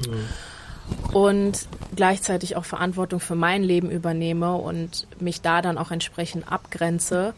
Mhm. 0.07 1.15
Und 1.15 1.69
gleichzeitig 1.95 2.57
auch 2.57 2.65
Verantwortung 2.65 3.21
für 3.21 3.35
mein 3.35 3.63
Leben 3.63 3.91
übernehme 3.91 4.55
und 4.55 5.07
mich 5.21 5.41
da 5.41 5.63
dann 5.63 5.79
auch 5.79 5.91
entsprechend 5.91 6.51
abgrenze 6.51 7.35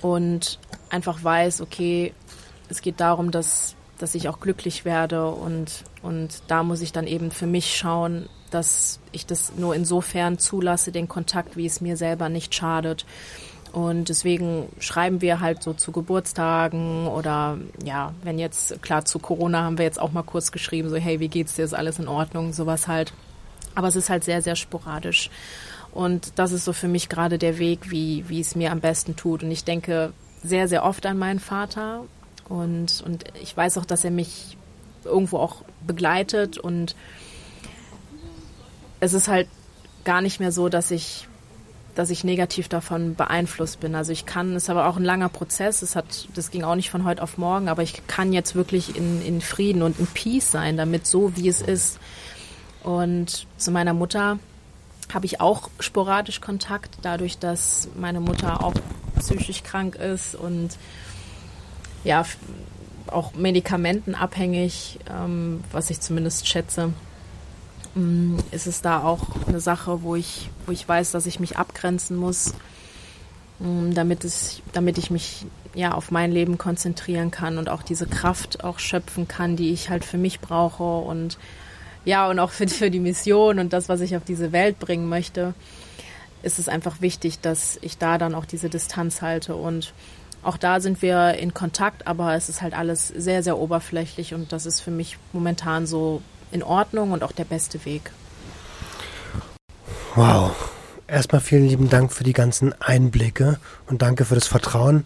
und 0.00 0.58
einfach 0.90 1.22
weiß, 1.22 1.60
okay, 1.60 2.14
es 2.68 2.80
geht 2.80 3.00
darum, 3.00 3.30
dass, 3.30 3.76
dass 3.98 4.14
ich 4.14 4.28
auch 4.28 4.40
glücklich 4.40 4.84
werde 4.84 5.28
und, 5.28 5.84
und 6.02 6.42
da 6.48 6.62
muss 6.62 6.80
ich 6.80 6.92
dann 6.92 7.06
eben 7.06 7.30
für 7.30 7.46
mich 7.46 7.76
schauen, 7.76 8.28
dass 8.50 9.00
ich 9.12 9.26
das 9.26 9.52
nur 9.56 9.74
insofern 9.74 10.38
zulasse, 10.38 10.92
den 10.92 11.08
Kontakt, 11.08 11.56
wie 11.56 11.66
es 11.66 11.80
mir 11.80 11.96
selber 11.96 12.28
nicht 12.28 12.54
schadet. 12.54 13.04
Und 13.72 14.08
deswegen 14.08 14.68
schreiben 14.78 15.20
wir 15.20 15.40
halt 15.40 15.62
so 15.62 15.74
zu 15.74 15.92
Geburtstagen 15.92 17.06
oder 17.06 17.58
ja, 17.84 18.14
wenn 18.22 18.38
jetzt, 18.38 18.82
klar, 18.82 19.04
zu 19.04 19.18
Corona 19.18 19.62
haben 19.62 19.78
wir 19.78 19.84
jetzt 19.84 20.00
auch 20.00 20.12
mal 20.12 20.22
kurz 20.22 20.52
geschrieben, 20.52 20.88
so 20.88 20.96
hey, 20.96 21.20
wie 21.20 21.28
geht's 21.28 21.54
dir, 21.54 21.64
ist 21.64 21.74
alles 21.74 21.98
in 21.98 22.08
Ordnung, 22.08 22.52
sowas 22.52 22.88
halt. 22.88 23.12
Aber 23.74 23.88
es 23.88 23.96
ist 23.96 24.10
halt 24.10 24.24
sehr, 24.24 24.42
sehr 24.42 24.56
sporadisch. 24.56 25.30
Und 25.92 26.38
das 26.38 26.52
ist 26.52 26.64
so 26.64 26.72
für 26.72 26.88
mich 26.88 27.08
gerade 27.08 27.38
der 27.38 27.58
Weg, 27.58 27.90
wie, 27.90 28.24
wie 28.28 28.40
es 28.40 28.54
mir 28.54 28.72
am 28.72 28.80
besten 28.80 29.16
tut. 29.16 29.42
Und 29.42 29.50
ich 29.50 29.64
denke 29.64 30.12
sehr, 30.42 30.68
sehr 30.68 30.84
oft 30.84 31.04
an 31.06 31.18
meinen 31.18 31.40
Vater. 31.40 32.04
Und, 32.48 33.02
und 33.04 33.24
ich 33.42 33.56
weiß 33.56 33.78
auch, 33.78 33.84
dass 33.84 34.04
er 34.04 34.10
mich 34.10 34.56
irgendwo 35.04 35.38
auch 35.38 35.62
begleitet. 35.86 36.58
Und 36.58 36.96
es 39.00 39.12
ist 39.12 39.28
halt 39.28 39.48
gar 40.04 40.20
nicht 40.20 40.40
mehr 40.40 40.52
so, 40.52 40.68
dass 40.68 40.90
ich 40.90 41.28
dass 41.98 42.10
ich 42.10 42.22
negativ 42.22 42.68
davon 42.68 43.16
beeinflusst 43.16 43.80
bin. 43.80 43.96
Also 43.96 44.12
ich 44.12 44.24
kann, 44.24 44.54
es 44.54 44.64
ist 44.64 44.70
aber 44.70 44.86
auch 44.86 44.96
ein 44.96 45.04
langer 45.04 45.28
Prozess, 45.28 45.82
es 45.82 45.96
hat, 45.96 46.28
das 46.32 46.52
ging 46.52 46.62
auch 46.62 46.76
nicht 46.76 46.90
von 46.90 47.04
heute 47.04 47.20
auf 47.20 47.38
morgen, 47.38 47.68
aber 47.68 47.82
ich 47.82 48.06
kann 48.06 48.32
jetzt 48.32 48.54
wirklich 48.54 48.94
in, 48.94 49.20
in 49.20 49.40
Frieden 49.40 49.82
und 49.82 49.98
in 49.98 50.06
Peace 50.06 50.48
sein, 50.48 50.76
damit 50.76 51.08
so 51.08 51.36
wie 51.36 51.48
es 51.48 51.60
ist. 51.60 51.98
Und 52.84 53.48
zu 53.56 53.72
meiner 53.72 53.94
Mutter, 53.94 54.38
habe 55.12 55.26
ich 55.26 55.40
auch 55.40 55.70
sporadisch 55.80 56.40
Kontakt, 56.40 56.98
dadurch, 57.02 57.38
dass 57.38 57.88
meine 57.96 58.20
Mutter 58.20 58.62
auch 58.62 58.74
psychisch 59.18 59.64
krank 59.64 59.96
ist 59.96 60.36
und 60.36 60.76
ja, 62.04 62.24
auch 63.08 63.34
medikamentenabhängig, 63.34 65.00
ähm, 65.10 65.64
was 65.72 65.90
ich 65.90 66.00
zumindest 66.00 66.46
schätze, 66.46 66.92
ist 68.50 68.66
es 68.66 68.82
da 68.82 69.02
auch 69.02 69.20
eine 69.46 69.60
Sache, 69.60 70.02
wo 70.02 70.16
ich, 70.16 70.50
wo 70.66 70.72
ich 70.72 70.88
weiß, 70.88 71.10
dass 71.12 71.26
ich 71.26 71.40
mich 71.40 71.56
abgrenzen 71.56 72.16
muss, 72.16 72.54
ähm, 73.60 73.94
damit, 73.94 74.24
es, 74.24 74.62
damit 74.72 74.98
ich 74.98 75.10
mich 75.10 75.46
ja 75.74 75.92
auf 75.92 76.10
mein 76.10 76.32
Leben 76.32 76.58
konzentrieren 76.58 77.30
kann 77.30 77.58
und 77.58 77.68
auch 77.68 77.82
diese 77.82 78.06
Kraft 78.06 78.64
auch 78.64 78.78
schöpfen 78.78 79.28
kann, 79.28 79.56
die 79.56 79.72
ich 79.72 79.90
halt 79.90 80.04
für 80.04 80.18
mich 80.18 80.40
brauche 80.40 80.82
und 80.82 81.38
ja, 82.04 82.28
und 82.28 82.38
auch 82.38 82.50
für, 82.50 82.68
für 82.68 82.90
die 82.90 83.00
Mission 83.00 83.58
und 83.58 83.72
das, 83.72 83.88
was 83.88 84.00
ich 84.00 84.16
auf 84.16 84.24
diese 84.24 84.52
Welt 84.52 84.78
bringen 84.78 85.08
möchte, 85.08 85.54
ist 86.42 86.58
es 86.58 86.68
einfach 86.68 87.00
wichtig, 87.00 87.40
dass 87.40 87.78
ich 87.82 87.98
da 87.98 88.18
dann 88.18 88.34
auch 88.34 88.44
diese 88.44 88.68
Distanz 88.68 89.22
halte. 89.22 89.56
Und 89.56 89.92
auch 90.42 90.56
da 90.56 90.80
sind 90.80 91.02
wir 91.02 91.34
in 91.34 91.52
Kontakt, 91.52 92.06
aber 92.06 92.34
es 92.34 92.48
ist 92.48 92.62
halt 92.62 92.74
alles 92.74 93.08
sehr, 93.08 93.42
sehr 93.42 93.58
oberflächlich 93.58 94.34
und 94.34 94.52
das 94.52 94.66
ist 94.66 94.80
für 94.80 94.92
mich 94.92 95.18
momentan 95.32 95.86
so 95.86 96.22
in 96.50 96.62
Ordnung 96.62 97.12
und 97.12 97.22
auch 97.22 97.32
der 97.32 97.44
beste 97.44 97.84
Weg. 97.84 98.10
Wow. 100.14 100.52
Erstmal 101.06 101.40
vielen 101.40 101.66
lieben 101.66 101.88
Dank 101.88 102.12
für 102.12 102.24
die 102.24 102.32
ganzen 102.34 102.74
Einblicke 102.80 103.58
und 103.86 104.02
danke 104.02 104.24
für 104.24 104.34
das 104.34 104.46
Vertrauen. 104.46 105.04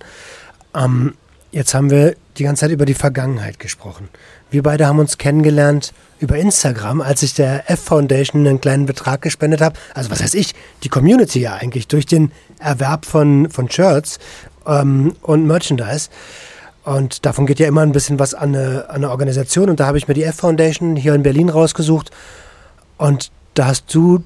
Ähm, 0.75 1.15
jetzt 1.53 1.75
haben 1.75 1.91
wir 1.91 2.17
die 2.39 2.45
ganze 2.45 2.61
Zeit 2.61 2.71
über 2.71 2.87
die 2.87 2.95
Vergangenheit 2.95 3.59
gesprochen. 3.61 4.09
Wir 4.51 4.63
beide 4.63 4.87
haben 4.87 4.99
uns 4.99 5.19
kennengelernt 5.19 5.93
über 6.19 6.37
Instagram, 6.37 7.01
als 7.01 7.23
ich 7.23 7.35
der 7.35 7.71
F-Foundation 7.71 8.47
einen 8.47 8.61
kleinen 8.61 8.87
Betrag 8.87 9.23
gespendet 9.23 9.61
habe. 9.61 9.79
Also 9.95 10.11
was 10.11 10.23
heißt 10.23 10.35
ich? 10.35 10.55
Die 10.83 10.89
Community 10.89 11.41
ja 11.41 11.55
eigentlich 11.55 11.89
durch 11.89 12.07
den 12.07 12.33
Erwerb 12.59 13.07
von, 13.07 13.49
von 13.51 13.71
Shirts 13.71 14.19
ähm, 14.67 15.15
und 15.23 15.47
Merchandise. 15.47 16.09
Und 16.85 17.25
davon 17.25 17.47
geht 17.47 17.61
ja 17.61 17.69
immer 17.69 17.83
ein 17.83 17.93
bisschen 17.93 18.19
was 18.19 18.35
an 18.35 18.55
eine, 18.55 18.89
an 18.89 18.97
eine 18.97 19.11
Organisation. 19.11 19.71
Und 19.71 19.79
da 19.81 19.87
habe 19.87 19.99
ich 19.99 20.09
mir 20.09 20.15
die 20.15 20.25
F-Foundation 20.25 20.97
hier 20.97 21.15
in 21.15 21.23
Berlin 21.23 21.49
rausgesucht. 21.49 22.11
Und 22.99 23.31
da 23.55 23.67
hast 23.67 23.95
du 23.95 24.25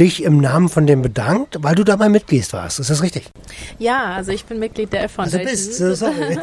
dich 0.00 0.22
im 0.22 0.38
Namen 0.38 0.70
von 0.70 0.86
dem 0.86 1.02
bedankt, 1.02 1.58
weil 1.60 1.74
du 1.74 1.84
da 1.84 1.96
mal 1.98 2.08
Mitglied 2.08 2.50
warst. 2.54 2.80
Ist 2.80 2.88
das 2.88 3.02
richtig? 3.02 3.30
Ja, 3.78 4.14
also 4.14 4.32
ich 4.32 4.46
bin 4.46 4.58
Mitglied 4.58 4.94
der 4.94 5.04
F-Foundation. 5.04 5.46
Also 5.46 5.68
bist, 5.68 5.80
du, 5.80 5.94
sorry. 5.94 6.38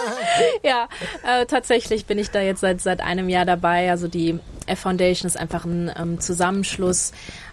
ja, 0.64 0.88
äh, 1.24 1.46
tatsächlich 1.46 2.06
bin 2.06 2.18
ich 2.18 2.30
da 2.30 2.40
jetzt 2.40 2.60
seit, 2.60 2.80
seit 2.80 3.00
einem 3.00 3.28
Jahr 3.28 3.44
dabei. 3.44 3.90
Also 3.92 4.08
die 4.08 4.40
F-Foundation 4.66 5.28
ist 5.28 5.36
einfach 5.36 5.64
ein 5.64 5.90
ähm, 5.96 6.20
Zusammenschluss, 6.20 7.12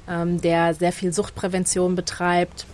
ähm, 0.10 0.42
der 0.42 0.74
sehr 0.74 0.92
viel 0.92 1.14
Suchtprävention 1.14 1.94
betreibt. 1.96 2.66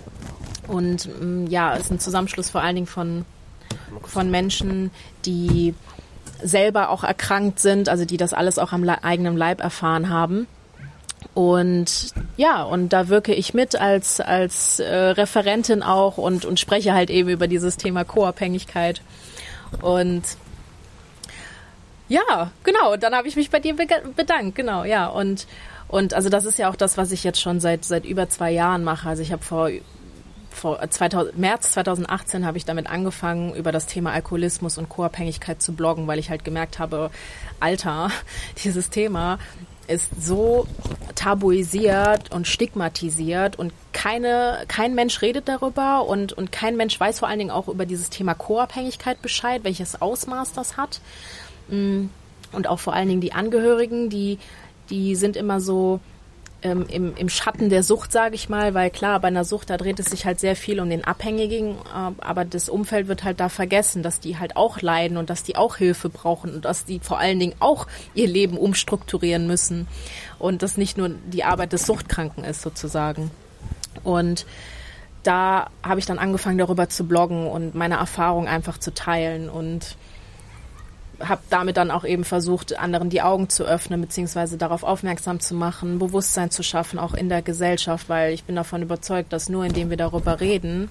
Und 0.67 1.09
ähm, 1.21 1.47
ja, 1.47 1.73
ist 1.73 1.91
ein 1.91 1.99
Zusammenschluss 1.99 2.49
vor 2.49 2.61
allen 2.61 2.75
Dingen 2.75 2.87
von, 2.87 3.25
von 4.03 4.31
Menschen, 4.31 4.91
die 5.25 5.75
selber 6.41 6.89
auch 6.89 7.03
erkrankt 7.03 7.59
sind, 7.59 7.89
also 7.89 8.05
die 8.05 8.17
das 8.17 8.33
alles 8.33 8.59
auch 8.59 8.71
am 8.71 8.87
eigenen 8.87 9.35
Leib 9.35 9.61
erfahren 9.61 10.09
haben 10.09 10.47
und 11.33 12.13
ja, 12.37 12.63
und 12.63 12.89
da 12.89 13.07
wirke 13.07 13.33
ich 13.33 13.53
mit 13.53 13.79
als, 13.79 14.19
als 14.19 14.79
äh, 14.79 14.93
Referentin 14.93 15.83
auch 15.83 16.17
und, 16.17 16.45
und 16.45 16.59
spreche 16.59 16.93
halt 16.93 17.09
eben 17.09 17.29
über 17.29 17.47
dieses 17.47 17.77
Thema 17.77 18.03
Co-Abhängigkeit. 18.03 19.01
Und 19.81 20.23
ja, 22.07 22.51
genau, 22.63 22.97
dann 22.97 23.13
habe 23.15 23.27
ich 23.27 23.35
mich 23.35 23.51
bei 23.51 23.59
dir 23.59 23.75
bedankt, 23.75 24.55
genau, 24.55 24.83
ja. 24.83 25.07
Und, 25.07 25.47
und 25.87 26.13
also 26.13 26.29
das 26.29 26.45
ist 26.45 26.57
ja 26.57 26.69
auch 26.69 26.75
das, 26.75 26.97
was 26.97 27.11
ich 27.11 27.23
jetzt 27.23 27.39
schon 27.39 27.59
seit, 27.59 27.85
seit 27.85 28.05
über 28.05 28.29
zwei 28.29 28.51
Jahren 28.51 28.83
mache. 28.83 29.07
Also 29.07 29.21
ich 29.21 29.31
habe 29.31 29.43
vor 29.43 29.69
vor 30.49 30.79
2000, 30.87 31.37
März 31.37 31.71
2018 31.71 32.45
habe 32.45 32.57
ich 32.57 32.65
damit 32.65 32.89
angefangen, 32.89 33.53
über 33.55 33.71
das 33.71 33.85
Thema 33.85 34.11
Alkoholismus 34.11 34.77
und 34.77 34.89
Co-Abhängigkeit 34.89 35.61
zu 35.61 35.73
bloggen, 35.73 36.07
weil 36.07 36.19
ich 36.19 36.29
halt 36.29 36.43
gemerkt 36.43 36.79
habe, 36.79 37.11
Alter, 37.59 38.11
dieses 38.63 38.89
Thema 38.89 39.39
ist 39.87 40.11
so 40.21 40.67
tabuisiert 41.15 42.31
und 42.31 42.47
stigmatisiert 42.47 43.57
und 43.57 43.73
keine, 43.91 44.63
kein 44.67 44.93
Mensch 44.93 45.21
redet 45.23 45.49
darüber 45.49 46.05
und, 46.05 46.31
und 46.31 46.51
kein 46.51 46.77
Mensch 46.77 46.99
weiß 46.99 47.19
vor 47.19 47.27
allen 47.27 47.39
Dingen 47.39 47.49
auch 47.49 47.67
über 47.67 47.87
dieses 47.87 48.11
Thema 48.11 48.35
Co-Abhängigkeit 48.35 49.21
Bescheid, 49.21 49.63
welches 49.63 49.99
Ausmaß 49.99 50.53
das 50.53 50.77
hat. 50.77 51.01
Mm, 51.69 52.05
und 52.51 52.67
auch 52.67 52.79
vor 52.79 52.93
allen 52.93 53.09
Dingen 53.09 53.21
die 53.21 53.33
Angehörigen, 53.33 54.09
die, 54.09 54.37
die 54.89 55.15
sind 55.15 55.35
immer 55.35 55.59
so, 55.59 55.99
ähm, 56.61 56.85
im, 56.89 57.15
im 57.15 57.29
Schatten 57.29 57.69
der 57.69 57.83
Sucht, 57.83 58.11
sage 58.11 58.35
ich 58.35 58.49
mal, 58.49 58.73
weil 58.73 58.89
klar, 58.89 59.19
bei 59.19 59.29
einer 59.29 59.45
Sucht, 59.45 59.69
da 59.69 59.77
dreht 59.77 59.99
es 59.99 60.07
sich 60.07 60.25
halt 60.25 60.39
sehr 60.39 60.55
viel 60.55 60.79
um 60.79 60.89
den 60.89 61.03
Abhängigen, 61.03 61.71
äh, 61.71 62.11
aber 62.19 62.45
das 62.45 62.69
Umfeld 62.69 63.07
wird 63.07 63.23
halt 63.23 63.39
da 63.39 63.49
vergessen, 63.49 64.03
dass 64.03 64.19
die 64.19 64.37
halt 64.37 64.55
auch 64.55 64.81
leiden 64.81 65.17
und 65.17 65.29
dass 65.29 65.43
die 65.43 65.55
auch 65.55 65.77
Hilfe 65.77 66.09
brauchen 66.09 66.53
und 66.53 66.65
dass 66.65 66.85
die 66.85 66.99
vor 66.99 67.19
allen 67.19 67.39
Dingen 67.39 67.55
auch 67.59 67.87
ihr 68.13 68.27
Leben 68.27 68.57
umstrukturieren 68.57 69.47
müssen 69.47 69.87
und 70.37 70.61
das 70.61 70.77
nicht 70.77 70.97
nur 70.97 71.09
die 71.09 71.43
Arbeit 71.43 71.73
des 71.73 71.85
Suchtkranken 71.85 72.43
ist 72.43 72.61
sozusagen. 72.61 73.31
Und 74.03 74.45
da 75.23 75.69
habe 75.83 75.99
ich 75.99 76.05
dann 76.05 76.19
angefangen, 76.19 76.57
darüber 76.57 76.89
zu 76.89 77.05
bloggen 77.05 77.47
und 77.47 77.75
meine 77.75 77.95
Erfahrung 77.95 78.47
einfach 78.47 78.77
zu 78.77 78.93
teilen 78.93 79.49
und 79.49 79.95
habe 81.21 81.41
damit 81.49 81.77
dann 81.77 81.91
auch 81.91 82.05
eben 82.05 82.23
versucht, 82.23 82.77
anderen 82.77 83.09
die 83.09 83.21
Augen 83.21 83.49
zu 83.49 83.63
öffnen, 83.63 84.01
beziehungsweise 84.01 84.57
darauf 84.57 84.83
aufmerksam 84.83 85.39
zu 85.39 85.55
machen, 85.55 85.99
Bewusstsein 85.99 86.51
zu 86.51 86.63
schaffen, 86.63 86.99
auch 86.99 87.13
in 87.13 87.29
der 87.29 87.41
Gesellschaft, 87.41 88.09
weil 88.09 88.33
ich 88.33 88.43
bin 88.43 88.55
davon 88.55 88.81
überzeugt, 88.81 89.33
dass 89.33 89.49
nur 89.49 89.65
indem 89.65 89.89
wir 89.89 89.97
darüber 89.97 90.39
reden, 90.39 90.89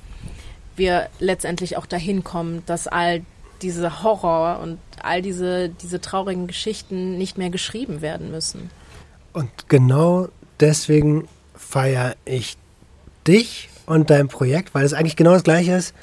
wir 0.77 1.09
letztendlich 1.19 1.77
auch 1.77 1.87
dahin 1.87 2.25
kommen, 2.25 2.63
dass 2.67 2.87
all 2.87 3.23
diese 3.63 4.03
Horror 4.03 4.61
und 4.63 4.79
all 5.03 5.23
diese, 5.23 5.69
diese 5.69 6.01
traurigen 6.01 6.47
Geschichten 6.47 7.19
nicht 7.19 7.39
mehr 7.39 7.51
geschrieben 7.51 8.01
werden 8.01 8.31
müssen. 8.31 8.71
Und 9.33 9.51
genau 9.69 10.29
deswegen 10.61 11.29
feiere 11.55 12.15
ich 12.25 12.57
dich 13.27 13.69
und 13.87 14.11
dein 14.11 14.29
Projekt, 14.29 14.75
weil 14.75 14.85
es 14.85 14.95
eigentlich 14.95 15.17
genau 15.17 15.33
das 15.33 15.43
gleiche 15.43 15.73
ist, 15.73 15.95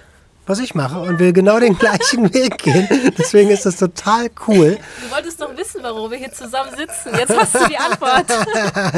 was 0.45 0.59
ich 0.59 0.75
mache 0.75 0.99
und 0.99 1.19
will 1.19 1.33
genau 1.33 1.59
den 1.59 1.77
gleichen 1.77 2.33
Weg 2.33 2.59
gehen. 2.59 2.87
Deswegen 3.17 3.49
ist 3.49 3.65
das 3.65 3.77
total 3.77 4.29
cool. 4.47 4.77
Du 5.03 5.11
wolltest 5.15 5.41
doch 5.41 5.55
wissen, 5.57 5.81
warum 5.81 6.11
wir 6.11 6.17
hier 6.17 6.31
zusammen 6.31 6.71
sitzen. 6.77 7.11
Jetzt 7.17 7.37
hast 7.37 7.55
du 7.55 7.67
die 7.67 7.77
Antwort. 7.77 8.25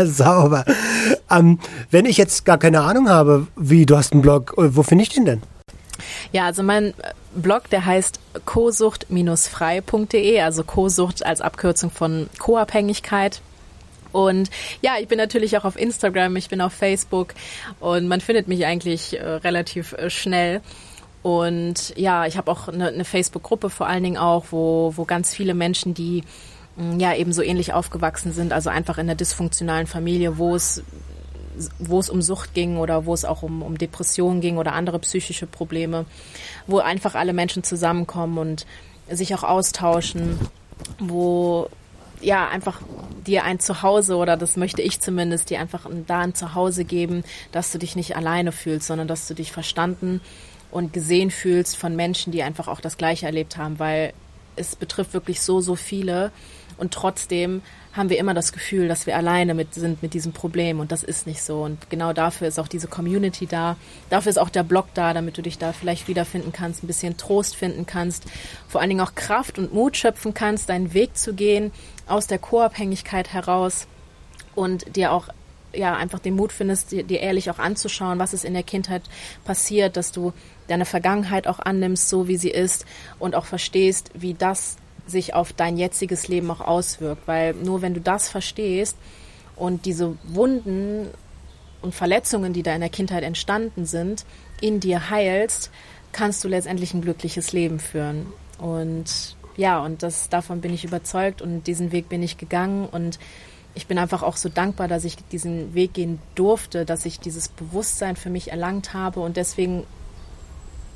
Sauber. 0.08 0.66
Ähm, 1.30 1.60
wenn 1.92 2.06
ich 2.06 2.18
jetzt 2.18 2.46
gar 2.46 2.58
keine 2.58 2.82
Ahnung 2.82 3.10
habe, 3.10 3.48
wie 3.56 3.86
du 3.86 3.96
hast 3.98 4.14
einen 4.14 4.22
Blog, 4.22 4.54
äh, 4.58 4.76
wo 4.76 4.84
finde 4.84 5.04
ich 5.04 5.10
den 5.10 5.26
denn? 5.26 5.42
Ja, 6.32 6.46
also 6.46 6.64
mein 6.64 6.88
äh, 6.88 6.94
Blog, 7.36 7.70
der 7.70 7.86
heißt 7.86 8.20
kosucht-frei.de, 8.46 10.42
also 10.42 10.64
Kosucht 10.64 11.26
als 11.26 11.42
Abkürzung 11.42 11.92
von 11.92 12.30
Co-Abhängigkeit. 12.40 13.42
Und 14.12 14.50
ja, 14.82 14.94
ich 15.00 15.08
bin 15.08 15.18
natürlich 15.18 15.58
auch 15.58 15.66
auf 15.66 15.78
Instagram, 15.78 16.36
ich 16.36 16.50
bin 16.50 16.62
auf 16.62 16.74
Facebook 16.74 17.36
und 17.80 18.08
man 18.08 18.22
findet 18.22 18.48
mich 18.48 18.66
eigentlich 18.66 19.20
äh, 19.20 19.24
relativ 19.24 19.94
äh, 19.94 20.10
schnell. 20.10 20.62
Und 21.24 21.94
ja, 21.98 22.26
ich 22.26 22.38
habe 22.38 22.52
auch 22.52 22.68
eine, 22.68 22.88
eine 22.90 23.06
Facebook-Gruppe 23.06 23.70
vor 23.70 23.88
allen 23.88 24.04
Dingen 24.04 24.18
auch, 24.18 24.46
wo, 24.52 24.94
wo 24.96 25.06
ganz 25.06 25.34
viele 25.34 25.54
Menschen, 25.54 25.94
die 25.94 26.24
mm, 26.78 27.00
ja 27.00 27.14
eben 27.14 27.34
so 27.34 27.42
ähnlich 27.42 27.74
aufgewachsen 27.74 28.32
sind, 28.32 28.54
also 28.54 28.70
einfach 28.70 28.98
in 28.98 29.08
einer 29.08 29.16
dysfunktionalen 29.16 29.88
Familie, 29.88 30.38
wo 30.38 30.56
es 30.56 30.84
wo 31.80 32.00
es 32.00 32.12
um 32.12 32.22
Sucht 32.22 32.54
ging 32.54 32.78
oder 32.78 33.08
wo 33.08 33.16
es 33.16 33.26
auch 33.26 33.42
um, 33.42 33.64
um 33.64 33.80
Depressionen 33.80 34.42
ging 34.42 34.58
oder 34.58 34.74
andere 34.74 35.00
psychische 35.00 35.48
Probleme, 35.48 36.06
wo 36.68 36.78
einfach 36.78 37.16
alle 37.16 37.34
Menschen 37.34 37.64
zusammenkommen 37.64 38.38
und 38.38 38.68
sich 39.10 39.34
auch 39.34 39.44
austauschen, 39.44 40.38
wo 41.00 41.68
ja 42.22 42.48
einfach 42.48 42.82
dir 43.26 43.44
ein 43.44 43.60
Zuhause 43.60 44.16
oder 44.16 44.38
das 44.38 44.58
möchte 44.58 44.82
ich 44.82 45.00
zumindest 45.00 45.50
dir 45.50 45.60
einfach 45.60 45.88
da 46.08 46.20
ein 46.20 46.36
Zuhause 46.36 46.86
geben, 46.86 47.24
dass 47.52 47.72
du 47.72 47.78
dich 47.78 47.96
nicht 47.96 48.16
alleine 48.16 48.52
fühlst, 48.52 48.88
sondern 48.88 49.08
dass 49.08 49.28
du 49.28 49.34
dich 49.34 49.52
verstanden 49.52 50.16
und 50.16 50.22
gesehen 50.92 51.32
fühlst 51.32 51.78
von 51.78 51.96
Menschen, 51.96 52.32
die 52.32 52.44
einfach 52.44 52.68
auch 52.68 52.82
das 52.82 52.98
Gleiche 52.98 53.26
erlebt 53.26 53.58
haben, 53.58 53.80
weil 53.80 54.14
es 54.56 54.76
betrifft 54.76 55.14
wirklich 55.14 55.42
so, 55.42 55.62
so 55.62 55.76
viele. 55.76 56.32
Und 56.78 56.94
trotzdem 56.94 57.62
haben 57.94 58.10
wir 58.10 58.20
immer 58.20 58.36
das 58.36 58.54
Gefühl, 58.54 58.88
dass 58.88 59.08
wir 59.08 59.18
alleine 59.18 59.56
mit 59.56 59.74
sind 59.74 60.04
mit 60.04 60.14
diesem 60.14 60.32
Problem 60.32 60.80
und 60.80 60.92
das 60.92 61.04
ist 61.04 61.26
nicht 61.26 61.42
so. 61.42 61.64
Und 61.64 61.90
genau 61.90 62.14
dafür 62.14 62.48
ist 62.48 62.60
auch 62.60 62.68
diese 62.68 62.88
Community 62.88 63.48
da, 63.48 63.76
dafür 64.12 64.30
ist 64.30 64.38
auch 64.38 64.50
der 64.50 64.64
Blog 64.64 64.86
da, 64.94 65.14
damit 65.14 65.38
du 65.38 65.42
dich 65.42 65.58
da 65.58 65.74
vielleicht 65.74 66.08
wiederfinden 66.08 66.52
kannst, 66.52 66.84
ein 66.84 66.88
bisschen 66.88 67.18
Trost 67.18 67.56
finden 67.56 67.88
kannst, 67.88 68.26
vor 68.68 68.82
allen 68.82 68.92
Dingen 68.92 69.02
auch 69.02 69.16
Kraft 69.16 69.58
und 69.58 69.74
Mut 69.74 69.98
schöpfen 69.98 70.36
kannst, 70.36 70.70
deinen 70.70 70.94
Weg 70.94 71.18
zu 71.18 71.34
gehen 71.34 71.72
aus 72.08 72.28
der 72.28 72.38
Co-Abhängigkeit 72.38 73.34
heraus 73.34 73.88
und 74.54 74.96
dir 74.96 75.12
auch 75.12 75.30
ja 75.74 75.96
einfach 75.96 76.20
den 76.20 76.36
Mut 76.36 76.52
findest, 76.52 76.92
dir, 76.92 77.04
dir 77.04 77.20
ehrlich 77.20 77.50
auch 77.50 77.60
anzuschauen, 77.60 78.20
was 78.20 78.34
ist 78.34 78.46
in 78.46 78.54
der 78.54 78.64
Kindheit 78.64 79.04
passiert, 79.46 79.98
dass 79.98 80.12
du 80.12 80.34
deine 80.68 80.86
Vergangenheit 80.86 81.48
auch 81.48 81.60
annimmst, 81.60 82.10
so 82.10 82.28
wie 82.28 82.38
sie 82.38 82.50
ist 82.50 82.86
und 83.20 83.36
auch 83.36 83.46
verstehst, 83.46 84.12
wie 84.14 84.34
das 84.34 84.78
sich 85.06 85.34
auf 85.34 85.54
dein 85.54 85.78
jetziges 85.78 86.28
Leben 86.28 86.52
auch 86.52 86.62
auswirkt. 86.62 87.28
Weil 87.28 87.54
nur 87.54 87.82
wenn 87.82 87.94
du 87.94 88.02
das 88.02 88.30
verstehst 88.30 88.98
und 89.56 89.86
diese 89.86 90.18
Wunden 90.24 91.08
und 91.82 91.96
Verletzungen, 91.96 92.54
die 92.54 92.64
da 92.64 92.74
in 92.74 92.82
der 92.82 92.90
Kindheit 92.90 93.24
entstanden 93.24 93.86
sind, 93.86 94.26
in 94.62 94.80
dir 94.80 95.10
heilst, 95.10 95.72
kannst 96.12 96.44
du 96.44 96.48
letztendlich 96.48 96.94
ein 96.94 97.02
glückliches 97.02 97.54
Leben 97.54 97.80
führen. 97.80 98.28
Und 98.58 99.38
ja, 99.56 99.84
und 99.84 100.04
das, 100.04 100.30
davon 100.30 100.62
bin 100.62 100.74
ich 100.74 100.84
überzeugt 100.84 101.42
und 101.42 101.66
diesen 101.68 101.92
Weg 101.92 102.10
bin 102.10 102.24
ich 102.24 102.38
gegangen 102.38 102.88
und 102.88 103.20
ich 103.78 103.86
bin 103.86 104.00
einfach 104.00 104.24
auch 104.24 104.38
so 104.38 104.50
dankbar, 104.50 104.88
dass 104.88 105.06
ich 105.06 105.16
diesen 105.32 105.76
Weg 105.76 105.94
gehen 105.94 106.20
durfte, 106.34 106.84
dass 106.84 107.06
ich 107.06 107.20
dieses 107.20 107.48
Bewusstsein 107.48 108.16
für 108.16 108.32
mich 108.32 108.52
erlangt 108.52 108.94
habe 108.94 109.20
und 109.20 109.38
deswegen 109.38 109.86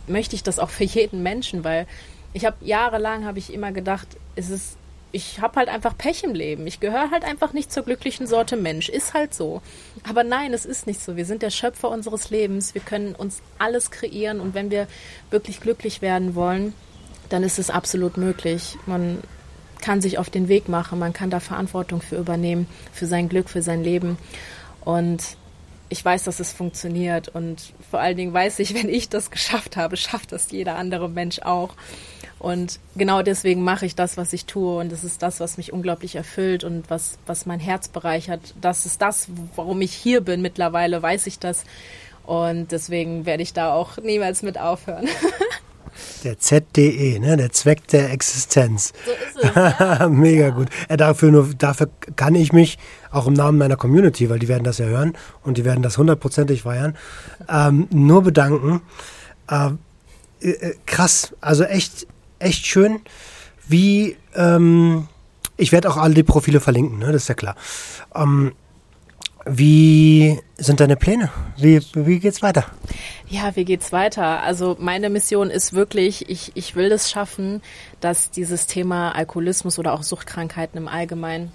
möchte 0.08 0.36
ich 0.36 0.42
das 0.42 0.58
auch 0.58 0.72
für 0.72 0.84
jeden 0.84 1.22
Menschen, 1.22 1.64
weil 1.64 1.86
ich 2.34 2.44
habe 2.44 2.58
jahrelang 2.62 3.26
habe 3.26 3.38
ich 3.38 3.54
immer 3.54 3.72
gedacht, 3.72 4.08
es 4.36 4.50
ist 4.50 4.78
ich 5.14 5.42
habe 5.42 5.58
halt 5.58 5.68
einfach 5.68 5.98
Pech 5.98 6.24
im 6.24 6.34
Leben. 6.34 6.66
Ich 6.68 6.80
gehöre 6.80 7.12
halt 7.12 7.26
einfach 7.26 7.52
nicht 7.52 7.70
zur 7.70 7.84
glücklichen 7.84 8.28
Sorte 8.28 8.56
Mensch. 8.56 8.88
Ist 8.88 9.14
halt 9.14 9.34
so. 9.34 9.62
Aber 10.08 10.24
nein, 10.24 10.54
es 10.54 10.66
ist 10.66 10.88
nicht 10.88 11.02
so. 11.02 11.18
Wir 11.18 11.26
sind 11.26 11.42
der 11.42 11.50
Schöpfer 11.50 11.90
unseres 11.90 12.30
Lebens. 12.30 12.74
Wir 12.74 12.82
können 12.82 13.14
uns 13.14 13.42
alles 13.60 13.92
kreieren 13.92 14.40
und 14.40 14.54
wenn 14.54 14.72
wir 14.72 14.88
wirklich 15.30 15.60
glücklich 15.60 16.02
werden 16.02 16.34
wollen, 16.34 16.74
dann 17.28 17.44
ist 17.44 17.60
es 17.60 17.70
absolut 17.70 18.16
möglich. 18.16 18.78
Man 18.86 19.20
kann 19.82 20.02
sich 20.02 20.18
auf 20.18 20.30
den 20.30 20.48
Weg 20.48 20.70
machen, 20.70 21.00
man 21.00 21.14
kann 21.14 21.30
da 21.30 21.40
Verantwortung 21.40 22.02
für 22.02 22.18
übernehmen, 22.18 22.68
für 22.94 23.08
sein 23.08 23.30
Glück, 23.30 23.50
für 23.50 23.62
sein 23.62 23.84
Leben. 23.84 24.18
Und 24.84 25.38
ich 25.90 26.04
weiß, 26.04 26.24
dass 26.24 26.40
es 26.40 26.54
funktioniert 26.54 27.28
und 27.28 27.74
vor 27.90 28.00
allen 28.00 28.16
Dingen 28.16 28.34
weiß 28.34 28.60
ich, 28.60 28.74
wenn 28.82 28.90
ich 28.90 29.10
das 29.10 29.30
geschafft 29.30 29.78
habe, 29.78 29.98
schafft 29.98 30.32
das 30.32 30.52
jeder 30.52 30.76
andere 30.76 31.10
Mensch 31.10 31.40
auch. 31.40 31.76
Und 32.40 32.80
genau 32.96 33.22
deswegen 33.22 33.62
mache 33.64 33.86
ich 33.86 33.94
das, 33.94 34.18
was 34.18 34.34
ich 34.34 34.46
tue 34.46 34.80
und 34.80 34.92
das 34.92 35.04
ist 35.04 35.22
das, 35.22 35.40
was 35.40 35.58
mich 35.58 35.74
unglaublich 35.74 36.16
erfüllt 36.16 36.64
und 36.64 36.90
was, 36.90 37.20
was 37.28 37.46
mein 37.46 37.60
Herz 37.60 37.88
bereichert. 37.88 38.56
Das 38.60 38.88
ist 38.88 39.02
das, 39.02 39.28
warum 39.56 39.82
ich 39.82 39.94
hier 39.94 40.22
bin. 40.22 40.42
Mittlerweile 40.42 41.04
weiß 41.04 41.28
ich 41.28 41.38
das 41.38 41.66
und 42.26 42.72
deswegen 42.72 43.26
werde 43.26 43.44
ich 43.44 43.54
da 43.54 43.74
auch 43.74 43.98
niemals 43.98 44.42
mit 44.42 44.58
aufhören. 44.58 45.08
Der 46.24 46.40
ZDE, 46.40 47.20
ne? 47.20 47.38
der 47.38 47.52
Zweck 47.52 47.88
der 47.88 48.12
Existenz. 48.12 48.94
So 49.06 49.12
ist 49.12 49.46
es. 49.46 49.52
Ja. 49.80 50.08
Mega 50.10 50.50
gut. 50.50 50.70
Äh, 50.88 50.98
dafür, 50.98 51.32
nur, 51.32 51.50
dafür 51.58 51.90
kann 52.16 52.36
ich 52.36 52.54
mich 52.54 52.78
auch 53.12 53.28
im 53.28 53.34
Namen 53.34 53.58
meiner 53.58 53.76
Community, 53.76 54.30
weil 54.30 54.40
die 54.40 54.48
werden 54.48 54.64
das 54.64 54.78
ja 54.78 54.86
hören 54.86 55.14
und 55.44 55.58
die 55.58 55.66
werden 55.66 55.84
das 55.84 55.98
hundertprozentig 55.98 56.64
feiern, 56.64 56.96
ähm, 57.50 57.88
nur 57.92 58.24
bedanken. 58.24 58.82
Äh, 59.50 59.72
äh, 60.42 60.76
krass, 60.86 61.34
also 61.42 61.64
echt, 61.64 62.08
echt 62.40 62.66
schön, 62.66 63.00
wie 63.68 64.18
ähm, 64.36 65.08
ich 65.58 65.72
werde 65.72 65.90
auch 65.90 65.98
alle 65.98 66.14
die 66.14 66.24
Profile 66.24 66.60
verlinken, 66.60 67.00
ne? 67.00 67.12
das 67.12 67.24
ist 67.24 67.28
ja 67.28 67.36
klar. 67.36 67.56
Ähm, 68.16 68.54
wie 69.46 70.40
sind 70.58 70.80
deine 70.80 70.96
Pläne? 70.96 71.30
Wie, 71.58 71.82
wie 71.94 72.20
geht's 72.20 72.42
weiter? 72.42 72.66
Ja, 73.28 73.56
wie 73.56 73.66
geht's 73.66 73.92
weiter? 73.92 74.42
Also 74.44 74.78
meine 74.80 75.10
Mission 75.10 75.50
ist 75.50 75.74
wirklich, 75.74 76.30
ich, 76.30 76.52
ich 76.56 76.76
will 76.76 76.92
es 76.92 77.10
schaffen, 77.10 77.62
dass 78.00 78.30
dieses 78.30 78.68
Thema 78.68 79.16
Alkoholismus 79.16 79.80
oder 79.80 79.94
auch 79.94 80.04
Suchtkrankheiten 80.04 80.78
im 80.78 80.88
Allgemeinen, 80.88 81.52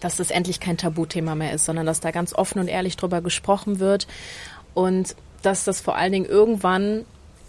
dass 0.00 0.16
das 0.16 0.30
endlich 0.30 0.60
kein 0.60 0.78
Tabuthema 0.78 1.34
mehr 1.34 1.52
ist, 1.52 1.66
sondern 1.66 1.86
dass 1.86 2.00
da 2.00 2.12
ganz 2.12 2.34
offen 2.34 2.60
und 2.60 2.68
ehrlich 2.68 2.96
drüber 2.96 3.20
gesprochen 3.20 3.78
wird 3.78 4.06
und 4.74 5.14
dass 5.42 5.64
das 5.64 5.80
vor 5.80 5.96
allen 5.96 6.12
Dingen 6.12 6.26
irgendwann 6.26 7.04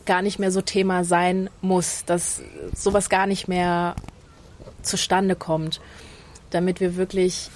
gar 0.06 0.22
nicht 0.22 0.40
mehr 0.40 0.52
so 0.52 0.62
Thema 0.62 1.04
sein 1.04 1.50
muss, 1.62 2.04
dass 2.06 2.42
sowas 2.74 3.10
gar 3.10 3.28
nicht 3.28 3.48
mehr 3.48 3.96
zustande 4.82 5.36
kommt, 5.36 5.80
damit 6.50 6.80
wir 6.80 6.96
wirklich 6.96 7.50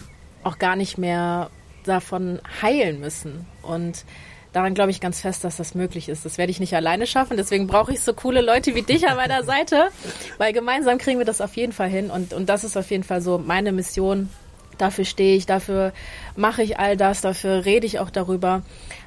auch 0.44 0.60
gar 0.60 0.76
nicht 0.76 0.98
mehr 0.98 1.50
davon 1.84 2.40
heilen 2.62 3.00
müssen. 3.00 3.46
Und 3.62 4.06
daran 4.54 4.74
glaube 4.74 4.92
ich 4.92 5.02
ganz 5.02 5.22
fest, 5.22 5.44
dass 5.44 5.58
das 5.58 5.76
möglich 5.76 6.10
ist. 6.10 6.26
Das 6.26 6.38
werde 6.38 6.52
ich 6.52 6.60
nicht 6.60 6.76
alleine 6.76 7.08
schaffen. 7.08 7.38
Deswegen 7.38 7.68
brauche 7.68 7.94
ich 7.94 8.02
so 8.02 8.14
coole 8.14 8.42
Leute 8.42 8.76
wie 8.76 8.84
dich 8.84 9.08
an 9.08 9.18
meiner 9.18 9.44
Seite, 9.44 9.90
weil 10.38 10.54
gemeinsam 10.54 10.98
kriegen 10.98 11.20
wir 11.20 11.26
das 11.26 11.42
auf 11.42 11.56
jeden 11.58 11.74
Fall 11.74 11.90
hin. 11.90 12.10
Und, 12.10 12.34
und 12.34 12.48
das 12.48 12.64
ist 12.64 12.78
auf 12.78 12.90
jeden 12.92 13.04
Fall 13.04 13.22
so 13.22 13.38
meine 13.38 13.72
Mission, 13.72 14.30
dafür 14.78 15.06
stehe 15.06 15.36
ich, 15.36 15.46
dafür 15.46 15.94
mache 16.36 16.64
ich 16.64 16.80
all 16.80 16.98
das, 16.98 17.22
dafür 17.22 17.66
rede 17.66 17.86
ich 17.86 18.00
auch 18.00 18.10
darüber, 18.10 18.62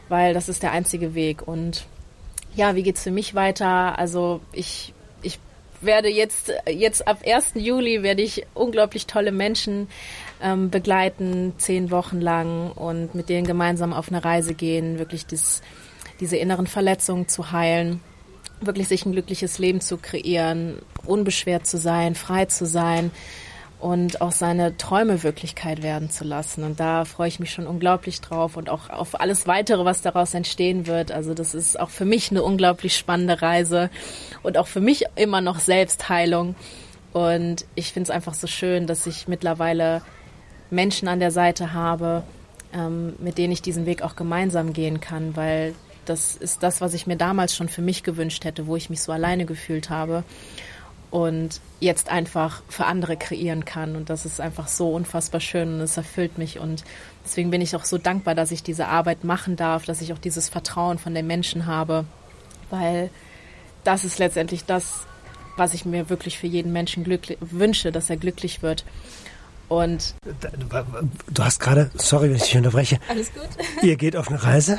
weil 0.08 0.34
das 0.34 0.48
ist 0.48 0.62
der 0.62 0.72
einzige 0.72 1.14
Weg. 1.14 1.46
Und 1.46 1.86
ja, 2.54 2.74
wie 2.74 2.82
geht's 2.82 3.02
für 3.02 3.10
mich 3.10 3.34
weiter? 3.34 3.98
Also 3.98 4.40
ich, 4.52 4.94
ich 5.22 5.38
werde 5.80 6.08
jetzt, 6.08 6.52
jetzt 6.68 7.06
ab 7.06 7.18
1. 7.26 7.52
Juli 7.54 8.02
werde 8.02 8.22
ich 8.22 8.46
unglaublich 8.54 9.06
tolle 9.06 9.32
Menschen 9.32 9.88
ähm, 10.42 10.70
begleiten, 10.70 11.54
zehn 11.58 11.90
Wochen 11.90 12.20
lang 12.20 12.70
und 12.72 13.14
mit 13.14 13.28
denen 13.28 13.46
gemeinsam 13.46 13.92
auf 13.92 14.08
eine 14.08 14.24
Reise 14.24 14.54
gehen, 14.54 14.98
wirklich 14.98 15.26
das, 15.26 15.62
diese 16.20 16.36
inneren 16.36 16.66
Verletzungen 16.66 17.28
zu 17.28 17.52
heilen, 17.52 18.00
wirklich 18.60 18.88
sich 18.88 19.06
ein 19.06 19.12
glückliches 19.12 19.58
Leben 19.58 19.80
zu 19.80 19.98
kreieren, 19.98 20.78
unbeschwert 21.04 21.66
zu 21.66 21.78
sein, 21.78 22.14
frei 22.14 22.46
zu 22.46 22.66
sein, 22.66 23.10
und 23.78 24.20
auch 24.20 24.32
seine 24.32 24.76
Träume 24.76 25.22
Wirklichkeit 25.22 25.82
werden 25.82 26.10
zu 26.10 26.24
lassen. 26.24 26.64
Und 26.64 26.80
da 26.80 27.04
freue 27.04 27.28
ich 27.28 27.40
mich 27.40 27.52
schon 27.52 27.66
unglaublich 27.66 28.20
drauf 28.20 28.56
und 28.56 28.70
auch 28.70 28.88
auf 28.90 29.20
alles 29.20 29.46
weitere, 29.46 29.84
was 29.84 30.02
daraus 30.02 30.34
entstehen 30.34 30.86
wird. 30.86 31.12
Also 31.12 31.34
das 31.34 31.54
ist 31.54 31.78
auch 31.78 31.90
für 31.90 32.04
mich 32.04 32.30
eine 32.30 32.42
unglaublich 32.42 32.96
spannende 32.96 33.42
Reise 33.42 33.90
und 34.42 34.56
auch 34.56 34.66
für 34.66 34.80
mich 34.80 35.04
immer 35.14 35.40
noch 35.40 35.58
Selbstheilung. 35.58 36.54
Und 37.12 37.64
ich 37.74 37.92
finde 37.92 38.04
es 38.04 38.10
einfach 38.10 38.34
so 38.34 38.46
schön, 38.46 38.86
dass 38.86 39.06
ich 39.06 39.28
mittlerweile 39.28 40.02
Menschen 40.70 41.08
an 41.08 41.20
der 41.20 41.30
Seite 41.30 41.72
habe, 41.72 42.22
ähm, 42.72 43.14
mit 43.18 43.38
denen 43.38 43.52
ich 43.52 43.62
diesen 43.62 43.86
Weg 43.86 44.02
auch 44.02 44.16
gemeinsam 44.16 44.72
gehen 44.72 45.00
kann, 45.00 45.36
weil 45.36 45.74
das 46.04 46.36
ist 46.36 46.62
das, 46.62 46.80
was 46.80 46.94
ich 46.94 47.06
mir 47.06 47.16
damals 47.16 47.54
schon 47.54 47.68
für 47.68 47.82
mich 47.82 48.02
gewünscht 48.02 48.44
hätte, 48.44 48.66
wo 48.66 48.76
ich 48.76 48.90
mich 48.90 49.02
so 49.02 49.12
alleine 49.12 49.44
gefühlt 49.44 49.90
habe 49.90 50.24
und 51.10 51.60
jetzt 51.80 52.08
einfach 52.08 52.62
für 52.68 52.86
andere 52.86 53.16
kreieren 53.16 53.64
kann. 53.64 53.96
Und 53.96 54.10
das 54.10 54.26
ist 54.26 54.40
einfach 54.40 54.68
so 54.68 54.90
unfassbar 54.90 55.40
schön 55.40 55.74
und 55.74 55.80
es 55.80 55.96
erfüllt 55.96 56.38
mich. 56.38 56.58
Und 56.58 56.84
deswegen 57.24 57.50
bin 57.50 57.60
ich 57.60 57.76
auch 57.76 57.84
so 57.84 57.98
dankbar, 57.98 58.34
dass 58.34 58.50
ich 58.50 58.62
diese 58.62 58.88
Arbeit 58.88 59.24
machen 59.24 59.56
darf, 59.56 59.84
dass 59.84 60.00
ich 60.00 60.12
auch 60.12 60.18
dieses 60.18 60.48
Vertrauen 60.48 60.98
von 60.98 61.14
den 61.14 61.26
Menschen 61.26 61.66
habe, 61.66 62.04
weil 62.70 63.10
das 63.84 64.04
ist 64.04 64.18
letztendlich 64.18 64.64
das, 64.64 65.06
was 65.56 65.74
ich 65.74 65.84
mir 65.84 66.10
wirklich 66.10 66.38
für 66.38 66.46
jeden 66.46 66.72
Menschen 66.72 67.06
wünsche, 67.40 67.92
dass 67.92 68.10
er 68.10 68.16
glücklich 68.16 68.62
wird. 68.62 68.84
Und 69.68 70.14
du 71.32 71.44
hast 71.44 71.58
gerade, 71.58 71.90
sorry, 71.94 72.28
wenn 72.28 72.36
ich 72.36 72.44
dich 72.44 72.56
unterbreche. 72.56 72.98
Alles 73.08 73.32
gut. 73.32 73.48
Ihr 73.82 73.96
geht 73.96 74.16
auf 74.16 74.28
eine 74.28 74.42
Reise? 74.42 74.78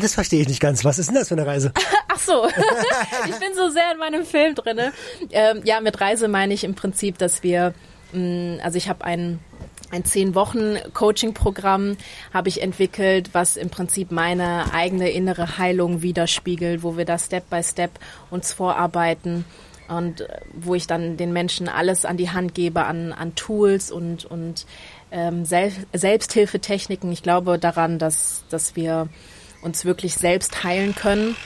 Das 0.00 0.14
verstehe 0.14 0.40
ich 0.40 0.48
nicht 0.48 0.60
ganz. 0.60 0.84
Was 0.84 0.98
ist 0.98 1.08
denn 1.08 1.16
das 1.16 1.28
für 1.28 1.34
eine 1.34 1.46
Reise? 1.46 1.72
Ach 2.08 2.18
so, 2.18 2.46
ich 3.28 3.36
bin 3.36 3.54
so 3.54 3.68
sehr 3.70 3.92
in 3.92 3.98
meinem 3.98 4.24
Film 4.24 4.54
drinne. 4.54 4.92
Ähm, 5.30 5.62
ja, 5.64 5.80
mit 5.80 6.00
Reise 6.00 6.28
meine 6.28 6.54
ich 6.54 6.64
im 6.64 6.74
Prinzip, 6.74 7.18
dass 7.18 7.42
wir, 7.42 7.74
mh, 8.12 8.20
mm, 8.20 8.60
also 8.62 8.76
ich 8.76 8.88
habe 8.88 9.04
einen 9.04 9.40
ein 9.90 10.04
zehn 10.04 10.34
Wochen 10.34 10.76
Coaching-Programm 10.92 11.96
habe 12.34 12.48
ich 12.50 12.60
entwickelt, 12.60 13.30
was 13.32 13.56
im 13.56 13.70
Prinzip 13.70 14.10
meine 14.10 14.74
eigene 14.74 15.08
innere 15.10 15.56
Heilung 15.56 16.02
widerspiegelt, 16.02 16.82
wo 16.82 16.98
wir 16.98 17.06
da 17.06 17.18
Step 17.18 17.48
by 17.48 17.62
Step 17.62 17.92
uns 18.30 18.52
vorarbeiten 18.52 19.46
und 19.88 20.22
äh, 20.22 20.40
wo 20.52 20.74
ich 20.74 20.86
dann 20.86 21.16
den 21.16 21.32
Menschen 21.32 21.68
alles 21.68 22.04
an 22.04 22.16
die 22.16 22.30
Hand 22.30 22.54
gebe 22.54 22.84
an, 22.84 23.12
an 23.12 23.34
Tools 23.34 23.90
und, 23.90 24.24
und 24.24 24.66
ähm, 25.10 25.44
Sel 25.44 25.72
Selbsthilfetechniken. 25.92 27.10
Ich 27.12 27.22
glaube 27.22 27.58
daran, 27.58 27.98
dass, 27.98 28.44
dass 28.50 28.76
wir 28.76 29.08
uns 29.62 29.84
wirklich 29.84 30.14
selbst 30.14 30.62
heilen 30.64 30.94
können. 30.94 31.36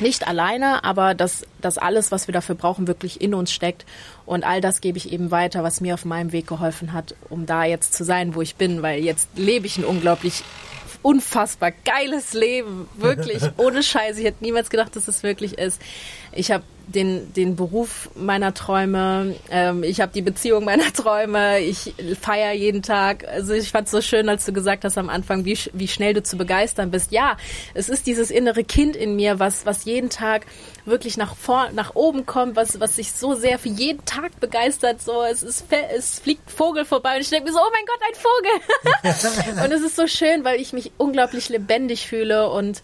Nicht 0.00 0.26
alleine, 0.26 0.84
aber 0.84 1.14
dass, 1.14 1.46
dass 1.60 1.78
alles, 1.78 2.10
was 2.10 2.26
wir 2.26 2.32
dafür 2.32 2.54
brauchen, 2.54 2.88
wirklich 2.88 3.20
in 3.20 3.34
uns 3.34 3.52
steckt. 3.52 3.84
Und 4.26 4.42
all 4.42 4.60
das 4.60 4.80
gebe 4.80 4.98
ich 4.98 5.12
eben 5.12 5.30
weiter, 5.30 5.62
was 5.62 5.80
mir 5.80 5.94
auf 5.94 6.04
meinem 6.04 6.32
Weg 6.32 6.46
geholfen 6.46 6.92
hat, 6.92 7.14
um 7.28 7.46
da 7.46 7.64
jetzt 7.64 7.94
zu 7.94 8.02
sein, 8.02 8.34
wo 8.34 8.42
ich 8.42 8.56
bin, 8.56 8.82
weil 8.82 9.04
jetzt 9.04 9.28
lebe 9.36 9.66
ich 9.66 9.76
ein 9.76 9.84
unglaublich 9.84 10.42
unfassbar 11.02 11.72
geiles 11.84 12.32
Leben, 12.32 12.88
wirklich 12.96 13.42
ohne 13.58 13.82
Scheiße. 13.82 14.20
Ich 14.20 14.26
hätte 14.26 14.42
niemals 14.42 14.70
gedacht, 14.70 14.96
dass 14.96 15.08
es 15.08 15.22
wirklich 15.22 15.58
ist. 15.58 15.80
Ich 16.32 16.50
habe 16.50 16.64
den, 16.94 17.32
den 17.32 17.56
Beruf 17.56 18.10
meiner 18.14 18.54
Träume, 18.54 19.34
ähm, 19.50 19.82
ich 19.82 20.00
habe 20.00 20.12
die 20.12 20.22
Beziehung 20.22 20.64
meiner 20.72 20.92
Träume, 20.92 21.60
ich 21.60 21.94
feiere 22.20 22.52
jeden 22.52 22.82
Tag. 22.82 23.26
Also 23.26 23.54
ich 23.54 23.70
fand 23.70 23.86
es 23.86 23.92
so 23.92 24.00
schön, 24.00 24.28
als 24.28 24.44
du 24.44 24.52
gesagt 24.52 24.84
hast 24.84 24.98
am 24.98 25.08
Anfang, 25.08 25.44
wie, 25.44 25.58
wie 25.72 25.88
schnell 25.88 26.14
du 26.14 26.22
zu 26.22 26.36
begeistern 26.36 26.90
bist. 26.90 27.12
Ja, 27.12 27.36
es 27.74 27.88
ist 27.88 28.06
dieses 28.06 28.30
innere 28.30 28.64
Kind 28.64 28.96
in 28.96 29.16
mir, 29.16 29.38
was, 29.38 29.66
was 29.66 29.84
jeden 29.84 30.10
Tag 30.10 30.46
wirklich 30.84 31.16
nach 31.16 31.36
vor, 31.36 31.70
nach 31.72 31.94
oben 31.94 32.26
kommt, 32.26 32.56
was, 32.56 32.80
was 32.80 32.96
sich 32.96 33.12
so 33.12 33.34
sehr 33.34 33.58
für 33.58 33.68
jeden 33.68 34.04
Tag 34.04 34.38
begeistert. 34.40 35.02
So, 35.02 35.22
es 35.22 35.42
ist, 35.42 35.64
es 35.94 36.18
fliegt 36.18 36.50
Vogel 36.50 36.84
vorbei 36.84 37.16
und 37.16 37.22
ich 37.22 37.30
denke 37.30 37.46
mir 37.46 37.52
so, 37.52 37.60
oh 37.60 37.70
mein 37.72 37.84
Gott, 37.86 38.00
ein 38.08 39.14
Vogel! 39.14 39.64
und 39.64 39.72
es 39.72 39.82
ist 39.82 39.96
so 39.96 40.06
schön, 40.06 40.44
weil 40.44 40.60
ich 40.60 40.72
mich 40.72 40.92
unglaublich 40.98 41.48
lebendig 41.48 42.06
fühle 42.06 42.50
und 42.50 42.82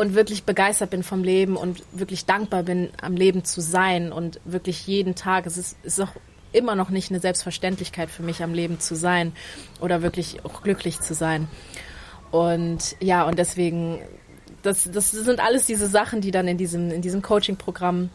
und 0.00 0.14
wirklich 0.14 0.44
begeistert 0.44 0.88
bin 0.88 1.02
vom 1.02 1.22
Leben 1.22 1.56
und 1.56 1.82
wirklich 1.92 2.24
dankbar 2.24 2.62
bin, 2.62 2.88
am 3.02 3.16
Leben 3.16 3.44
zu 3.44 3.60
sein 3.60 4.12
und 4.12 4.40
wirklich 4.46 4.86
jeden 4.86 5.14
Tag. 5.14 5.44
Es 5.44 5.58
ist, 5.58 5.76
ist 5.82 6.00
auch 6.00 6.12
immer 6.52 6.74
noch 6.74 6.88
nicht 6.88 7.10
eine 7.10 7.20
Selbstverständlichkeit 7.20 8.08
für 8.08 8.22
mich, 8.22 8.42
am 8.42 8.54
Leben 8.54 8.80
zu 8.80 8.96
sein 8.96 9.32
oder 9.78 10.00
wirklich 10.00 10.42
auch 10.42 10.62
glücklich 10.62 11.00
zu 11.00 11.12
sein. 11.12 11.48
Und 12.30 12.96
ja, 13.00 13.24
und 13.24 13.38
deswegen, 13.38 14.00
das, 14.62 14.90
das 14.90 15.10
sind 15.10 15.38
alles 15.38 15.66
diese 15.66 15.86
Sachen, 15.86 16.22
die 16.22 16.30
dann 16.30 16.48
in 16.48 16.56
diesem, 16.56 16.90
in 16.90 17.02
diesem 17.02 17.20
Coaching-Programm 17.20 18.08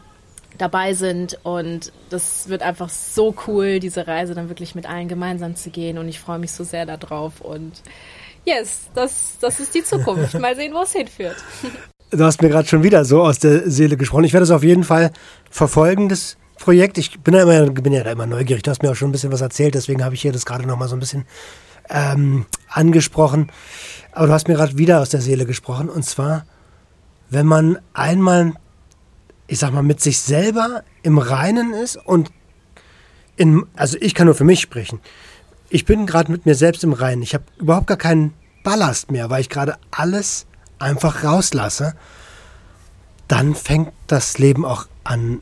dabei 0.58 0.92
sind 0.92 1.38
und 1.44 1.92
das 2.10 2.48
wird 2.48 2.62
einfach 2.62 2.88
so 2.88 3.32
cool, 3.46 3.78
diese 3.78 4.08
Reise 4.08 4.34
dann 4.34 4.48
wirklich 4.48 4.74
mit 4.74 4.86
allen 4.86 5.06
gemeinsam 5.06 5.54
zu 5.54 5.70
gehen 5.70 5.98
und 5.98 6.08
ich 6.08 6.18
freue 6.18 6.40
mich 6.40 6.50
so 6.50 6.64
sehr 6.64 6.84
darauf 6.84 7.40
und 7.40 7.80
yes, 8.46 8.88
das, 8.94 9.36
das 9.40 9.60
ist 9.60 9.74
die 9.74 9.84
Zukunft. 9.84 10.34
Mal 10.40 10.56
sehen, 10.56 10.72
wo 10.72 10.82
es 10.82 10.92
hinführt. 10.92 11.36
Du 12.10 12.24
hast 12.24 12.40
mir 12.40 12.48
gerade 12.48 12.68
schon 12.68 12.82
wieder 12.82 13.04
so 13.04 13.22
aus 13.22 13.38
der 13.38 13.68
Seele 13.70 13.96
gesprochen. 13.96 14.24
Ich 14.24 14.32
werde 14.32 14.44
es 14.44 14.50
auf 14.50 14.62
jeden 14.62 14.84
Fall 14.84 15.10
verfolgen, 15.50 16.08
das 16.08 16.36
Projekt. 16.58 16.96
Ich 16.98 17.20
bin 17.20 17.34
ja, 17.34 17.42
immer, 17.42 17.70
bin 17.70 17.92
ja 17.92 18.04
da 18.04 18.12
immer 18.12 18.26
neugierig. 18.26 18.62
Du 18.62 18.70
hast 18.70 18.82
mir 18.82 18.90
auch 18.90 18.94
schon 18.94 19.08
ein 19.10 19.12
bisschen 19.12 19.32
was 19.32 19.40
erzählt, 19.40 19.74
deswegen 19.74 20.04
habe 20.04 20.14
ich 20.14 20.22
hier 20.22 20.32
das 20.32 20.46
gerade 20.46 20.66
noch 20.66 20.78
mal 20.78 20.88
so 20.88 20.96
ein 20.96 21.00
bisschen 21.00 21.26
ähm, 21.90 22.46
angesprochen. 22.68 23.50
Aber 24.12 24.28
du 24.28 24.32
hast 24.32 24.48
mir 24.48 24.54
gerade 24.54 24.78
wieder 24.78 25.00
aus 25.00 25.10
der 25.10 25.20
Seele 25.20 25.44
gesprochen. 25.44 25.88
Und 25.88 26.04
zwar, 26.04 26.46
wenn 27.28 27.46
man 27.46 27.78
einmal, 27.92 28.52
ich 29.48 29.58
sag 29.58 29.72
mal, 29.72 29.82
mit 29.82 30.00
sich 30.00 30.20
selber 30.20 30.84
im 31.02 31.18
Reinen 31.18 31.74
ist 31.74 31.96
und 31.96 32.30
in, 33.36 33.66
also 33.74 33.98
ich 34.00 34.14
kann 34.14 34.26
nur 34.26 34.34
für 34.34 34.44
mich 34.44 34.60
sprechen 34.60 35.00
ich 35.68 35.84
bin 35.84 36.06
gerade 36.06 36.30
mit 36.30 36.46
mir 36.46 36.54
selbst 36.54 36.84
im 36.84 36.92
Reinen. 36.92 37.22
Ich 37.22 37.34
habe 37.34 37.44
überhaupt 37.58 37.86
gar 37.86 37.96
keinen 37.96 38.34
Ballast 38.62 39.10
mehr, 39.10 39.30
weil 39.30 39.40
ich 39.40 39.48
gerade 39.48 39.76
alles 39.90 40.46
einfach 40.78 41.24
rauslasse. 41.24 41.94
Dann 43.28 43.54
fängt 43.54 43.92
das 44.06 44.38
Leben 44.38 44.64
auch 44.64 44.86
an, 45.04 45.40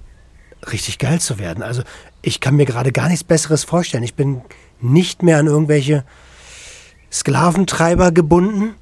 richtig 0.70 0.98
geil 0.98 1.20
zu 1.20 1.38
werden. 1.38 1.62
Also 1.62 1.82
ich 2.22 2.40
kann 2.40 2.56
mir 2.56 2.64
gerade 2.64 2.92
gar 2.92 3.08
nichts 3.08 3.24
Besseres 3.24 3.64
vorstellen. 3.64 4.02
Ich 4.02 4.14
bin 4.14 4.42
nicht 4.80 5.22
mehr 5.22 5.38
an 5.38 5.46
irgendwelche 5.46 6.04
Sklaventreiber 7.12 8.12
gebunden, 8.12 8.74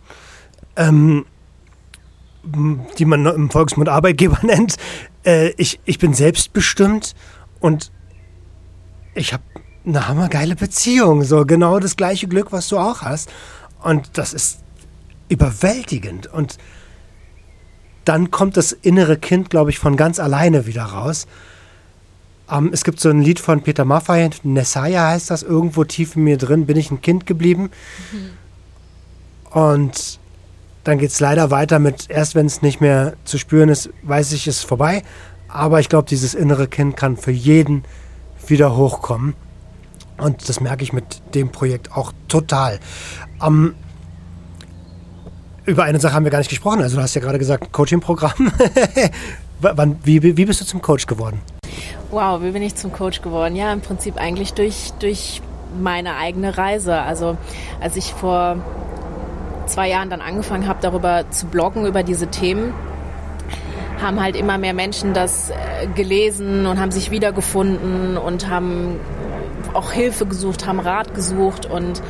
ähm, 0.77 1.27
die 2.99 3.05
man 3.05 3.27
im 3.27 3.51
Volksmund 3.51 3.89
Arbeitgeber 3.89 4.39
nennt. 4.43 4.77
Äh, 5.25 5.51
ich, 5.57 5.81
ich 5.85 5.99
bin 5.99 6.15
selbstbestimmt 6.15 7.15
und 7.61 7.93
ich 9.15 9.33
habe 9.33 9.43
eine 9.87 10.09
hammergeile 10.09 10.57
Beziehung. 10.57 11.25
So 11.25 11.45
genau 11.45 11.79
das 11.79 11.97
gleiche 11.97 12.29
Glück, 12.29 12.53
was 12.53 12.69
du 12.69 12.79
auch 12.79 13.03
hast. 13.03 13.31
Und 13.83 14.19
das 14.19 14.33
ist 14.33 14.59
überwältigend. 15.29 16.27
Und 16.27 16.59
dann 18.05 18.31
kommt 18.31 18.57
das 18.57 18.73
innere 18.73 19.17
Kind, 19.17 19.51
glaube 19.51 19.71
ich, 19.71 19.79
von 19.79 19.97
ganz 19.97 20.19
alleine 20.19 20.67
wieder 20.67 20.85
raus. 20.85 21.27
Ähm, 22.51 22.71
es 22.73 22.85
gibt 22.85 23.01
so 23.01 23.11
ein 23.11 23.23
Lied 23.23 23.41
von 23.41 23.63
Peter 23.63 23.85
Maffay, 23.85 24.31
Nessaya 24.43 25.09
heißt 25.09 25.31
das, 25.31 25.43
irgendwo 25.43 25.85
tief 25.85 26.17
in 26.17 26.25
mir 26.25 26.37
drin 26.37 26.67
bin 26.67 26.77
ich 26.77 26.91
ein 26.91 27.01
Kind 27.01 27.27
geblieben. 27.27 27.71
Mhm. 28.13 28.31
Und 29.59 30.19
dann 30.85 30.99
geht 30.99 31.11
es 31.11 31.21
leider 31.21 31.51
weiter 31.51 31.79
mit, 31.79 32.11
erst 32.11 32.35
wenn 32.35 32.47
es 32.47 32.63
nicht 32.63 32.81
mehr 32.81 33.15
zu 33.25 33.39
spüren 33.39 33.69
ist, 33.69 33.91
weiß 34.03 34.33
ich, 34.33 34.49
ist 34.49 34.65
vorbei. 34.65 35.03
Aber 35.49 35.81
ich 35.81 35.89
glaube, 35.89 36.09
dieses 36.09 36.35
innere 36.35 36.67
Kind 36.67 36.97
kann 36.97 37.17
für 37.17 37.31
jeden 37.31 37.85
wieder 38.47 38.75
hochkommen. 38.77 39.35
Und 40.19 40.49
das 40.49 40.61
merke 40.61 40.83
ich 40.83 40.93
mit 40.93 41.35
dem 41.35 41.51
Projekt 41.51 41.93
auch 41.97 42.13
total. 42.29 42.79
Ähm, 43.45 43.75
über 45.65 45.85
eine 45.85 46.01
Sache 46.01 46.15
haben 46.15 46.25
wir 46.25 46.31
gar 46.31 46.39
nicht 46.39 46.51
gesprochen. 46.51 46.83
Also 46.83 46.97
du 46.97 47.03
hast 47.03 47.15
ja 47.15 47.21
gerade 47.21 47.39
gesagt, 47.39 47.73
Coaching-Programm. 47.73 48.53
wie, 50.05 50.37
wie 50.37 50.45
bist 50.45 50.61
du 50.61 50.65
zum 50.65 50.83
Coach 50.83 51.07
geworden? 51.07 51.41
Wow, 52.11 52.43
wie 52.43 52.51
bin 52.51 52.63
ich 52.63 52.75
zum 52.75 52.93
Coach 52.93 53.23
geworden? 53.23 53.57
Ja, 53.57 53.73
im 53.73 53.81
Prinzip 53.81 54.17
eigentlich 54.17 54.55
durch, 54.55 54.93
durch 54.99 55.41
meine 55.81 56.17
eigene 56.17 56.59
Reise. 56.59 57.01
Also 57.01 57.37
als 57.81 57.97
ich 57.97 58.13
vor 58.13 58.57
zwei 59.67 59.89
Jahren 59.89 60.11
dann 60.11 60.21
angefangen 60.21 60.67
habe, 60.67 60.81
darüber 60.83 61.31
zu 61.31 61.47
bloggen, 61.47 61.87
über 61.87 62.03
diese 62.03 62.27
Themen, 62.27 62.75
haben 64.01 64.21
halt 64.21 64.37
immer 64.37 64.59
mehr 64.59 64.75
Menschen 64.75 65.15
das 65.15 65.51
äh, 65.51 65.87
gelesen 65.95 66.67
und 66.67 66.81
haben 66.81 66.91
sich 66.91 67.11
wiedergefunden 67.11 68.17
und 68.17 68.51
haben 68.51 68.99
auch 69.75 69.93
Hilfe 69.93 70.27
gesucht, 70.27 70.67
haben 70.67 70.81
Rat 70.81 71.15
gesucht 71.15 71.67
und 71.67 72.03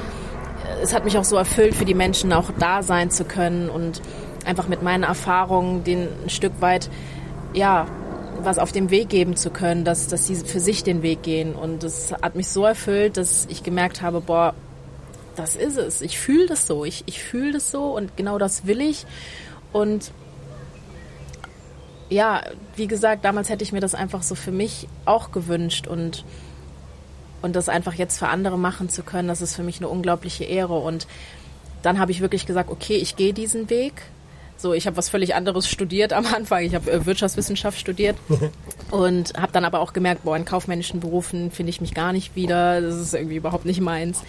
es 0.82 0.94
hat 0.94 1.04
mich 1.04 1.16
auch 1.18 1.24
so 1.24 1.36
erfüllt, 1.36 1.74
für 1.74 1.84
die 1.84 1.94
Menschen 1.94 2.32
auch 2.32 2.50
da 2.58 2.82
sein 2.82 3.10
zu 3.10 3.24
können 3.24 3.68
und 3.68 4.02
einfach 4.44 4.68
mit 4.68 4.82
meinen 4.82 5.04
Erfahrungen 5.04 5.84
den 5.84 6.08
ein 6.24 6.30
Stück 6.30 6.52
weit, 6.60 6.90
ja, 7.54 7.86
was 8.40 8.58
auf 8.58 8.72
dem 8.72 8.90
Weg 8.90 9.08
geben 9.08 9.36
zu 9.36 9.50
können, 9.50 9.84
dass, 9.84 10.08
dass 10.08 10.26
sie 10.26 10.34
für 10.34 10.58
sich 10.58 10.82
den 10.82 11.02
Weg 11.02 11.22
gehen. 11.22 11.54
Und 11.54 11.82
das 11.84 12.12
hat 12.12 12.34
mich 12.34 12.48
so 12.48 12.64
erfüllt, 12.64 13.16
dass 13.16 13.46
ich 13.48 13.62
gemerkt 13.62 14.02
habe, 14.02 14.20
boah, 14.20 14.54
das 15.36 15.54
ist 15.54 15.78
es. 15.78 16.00
Ich 16.00 16.18
fühle 16.18 16.46
das 16.46 16.66
so. 16.66 16.84
Ich, 16.84 17.04
ich 17.06 17.22
fühle 17.22 17.52
das 17.52 17.70
so 17.70 17.96
und 17.96 18.16
genau 18.16 18.38
das 18.38 18.66
will 18.66 18.80
ich. 18.80 19.06
Und 19.72 20.10
ja, 22.08 22.42
wie 22.76 22.88
gesagt, 22.88 23.24
damals 23.24 23.48
hätte 23.48 23.62
ich 23.62 23.72
mir 23.72 23.80
das 23.80 23.94
einfach 23.94 24.22
so 24.22 24.34
für 24.34 24.50
mich 24.50 24.88
auch 25.04 25.30
gewünscht 25.30 25.86
und, 25.86 26.24
und 27.42 27.56
das 27.56 27.68
einfach 27.68 27.94
jetzt 27.94 28.18
für 28.18 28.28
andere 28.28 28.58
machen 28.58 28.88
zu 28.88 29.02
können, 29.02 29.28
das 29.28 29.42
ist 29.42 29.54
für 29.54 29.62
mich 29.62 29.78
eine 29.78 29.88
unglaubliche 29.88 30.44
Ehre. 30.44 30.78
Und 30.78 31.06
dann 31.82 31.98
habe 31.98 32.12
ich 32.12 32.20
wirklich 32.20 32.46
gesagt, 32.46 32.70
okay, 32.70 32.96
ich 32.96 33.16
gehe 33.16 33.32
diesen 33.32 33.68
Weg. 33.68 33.94
So, 34.56 34.72
ich 34.72 34.86
habe 34.86 34.96
was 34.96 35.08
völlig 35.08 35.34
anderes 35.34 35.68
studiert 35.68 36.12
am 36.12 36.24
Anfang. 36.24 36.62
Ich 36.62 36.74
habe 36.74 36.90
äh, 36.90 37.04
Wirtschaftswissenschaft 37.04 37.78
studiert 37.78 38.16
und 38.90 39.34
habe 39.34 39.52
dann 39.52 39.64
aber 39.64 39.80
auch 39.80 39.92
gemerkt, 39.92 40.22
boah, 40.22 40.36
in 40.36 40.44
kaufmännischen 40.44 41.00
Berufen 41.00 41.50
finde 41.50 41.70
ich 41.70 41.80
mich 41.80 41.94
gar 41.94 42.12
nicht 42.12 42.36
wieder. 42.36 42.80
Das 42.80 42.94
ist 42.94 43.12
irgendwie 43.12 43.36
überhaupt 43.36 43.64
nicht 43.64 43.80
meins. 43.80 44.22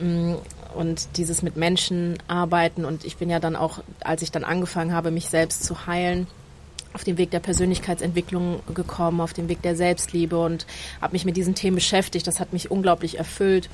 Mm, 0.00 0.34
und 0.74 1.16
dieses 1.16 1.42
mit 1.42 1.56
Menschen 1.56 2.18
arbeiten 2.28 2.84
und 2.84 3.04
ich 3.04 3.16
bin 3.16 3.30
ja 3.30 3.40
dann 3.40 3.56
auch, 3.56 3.80
als 4.00 4.22
ich 4.22 4.30
dann 4.30 4.44
angefangen 4.44 4.94
habe, 4.94 5.10
mich 5.10 5.28
selbst 5.28 5.64
zu 5.64 5.86
heilen, 5.86 6.26
auf 6.92 7.04
den 7.04 7.18
Weg 7.18 7.30
der 7.30 7.40
Persönlichkeitsentwicklung 7.40 8.60
gekommen, 8.74 9.20
auf 9.20 9.32
den 9.32 9.48
Weg 9.48 9.62
der 9.62 9.76
Selbstliebe 9.76 10.38
und 10.38 10.66
habe 11.00 11.12
mich 11.12 11.24
mit 11.24 11.36
diesen 11.36 11.54
Themen 11.54 11.76
beschäftigt. 11.76 12.26
Das 12.26 12.40
hat 12.40 12.52
mich 12.52 12.70
unglaublich 12.70 13.18
erfüllt 13.18 13.68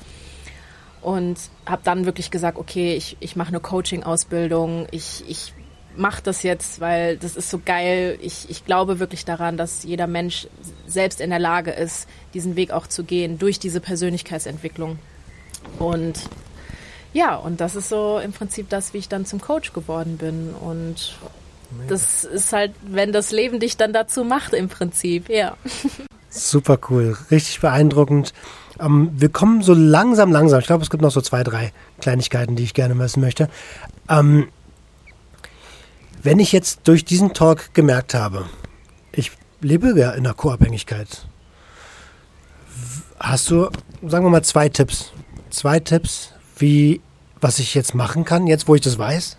und 1.01 1.37
habe 1.65 1.81
dann 1.83 2.05
wirklich 2.05 2.31
gesagt, 2.31 2.57
okay, 2.57 2.95
ich, 2.95 3.17
ich 3.19 3.35
mache 3.35 3.49
eine 3.49 3.59
Coaching-Ausbildung, 3.59 4.87
ich, 4.91 5.23
ich 5.27 5.53
mache 5.95 6.21
das 6.21 6.43
jetzt, 6.43 6.79
weil 6.79 7.17
das 7.17 7.35
ist 7.35 7.49
so 7.49 7.59
geil. 7.63 8.17
Ich, 8.21 8.49
ich 8.49 8.65
glaube 8.65 8.99
wirklich 8.99 9.25
daran, 9.25 9.57
dass 9.57 9.83
jeder 9.83 10.07
Mensch 10.07 10.47
selbst 10.85 11.21
in 11.21 11.29
der 11.29 11.39
Lage 11.39 11.71
ist, 11.71 12.07
diesen 12.33 12.55
Weg 12.55 12.71
auch 12.71 12.87
zu 12.87 13.03
gehen 13.03 13.39
durch 13.39 13.59
diese 13.59 13.79
Persönlichkeitsentwicklung. 13.79 14.99
Und 15.79 16.19
ja, 17.13 17.35
und 17.35 17.61
das 17.61 17.75
ist 17.75 17.89
so 17.89 18.19
im 18.19 18.31
Prinzip 18.31 18.69
das, 18.69 18.93
wie 18.93 18.99
ich 18.99 19.09
dann 19.09 19.25
zum 19.25 19.41
Coach 19.41 19.73
geworden 19.73 20.17
bin. 20.17 20.53
Und 20.53 21.17
das 21.87 22.23
ist 22.23 22.53
halt, 22.53 22.73
wenn 22.85 23.11
das 23.11 23.31
Leben 23.31 23.59
dich 23.59 23.77
dann 23.77 23.93
dazu 23.93 24.23
macht, 24.23 24.53
im 24.53 24.69
Prinzip, 24.69 25.29
ja. 25.29 25.55
Super 26.29 26.77
cool, 26.89 27.17
richtig 27.31 27.59
beeindruckend. 27.61 28.33
Ähm, 28.79 29.11
wir 29.15 29.29
kommen 29.29 29.61
so 29.61 29.73
langsam, 29.73 30.31
langsam. 30.31 30.59
Ich 30.59 30.67
glaube, 30.67 30.83
es 30.83 30.89
gibt 30.89 31.01
noch 31.01 31.11
so 31.11 31.21
zwei, 31.21 31.43
drei 31.43 31.71
Kleinigkeiten, 31.99 32.55
die 32.55 32.63
ich 32.63 32.73
gerne 32.73 32.95
messen 32.95 33.21
möchte. 33.21 33.49
Ähm, 34.09 34.49
wenn 36.23 36.39
ich 36.39 36.51
jetzt 36.51 36.81
durch 36.87 37.05
diesen 37.05 37.33
Talk 37.33 37.73
gemerkt 37.73 38.13
habe, 38.13 38.45
ich 39.11 39.31
lebe 39.61 39.97
ja 39.97 40.11
in 40.11 40.25
einer 40.25 40.33
Co-Abhängigkeit, 40.33 41.25
hast 43.19 43.49
du, 43.49 43.69
sagen 44.05 44.25
wir 44.25 44.29
mal, 44.29 44.43
zwei 44.43 44.69
Tipps. 44.69 45.11
Zwei 45.49 45.79
Tipps, 45.79 46.33
wie, 46.57 47.01
was 47.39 47.59
ich 47.59 47.73
jetzt 47.73 47.95
machen 47.95 48.25
kann, 48.25 48.47
jetzt 48.47 48.67
wo 48.67 48.75
ich 48.75 48.81
das 48.81 48.97
weiß? 48.97 49.37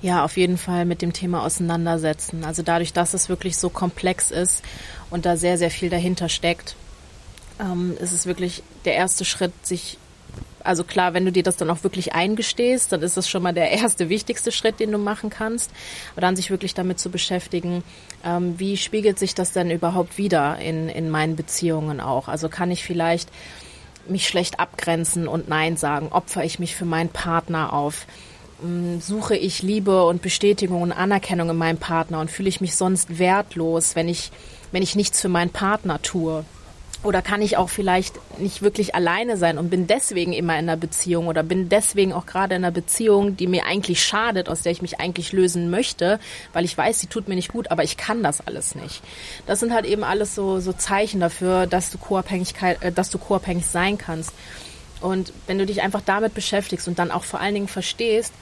Ja, 0.00 0.24
auf 0.24 0.36
jeden 0.36 0.58
Fall 0.58 0.84
mit 0.84 1.02
dem 1.02 1.12
Thema 1.12 1.44
auseinandersetzen. 1.44 2.44
Also 2.44 2.62
dadurch, 2.62 2.92
dass 2.92 3.14
es 3.14 3.28
wirklich 3.28 3.56
so 3.56 3.70
komplex 3.70 4.30
ist 4.30 4.62
und 5.10 5.24
da 5.26 5.36
sehr, 5.36 5.58
sehr 5.58 5.70
viel 5.70 5.90
dahinter 5.90 6.28
steckt, 6.28 6.76
ähm, 7.60 7.96
ist 8.00 8.12
es 8.12 8.26
wirklich 8.26 8.62
der 8.84 8.94
erste 8.94 9.24
Schritt, 9.24 9.52
sich 9.64 9.98
also 10.64 10.84
klar, 10.84 11.14
wenn 11.14 11.24
du 11.24 11.32
dir 11.32 11.42
das 11.42 11.56
dann 11.56 11.70
auch 11.70 11.82
wirklich 11.82 12.14
eingestehst, 12.14 12.92
dann 12.92 13.02
ist 13.02 13.16
das 13.16 13.28
schon 13.28 13.42
mal 13.42 13.52
der 13.52 13.70
erste 13.72 14.08
wichtigste 14.08 14.52
Schritt, 14.52 14.80
den 14.80 14.92
du 14.92 14.98
machen 14.98 15.30
kannst. 15.30 15.70
Aber 16.12 16.20
dann 16.20 16.36
sich 16.36 16.50
wirklich 16.50 16.74
damit 16.74 16.98
zu 16.98 17.10
beschäftigen, 17.10 17.82
ähm, 18.24 18.58
wie 18.58 18.76
spiegelt 18.76 19.18
sich 19.18 19.34
das 19.34 19.52
denn 19.52 19.70
überhaupt 19.70 20.18
wieder 20.18 20.58
in, 20.58 20.88
in 20.88 21.10
meinen 21.10 21.36
Beziehungen 21.36 22.00
auch? 22.00 22.28
Also 22.28 22.48
kann 22.48 22.70
ich 22.70 22.84
vielleicht 22.84 23.28
mich 24.08 24.26
schlecht 24.26 24.60
abgrenzen 24.60 25.28
und 25.28 25.48
Nein 25.48 25.76
sagen? 25.76 26.08
Opfer 26.08 26.44
ich 26.44 26.58
mich 26.58 26.74
für 26.74 26.84
meinen 26.84 27.10
Partner 27.10 27.72
auf? 27.72 28.06
Ähm, 28.62 29.00
suche 29.00 29.36
ich 29.36 29.62
Liebe 29.62 30.04
und 30.04 30.22
Bestätigung 30.22 30.82
und 30.82 30.92
Anerkennung 30.92 31.50
in 31.50 31.56
meinem 31.56 31.78
Partner 31.78 32.20
und 32.20 32.30
fühle 32.30 32.48
ich 32.48 32.60
mich 32.60 32.76
sonst 32.76 33.18
wertlos, 33.18 33.96
wenn 33.96 34.08
ich, 34.08 34.30
wenn 34.70 34.82
ich 34.82 34.94
nichts 34.94 35.20
für 35.20 35.28
meinen 35.28 35.50
Partner 35.50 36.00
tue? 36.02 36.44
Oder 37.04 37.20
kann 37.20 37.42
ich 37.42 37.56
auch 37.56 37.68
vielleicht 37.68 38.14
nicht 38.38 38.62
wirklich 38.62 38.94
alleine 38.94 39.36
sein 39.36 39.58
und 39.58 39.70
bin 39.70 39.88
deswegen 39.88 40.32
immer 40.32 40.52
in 40.52 40.68
einer 40.68 40.76
Beziehung 40.76 41.26
oder 41.26 41.42
bin 41.42 41.68
deswegen 41.68 42.12
auch 42.12 42.26
gerade 42.26 42.54
in 42.54 42.64
einer 42.64 42.70
Beziehung, 42.70 43.36
die 43.36 43.48
mir 43.48 43.66
eigentlich 43.66 44.04
schadet, 44.04 44.48
aus 44.48 44.62
der 44.62 44.70
ich 44.70 44.82
mich 44.82 45.00
eigentlich 45.00 45.32
lösen 45.32 45.68
möchte, 45.68 46.20
weil 46.52 46.64
ich 46.64 46.78
weiß, 46.78 47.00
sie 47.00 47.08
tut 47.08 47.26
mir 47.26 47.34
nicht 47.34 47.50
gut, 47.50 47.72
aber 47.72 47.82
ich 47.82 47.96
kann 47.96 48.22
das 48.22 48.46
alles 48.46 48.76
nicht. 48.76 49.02
Das 49.46 49.58
sind 49.58 49.74
halt 49.74 49.84
eben 49.84 50.04
alles 50.04 50.36
so, 50.36 50.60
so 50.60 50.72
Zeichen 50.72 51.18
dafür, 51.18 51.66
dass 51.66 51.90
du 51.90 51.98
Co-Abhängigkeit, 51.98 52.80
äh, 52.82 52.92
dass 52.92 53.10
du 53.10 53.18
co-abhängig 53.18 53.66
sein 53.66 53.98
kannst. 53.98 54.32
Und 55.00 55.32
wenn 55.48 55.58
du 55.58 55.66
dich 55.66 55.82
einfach 55.82 56.02
damit 56.06 56.34
beschäftigst 56.34 56.86
und 56.86 57.00
dann 57.00 57.10
auch 57.10 57.24
vor 57.24 57.40
allen 57.40 57.54
Dingen 57.54 57.68
verstehst, 57.68 58.32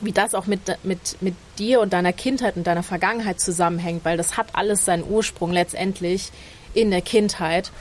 wie 0.00 0.12
das 0.12 0.34
auch 0.34 0.46
mit, 0.46 0.60
mit, 0.84 1.20
mit 1.20 1.34
dir 1.58 1.80
und 1.80 1.92
deiner 1.92 2.12
Kindheit 2.12 2.56
und 2.56 2.66
deiner 2.66 2.82
Vergangenheit 2.82 3.40
zusammenhängt, 3.40 4.04
weil 4.04 4.16
das 4.16 4.36
hat 4.36 4.54
alles 4.54 4.84
seinen 4.84 5.04
Ursprung 5.08 5.52
letztendlich 5.52 6.30
in 6.74 6.90
der 6.90 7.02
Kindheit, 7.02 7.72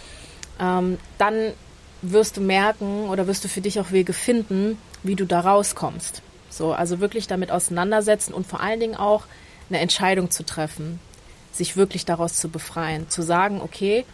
ähm, 0.59 0.97
dann 1.17 1.53
wirst 2.01 2.37
du 2.37 2.41
merken 2.41 3.09
oder 3.09 3.27
wirst 3.27 3.43
du 3.43 3.47
für 3.47 3.61
dich 3.61 3.79
auch 3.79 3.91
Wege 3.91 4.13
finden, 4.13 4.77
wie 5.03 5.15
du 5.15 5.25
da 5.25 5.41
rauskommst. 5.41 6.21
So, 6.49 6.73
also 6.73 6.99
wirklich 6.99 7.27
damit 7.27 7.51
auseinandersetzen 7.51 8.33
und 8.33 8.47
vor 8.47 8.61
allen 8.61 8.79
Dingen 8.79 8.95
auch 8.95 9.25
eine 9.69 9.79
Entscheidung 9.79 10.31
zu 10.31 10.45
treffen, 10.45 10.99
sich 11.51 11.75
wirklich 11.75 12.05
daraus 12.05 12.35
zu 12.35 12.49
befreien, 12.49 13.09
zu 13.09 13.21
sagen, 13.21 13.61
okay, 13.61 14.05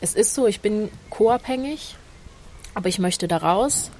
es 0.00 0.14
ist 0.14 0.34
so, 0.34 0.46
ich 0.46 0.60
bin 0.60 0.90
co-abhängig, 1.10 1.96
aber 2.74 2.88
ich 2.88 2.98
möchte 2.98 3.28
da 3.28 3.38
raus 3.38 3.90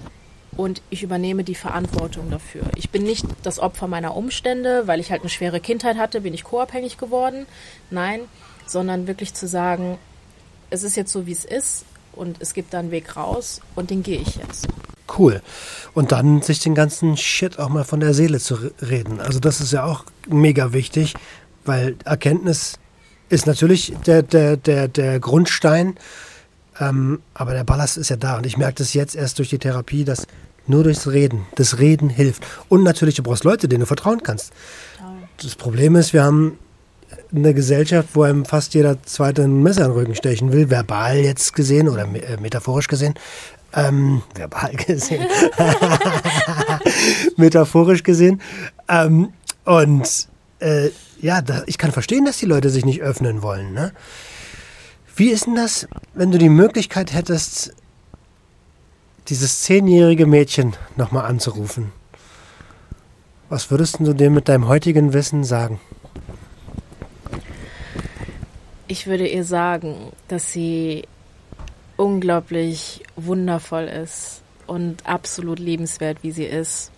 und 0.60 0.82
ich 0.90 1.02
übernehme 1.02 1.42
die 1.42 1.54
Verantwortung 1.54 2.30
dafür. 2.30 2.64
Ich 2.76 2.90
bin 2.90 3.02
nicht 3.02 3.24
das 3.42 3.58
Opfer 3.58 3.88
meiner 3.88 4.14
Umstände, 4.14 4.82
weil 4.86 5.00
ich 5.00 5.10
halt 5.10 5.22
eine 5.22 5.30
schwere 5.30 5.58
Kindheit 5.58 5.96
hatte, 5.96 6.20
bin 6.20 6.34
ich 6.34 6.44
co-abhängig 6.44 6.98
geworden. 6.98 7.46
Nein, 7.90 8.20
sondern 8.66 9.06
wirklich 9.06 9.32
zu 9.32 9.48
sagen, 9.48 9.96
es 10.68 10.82
ist 10.82 10.96
jetzt 10.96 11.12
so, 11.12 11.26
wie 11.26 11.32
es 11.32 11.46
ist 11.46 11.86
und 12.12 12.36
es 12.40 12.52
gibt 12.52 12.74
da 12.74 12.78
einen 12.78 12.90
Weg 12.90 13.16
raus 13.16 13.62
und 13.74 13.88
den 13.88 14.02
gehe 14.02 14.20
ich 14.20 14.36
jetzt. 14.36 14.68
Cool. 15.18 15.40
Und 15.94 16.12
dann 16.12 16.42
sich 16.42 16.60
den 16.60 16.74
ganzen 16.74 17.16
Shit 17.16 17.58
auch 17.58 17.70
mal 17.70 17.84
von 17.84 18.00
der 18.00 18.12
Seele 18.12 18.38
zu 18.38 18.58
reden. 18.82 19.18
Also 19.18 19.40
das 19.40 19.62
ist 19.62 19.72
ja 19.72 19.84
auch 19.84 20.04
mega 20.28 20.74
wichtig, 20.74 21.14
weil 21.64 21.96
Erkenntnis 22.04 22.74
ist 23.30 23.46
natürlich 23.46 23.94
der, 24.04 24.22
der, 24.22 24.58
der, 24.58 24.88
der 24.88 25.20
Grundstein, 25.20 25.96
ähm, 26.78 27.22
aber 27.32 27.54
der 27.54 27.64
Ballast 27.64 27.96
ist 27.96 28.10
ja 28.10 28.16
da. 28.16 28.36
Und 28.36 28.44
ich 28.44 28.58
merke 28.58 28.74
das 28.74 28.92
jetzt 28.92 29.16
erst 29.16 29.38
durch 29.38 29.48
die 29.48 29.58
Therapie, 29.58 30.04
dass 30.04 30.26
nur 30.66 30.84
durchs 30.84 31.08
Reden, 31.08 31.46
das 31.56 31.78
Reden 31.78 32.08
hilft. 32.08 32.46
Und 32.68 32.82
natürlich, 32.82 33.16
du 33.16 33.22
brauchst 33.22 33.44
Leute, 33.44 33.68
denen 33.68 33.80
du 33.80 33.86
vertrauen 33.86 34.22
kannst. 34.22 34.52
Das 35.42 35.54
Problem 35.54 35.96
ist, 35.96 36.12
wir 36.12 36.22
haben 36.22 36.58
eine 37.34 37.54
Gesellschaft, 37.54 38.10
wo 38.14 38.22
einem 38.22 38.44
fast 38.44 38.74
jeder 38.74 39.02
zweite 39.04 39.42
ein 39.42 39.62
Messer 39.62 39.86
in 39.86 39.90
den 39.90 39.98
Rücken 39.98 40.14
stechen 40.14 40.52
will, 40.52 40.70
verbal 40.70 41.16
jetzt 41.16 41.54
gesehen 41.54 41.88
oder 41.88 42.02
äh, 42.02 42.36
metaphorisch 42.40 42.88
gesehen. 42.88 43.14
Ähm, 43.72 44.22
verbal 44.34 44.72
gesehen. 44.86 45.26
metaphorisch 47.36 48.02
gesehen. 48.02 48.40
Ähm, 48.88 49.32
und 49.64 50.28
äh, 50.58 50.90
ja, 51.20 51.42
da, 51.42 51.62
ich 51.66 51.78
kann 51.78 51.92
verstehen, 51.92 52.24
dass 52.24 52.38
die 52.38 52.46
Leute 52.46 52.70
sich 52.70 52.84
nicht 52.84 53.02
öffnen 53.02 53.42
wollen. 53.42 53.72
Ne? 53.72 53.92
Wie 55.16 55.30
ist 55.30 55.46
denn 55.46 55.54
das, 55.54 55.86
wenn 56.14 56.32
du 56.32 56.38
die 56.38 56.48
Möglichkeit 56.48 57.12
hättest, 57.12 57.74
dieses 59.30 59.62
zehnjährige 59.62 60.26
Mädchen 60.26 60.74
nochmal 60.96 61.24
anzurufen? 61.24 61.92
Was 63.48 63.70
würdest 63.70 64.00
du 64.00 64.12
dem 64.12 64.34
mit 64.34 64.48
deinem 64.48 64.66
heutigen 64.68 65.12
Wissen 65.12 65.44
sagen? 65.44 65.80
Ich 68.88 69.06
würde 69.06 69.26
ihr 69.26 69.44
sagen, 69.44 70.12
dass 70.26 70.52
sie 70.52 71.04
unglaublich 71.96 73.02
wundervoll 73.14 73.84
ist 73.84 74.42
und 74.66 75.06
absolut 75.06 75.60
liebenswert, 75.60 76.18
wie 76.22 76.32
sie 76.32 76.44
ist. 76.44 76.90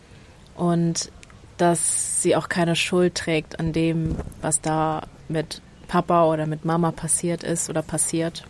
Und 0.57 1.11
dass 1.59 2.23
sie 2.23 2.35
auch 2.35 2.49
keine 2.49 2.77
Schuld 2.77 3.15
trägt 3.15 3.61
an 3.61 3.73
dem, 3.73 4.17
was 4.41 4.61
da 4.61 5.03
mit 5.29 5.61
Papa 5.87 6.25
oder 6.25 6.47
mit 6.47 6.65
Mama 6.65 6.93
passiert 6.93 7.43
ist 7.43 7.69
oder 7.69 7.83
passiert. 7.83 8.45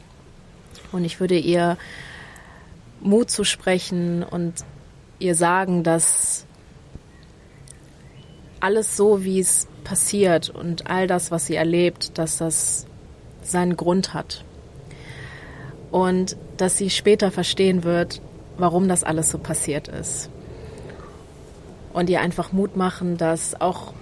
Und 0.93 1.05
ich 1.05 1.18
würde 1.18 1.37
ihr 1.37 1.76
Mut 3.03 3.31
zu 3.31 3.45
sprechen 3.45 4.23
und 4.23 4.55
ihr 5.19 5.35
sagen, 5.35 5.83
dass 5.83 6.47
alles 8.61 8.97
so, 8.97 9.25
wie 9.25 9.41
es 9.41 9.69
passiert 9.85 10.49
und 10.51 10.89
all 10.89 11.07
das, 11.07 11.31
was 11.31 11.47
sie 11.47 11.57
erlebt, 11.57 12.17
dass 12.17 12.39
das 12.39 12.87
seinen 13.43 13.77
Grund 13.77 14.15
hat. 14.15 14.45
und 15.93 16.37
dass 16.57 16.77
sie 16.79 16.91
später 16.91 17.31
verstehen 17.31 17.85
wird, 17.85 18.21
warum 18.57 18.89
das 18.89 19.05
alles 19.05 19.31
so 19.31 19.39
passiert 19.39 19.87
ist. 19.89 20.31
Und 21.93 22.11
ihr 22.11 22.21
einfach 22.21 22.53
Mut 22.53 22.77
machen, 22.77 23.19
dass 23.19 23.61
auch 23.61 23.93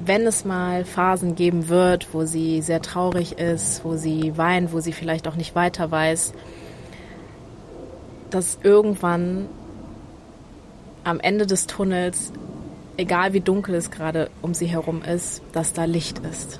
wenn 0.00 0.26
es 0.26 0.44
mal 0.44 0.84
Phasen 0.84 1.34
geben 1.36 1.68
wird, 1.68 2.12
wo 2.12 2.24
sie 2.24 2.62
sehr 2.62 2.82
traurig 2.82 3.38
ist, 3.38 3.84
wo 3.84 3.94
sie 3.96 4.36
weint, 4.36 4.72
wo 4.72 4.80
sie 4.80 4.92
vielleicht 4.92 5.28
auch 5.28 5.36
nicht 5.36 5.54
weiter 5.54 5.90
weiß, 5.90 6.32
dass 8.34 8.58
irgendwann 8.64 9.46
am 11.04 11.20
Ende 11.20 11.46
des 11.46 11.68
Tunnels, 11.68 12.32
egal 12.96 13.32
wie 13.32 13.40
dunkel 13.40 13.76
es 13.76 13.92
gerade 13.92 14.28
um 14.42 14.54
sie 14.54 14.66
herum 14.66 15.02
ist, 15.02 15.40
dass 15.52 15.72
da 15.72 15.84
Licht 15.84 16.18
ist 16.18 16.58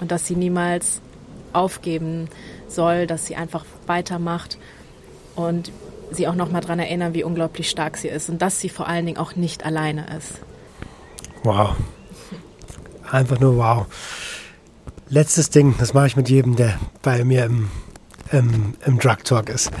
und 0.00 0.12
dass 0.12 0.26
sie 0.26 0.36
niemals 0.36 1.00
aufgeben 1.52 2.28
soll, 2.68 3.08
dass 3.08 3.26
sie 3.26 3.34
einfach 3.34 3.64
weitermacht 3.86 4.56
und 5.34 5.72
sie 6.12 6.28
auch 6.28 6.36
nochmal 6.36 6.60
daran 6.60 6.78
erinnern, 6.78 7.12
wie 7.12 7.24
unglaublich 7.24 7.68
stark 7.70 7.96
sie 7.96 8.08
ist 8.08 8.28
und 8.28 8.40
dass 8.40 8.60
sie 8.60 8.68
vor 8.68 8.86
allen 8.86 9.06
Dingen 9.06 9.18
auch 9.18 9.34
nicht 9.34 9.64
alleine 9.64 10.06
ist. 10.16 10.40
Wow. 11.42 11.74
Einfach 13.10 13.40
nur 13.40 13.56
wow. 13.56 13.86
Letztes 15.08 15.50
Ding, 15.50 15.74
das 15.78 15.92
mache 15.92 16.06
ich 16.06 16.16
mit 16.16 16.28
jedem, 16.28 16.54
der 16.54 16.78
bei 17.02 17.24
mir 17.24 17.46
im, 17.46 17.68
im, 18.30 18.74
im 18.84 18.98
Drug 19.00 19.24
Talk 19.24 19.48
ist. 19.48 19.72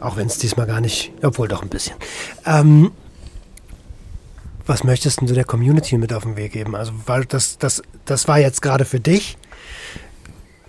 Auch 0.00 0.16
wenn 0.16 0.26
es 0.26 0.38
diesmal 0.38 0.66
gar 0.66 0.80
nicht, 0.80 1.12
obwohl 1.22 1.48
doch 1.48 1.62
ein 1.62 1.68
bisschen. 1.68 1.96
Ähm, 2.44 2.92
was 4.66 4.84
möchtest 4.84 5.20
du 5.20 5.26
der 5.26 5.44
Community 5.44 5.96
mit 5.96 6.12
auf 6.12 6.24
den 6.24 6.36
Weg 6.36 6.52
geben? 6.52 6.74
Also, 6.74 6.92
weil 7.06 7.24
das, 7.24 7.58
das, 7.58 7.82
das 8.04 8.26
war 8.28 8.38
jetzt 8.38 8.62
gerade 8.62 8.84
für 8.84 9.00
dich. 9.00 9.38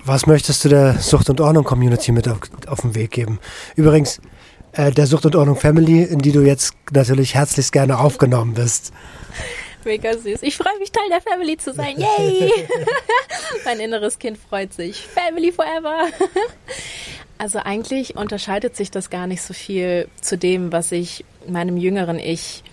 Was 0.05 0.25
möchtest 0.27 0.63
du 0.63 0.69
der 0.69 0.93
Sucht 0.99 1.29
und 1.29 1.41
Ordnung 1.41 1.65
Community 1.65 2.11
mit 2.11 2.27
auf, 2.29 2.39
auf 2.67 2.81
den 2.81 2.95
Weg 2.95 3.11
geben? 3.11 3.39
Übrigens, 3.75 4.21
äh, 4.71 4.91
der 4.91 5.07
Sucht 5.07 5.25
und 5.25 5.35
Ordnung 5.35 5.57
Family, 5.57 6.03
in 6.03 6.19
die 6.19 6.31
du 6.31 6.41
jetzt 6.41 6.75
natürlich 6.91 7.35
herzlichst 7.35 7.73
gerne 7.73 7.99
aufgenommen 7.99 8.53
bist. 8.53 8.93
Mega 9.83 10.13
süß. 10.13 10.43
Ich 10.43 10.57
freue 10.57 10.77
mich, 10.79 10.91
Teil 10.91 11.09
der 11.09 11.21
Family 11.21 11.57
zu 11.57 11.73
sein. 11.73 11.97
Yay! 11.97 12.51
mein 13.65 13.79
inneres 13.79 14.19
Kind 14.19 14.37
freut 14.37 14.73
sich. 14.73 15.07
Family 15.07 15.51
forever! 15.51 16.07
Also 17.37 17.59
eigentlich 17.59 18.15
unterscheidet 18.15 18.75
sich 18.75 18.91
das 18.91 19.09
gar 19.09 19.27
nicht 19.27 19.41
so 19.41 19.53
viel 19.53 20.07
zu 20.21 20.37
dem, 20.37 20.71
was 20.71 20.91
ich 20.91 21.25
meinem 21.47 21.77
jüngeren 21.77 22.19
Ich 22.19 22.63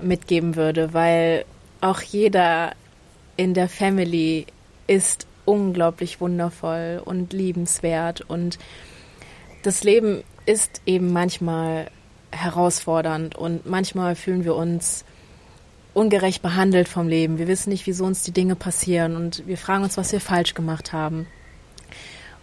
mitgeben 0.00 0.56
würde, 0.56 0.94
weil 0.94 1.44
auch 1.80 2.00
jeder 2.00 2.72
in 3.36 3.54
der 3.54 3.68
Family 3.68 4.46
ist 4.86 5.26
unglaublich 5.44 6.20
wundervoll 6.20 7.00
und 7.04 7.32
liebenswert 7.32 8.20
und 8.22 8.58
das 9.62 9.82
Leben 9.84 10.22
ist 10.46 10.82
eben 10.86 11.12
manchmal 11.12 11.90
herausfordernd 12.30 13.36
und 13.36 13.66
manchmal 13.66 14.14
fühlen 14.14 14.44
wir 14.44 14.54
uns 14.54 15.04
ungerecht 15.94 16.42
behandelt 16.42 16.88
vom 16.88 17.08
Leben. 17.08 17.38
Wir 17.38 17.48
wissen 17.48 17.70
nicht, 17.70 17.86
wieso 17.86 18.04
uns 18.04 18.22
die 18.22 18.32
Dinge 18.32 18.54
passieren 18.54 19.16
und 19.16 19.46
wir 19.46 19.58
fragen 19.58 19.84
uns, 19.84 19.96
was 19.96 20.12
wir 20.12 20.20
falsch 20.20 20.54
gemacht 20.54 20.92
haben. 20.92 21.26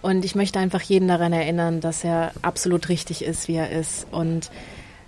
Und 0.05 0.23
ich 0.23 0.35
möchte 0.35 0.59
einfach 0.59 0.83
jeden 0.83 1.07
daran 1.07 1.33
erinnern, 1.33 1.81
dass 1.81 2.03
er 2.03 2.31
absolut 2.43 2.89
richtig 2.89 3.23
ist, 3.23 3.47
wie 3.47 3.55
er 3.55 3.71
ist 3.71 4.05
und 4.11 4.51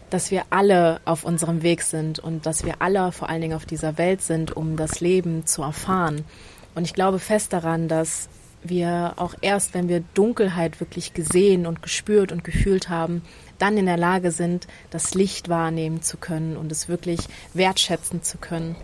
dass 0.10 0.32
wir 0.32 0.46
alle 0.50 1.02
auf 1.06 1.24
unserem 1.24 1.62
Weg 1.62 1.84
sind 1.84 2.18
und 2.18 2.48
dass 2.48 2.66
wir 2.66 2.82
alle 2.82 3.12
vor 3.12 3.30
allen 3.30 3.42
Dingen 3.42 3.54
auf 3.54 3.68
dieser 3.68 4.00
Welt 4.00 4.24
sind, 4.24 4.58
um 4.58 4.76
das 4.76 5.00
Leben 5.00 5.46
zu 5.46 5.62
erfahren. 5.62 6.26
Und 6.74 6.84
ich 6.84 6.96
glaube 6.96 7.20
fest 7.20 7.54
daran, 7.54 7.88
dass 7.88 8.28
wir 8.64 9.14
auch 9.18 9.36
erst, 9.42 9.76
wenn 9.76 9.88
wir 9.88 10.04
Dunkelheit 10.16 10.80
wirklich 10.80 11.14
gesehen 11.14 11.68
und 11.68 11.84
gespürt 11.84 12.32
und 12.32 12.44
gefühlt 12.44 12.90
haben, 12.90 13.22
dann 13.60 13.78
in 13.78 13.86
der 13.86 13.98
Lage 13.98 14.32
sind, 14.32 14.66
das 14.90 15.14
Licht 15.14 15.48
wahrnehmen 15.48 16.02
zu 16.02 16.18
können 16.18 16.58
und 16.58 16.72
es 16.72 16.90
wirklich 16.90 17.20
wertschätzen 17.54 18.24
zu 18.24 18.40
können. 18.40 18.76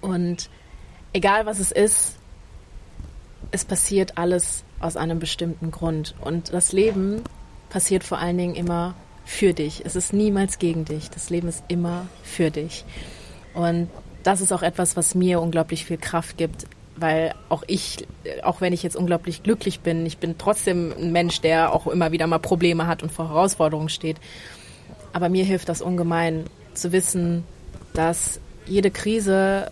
Und 0.00 0.48
egal 1.12 1.44
was 1.44 1.58
es 1.58 1.72
ist, 1.72 2.12
es 3.50 3.64
passiert 3.64 4.16
alles 4.16 4.62
aus 4.80 4.96
einem 4.96 5.18
bestimmten 5.18 5.70
Grund. 5.70 6.14
Und 6.20 6.52
das 6.52 6.72
Leben 6.72 7.22
passiert 7.68 8.04
vor 8.04 8.18
allen 8.18 8.38
Dingen 8.38 8.54
immer 8.54 8.94
für 9.24 9.52
dich. 9.52 9.82
Es 9.84 9.94
ist 9.94 10.12
niemals 10.12 10.58
gegen 10.58 10.84
dich. 10.84 11.10
Das 11.10 11.30
Leben 11.30 11.48
ist 11.48 11.62
immer 11.68 12.06
für 12.22 12.50
dich. 12.50 12.84
Und 13.54 13.88
das 14.22 14.40
ist 14.40 14.52
auch 14.52 14.62
etwas, 14.62 14.96
was 14.96 15.14
mir 15.14 15.40
unglaublich 15.40 15.84
viel 15.84 15.96
Kraft 15.96 16.36
gibt, 16.36 16.66
weil 16.96 17.34
auch 17.48 17.62
ich, 17.66 18.06
auch 18.42 18.60
wenn 18.60 18.72
ich 18.72 18.82
jetzt 18.82 18.96
unglaublich 18.96 19.42
glücklich 19.42 19.80
bin, 19.80 20.04
ich 20.04 20.18
bin 20.18 20.36
trotzdem 20.36 20.92
ein 20.98 21.12
Mensch, 21.12 21.40
der 21.40 21.72
auch 21.72 21.86
immer 21.86 22.12
wieder 22.12 22.26
mal 22.26 22.38
Probleme 22.38 22.86
hat 22.86 23.02
und 23.02 23.10
vor 23.10 23.28
Herausforderungen 23.28 23.88
steht. 23.88 24.16
Aber 25.12 25.28
mir 25.28 25.44
hilft 25.44 25.68
das 25.68 25.80
ungemein 25.80 26.44
zu 26.74 26.92
wissen, 26.92 27.44
dass 27.94 28.40
jede 28.66 28.90
Krise 28.90 29.70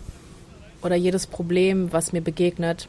oder 0.81 0.95
jedes 0.95 1.27
Problem, 1.27 1.91
was 1.91 2.13
mir 2.13 2.21
begegnet, 2.21 2.87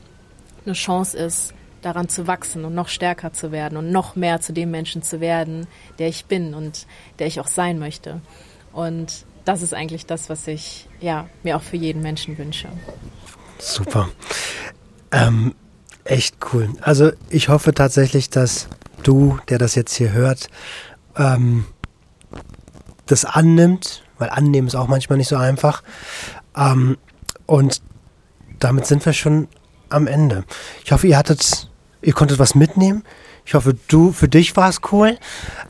eine 0.64 0.74
Chance 0.74 1.18
ist, 1.18 1.54
daran 1.82 2.08
zu 2.08 2.26
wachsen 2.26 2.64
und 2.64 2.74
noch 2.74 2.88
stärker 2.88 3.32
zu 3.32 3.52
werden 3.52 3.76
und 3.78 3.90
noch 3.90 4.16
mehr 4.16 4.40
zu 4.40 4.52
dem 4.52 4.70
Menschen 4.70 5.02
zu 5.02 5.20
werden, 5.20 5.66
der 5.98 6.08
ich 6.08 6.26
bin 6.26 6.54
und 6.54 6.86
der 7.18 7.26
ich 7.26 7.40
auch 7.40 7.46
sein 7.46 7.78
möchte. 7.78 8.20
Und 8.72 9.24
das 9.44 9.62
ist 9.62 9.74
eigentlich 9.74 10.06
das, 10.06 10.28
was 10.28 10.46
ich 10.46 10.88
ja, 11.00 11.28
mir 11.42 11.56
auch 11.56 11.62
für 11.62 11.76
jeden 11.76 12.02
Menschen 12.02 12.36
wünsche. 12.38 12.68
Super. 13.58 14.08
Ähm, 15.12 15.54
echt 16.04 16.36
cool. 16.52 16.68
Also 16.82 17.12
ich 17.28 17.48
hoffe 17.48 17.74
tatsächlich, 17.74 18.30
dass 18.30 18.68
du, 19.02 19.38
der 19.48 19.58
das 19.58 19.74
jetzt 19.74 19.94
hier 19.94 20.12
hört, 20.12 20.48
ähm, 21.16 21.64
das 23.06 23.24
annimmt, 23.24 24.04
weil 24.18 24.30
annehmen 24.30 24.68
ist 24.68 24.74
auch 24.74 24.86
manchmal 24.86 25.18
nicht 25.18 25.28
so 25.28 25.36
einfach. 25.36 25.82
Ähm, 26.56 26.96
und 27.46 27.82
damit 28.58 28.86
sind 28.86 29.04
wir 29.04 29.12
schon 29.12 29.48
am 29.90 30.06
Ende. 30.06 30.44
Ich 30.84 30.92
hoffe, 30.92 31.06
ihr 31.06 31.18
hattet, 31.18 31.68
ihr 32.02 32.12
konntet 32.12 32.38
was 32.38 32.54
mitnehmen. 32.54 33.04
Ich 33.44 33.54
hoffe, 33.54 33.74
du, 33.88 34.12
für 34.12 34.28
dich 34.28 34.56
war 34.56 34.68
es 34.68 34.80
cool. 34.92 35.18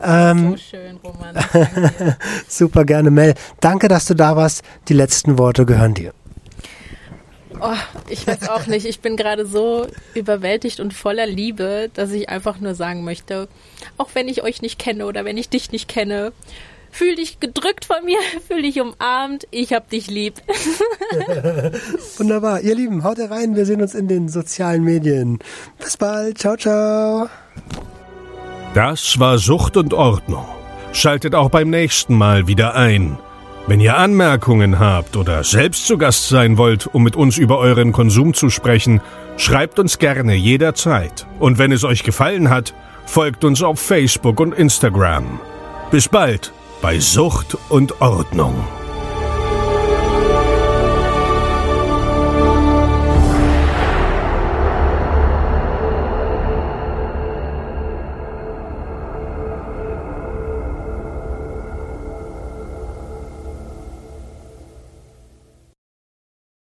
Ähm, 0.03 0.51
so 0.51 0.57
schön, 0.57 0.97
Roman. 0.97 1.35
super 2.47 2.85
gerne, 2.85 3.09
Mel. 3.11 3.33
Danke, 3.59 3.87
dass 3.87 4.05
du 4.05 4.13
da 4.13 4.35
warst. 4.35 4.63
Die 4.87 4.93
letzten 4.93 5.37
Worte 5.37 5.65
gehören 5.65 5.93
dir. 5.93 6.13
Oh, 7.59 7.75
ich 8.09 8.25
weiß 8.25 8.49
auch 8.49 8.67
nicht. 8.67 8.85
Ich 8.85 9.01
bin 9.01 9.17
gerade 9.17 9.45
so 9.45 9.87
überwältigt 10.13 10.79
und 10.79 10.93
voller 10.93 11.27
Liebe, 11.27 11.89
dass 11.93 12.11
ich 12.11 12.29
einfach 12.29 12.59
nur 12.59 12.75
sagen 12.75 13.03
möchte, 13.03 13.47
auch 13.97 14.09
wenn 14.13 14.27
ich 14.27 14.43
euch 14.43 14.61
nicht 14.61 14.79
kenne 14.79 15.05
oder 15.05 15.25
wenn 15.25 15.37
ich 15.37 15.49
dich 15.49 15.71
nicht 15.71 15.87
kenne, 15.87 16.33
fühl 16.91 17.15
dich 17.15 17.39
gedrückt 17.39 17.85
von 17.85 18.05
mir, 18.05 18.19
fühl 18.47 18.61
dich 18.61 18.79
umarmt, 18.79 19.47
ich 19.51 19.73
hab 19.73 19.89
dich 19.89 20.07
lieb. 20.09 20.35
Wunderbar. 22.17 22.61
Ihr 22.61 22.75
Lieben, 22.75 23.03
haut 23.03 23.19
rein, 23.19 23.55
wir 23.55 23.65
sehen 23.65 23.81
uns 23.81 23.95
in 23.95 24.07
den 24.07 24.29
sozialen 24.29 24.83
Medien. 24.83 25.39
Bis 25.79 25.97
bald. 25.97 26.37
Ciao, 26.37 26.55
ciao. 26.57 27.29
Das 28.73 29.19
war 29.19 29.37
Sucht 29.37 29.77
und 29.77 29.93
Ordnung. 29.93 30.45
Schaltet 30.93 31.35
auch 31.35 31.49
beim 31.49 31.69
nächsten 31.69 32.15
Mal 32.15 32.47
wieder 32.47 32.75
ein. 32.75 33.17
Wenn 33.67 33.79
ihr 33.79 33.97
Anmerkungen 33.97 34.79
habt 34.79 35.15
oder 35.15 35.43
selbst 35.43 35.85
zu 35.85 35.97
Gast 35.97 36.29
sein 36.29 36.57
wollt, 36.57 36.87
um 36.87 37.03
mit 37.03 37.15
uns 37.15 37.37
über 37.37 37.59
euren 37.59 37.91
Konsum 37.91 38.33
zu 38.33 38.49
sprechen, 38.49 39.01
schreibt 39.37 39.79
uns 39.79 39.99
gerne 39.99 40.35
jederzeit. 40.35 41.27
Und 41.39 41.57
wenn 41.57 41.71
es 41.71 41.83
euch 41.83 42.03
gefallen 42.03 42.49
hat, 42.49 42.73
folgt 43.05 43.43
uns 43.43 43.61
auf 43.61 43.79
Facebook 43.79 44.39
und 44.39 44.53
Instagram. 44.53 45.39
Bis 45.91 46.09
bald 46.09 46.51
bei 46.81 46.99
Sucht 46.99 47.57
und 47.69 48.01
Ordnung. 48.01 48.80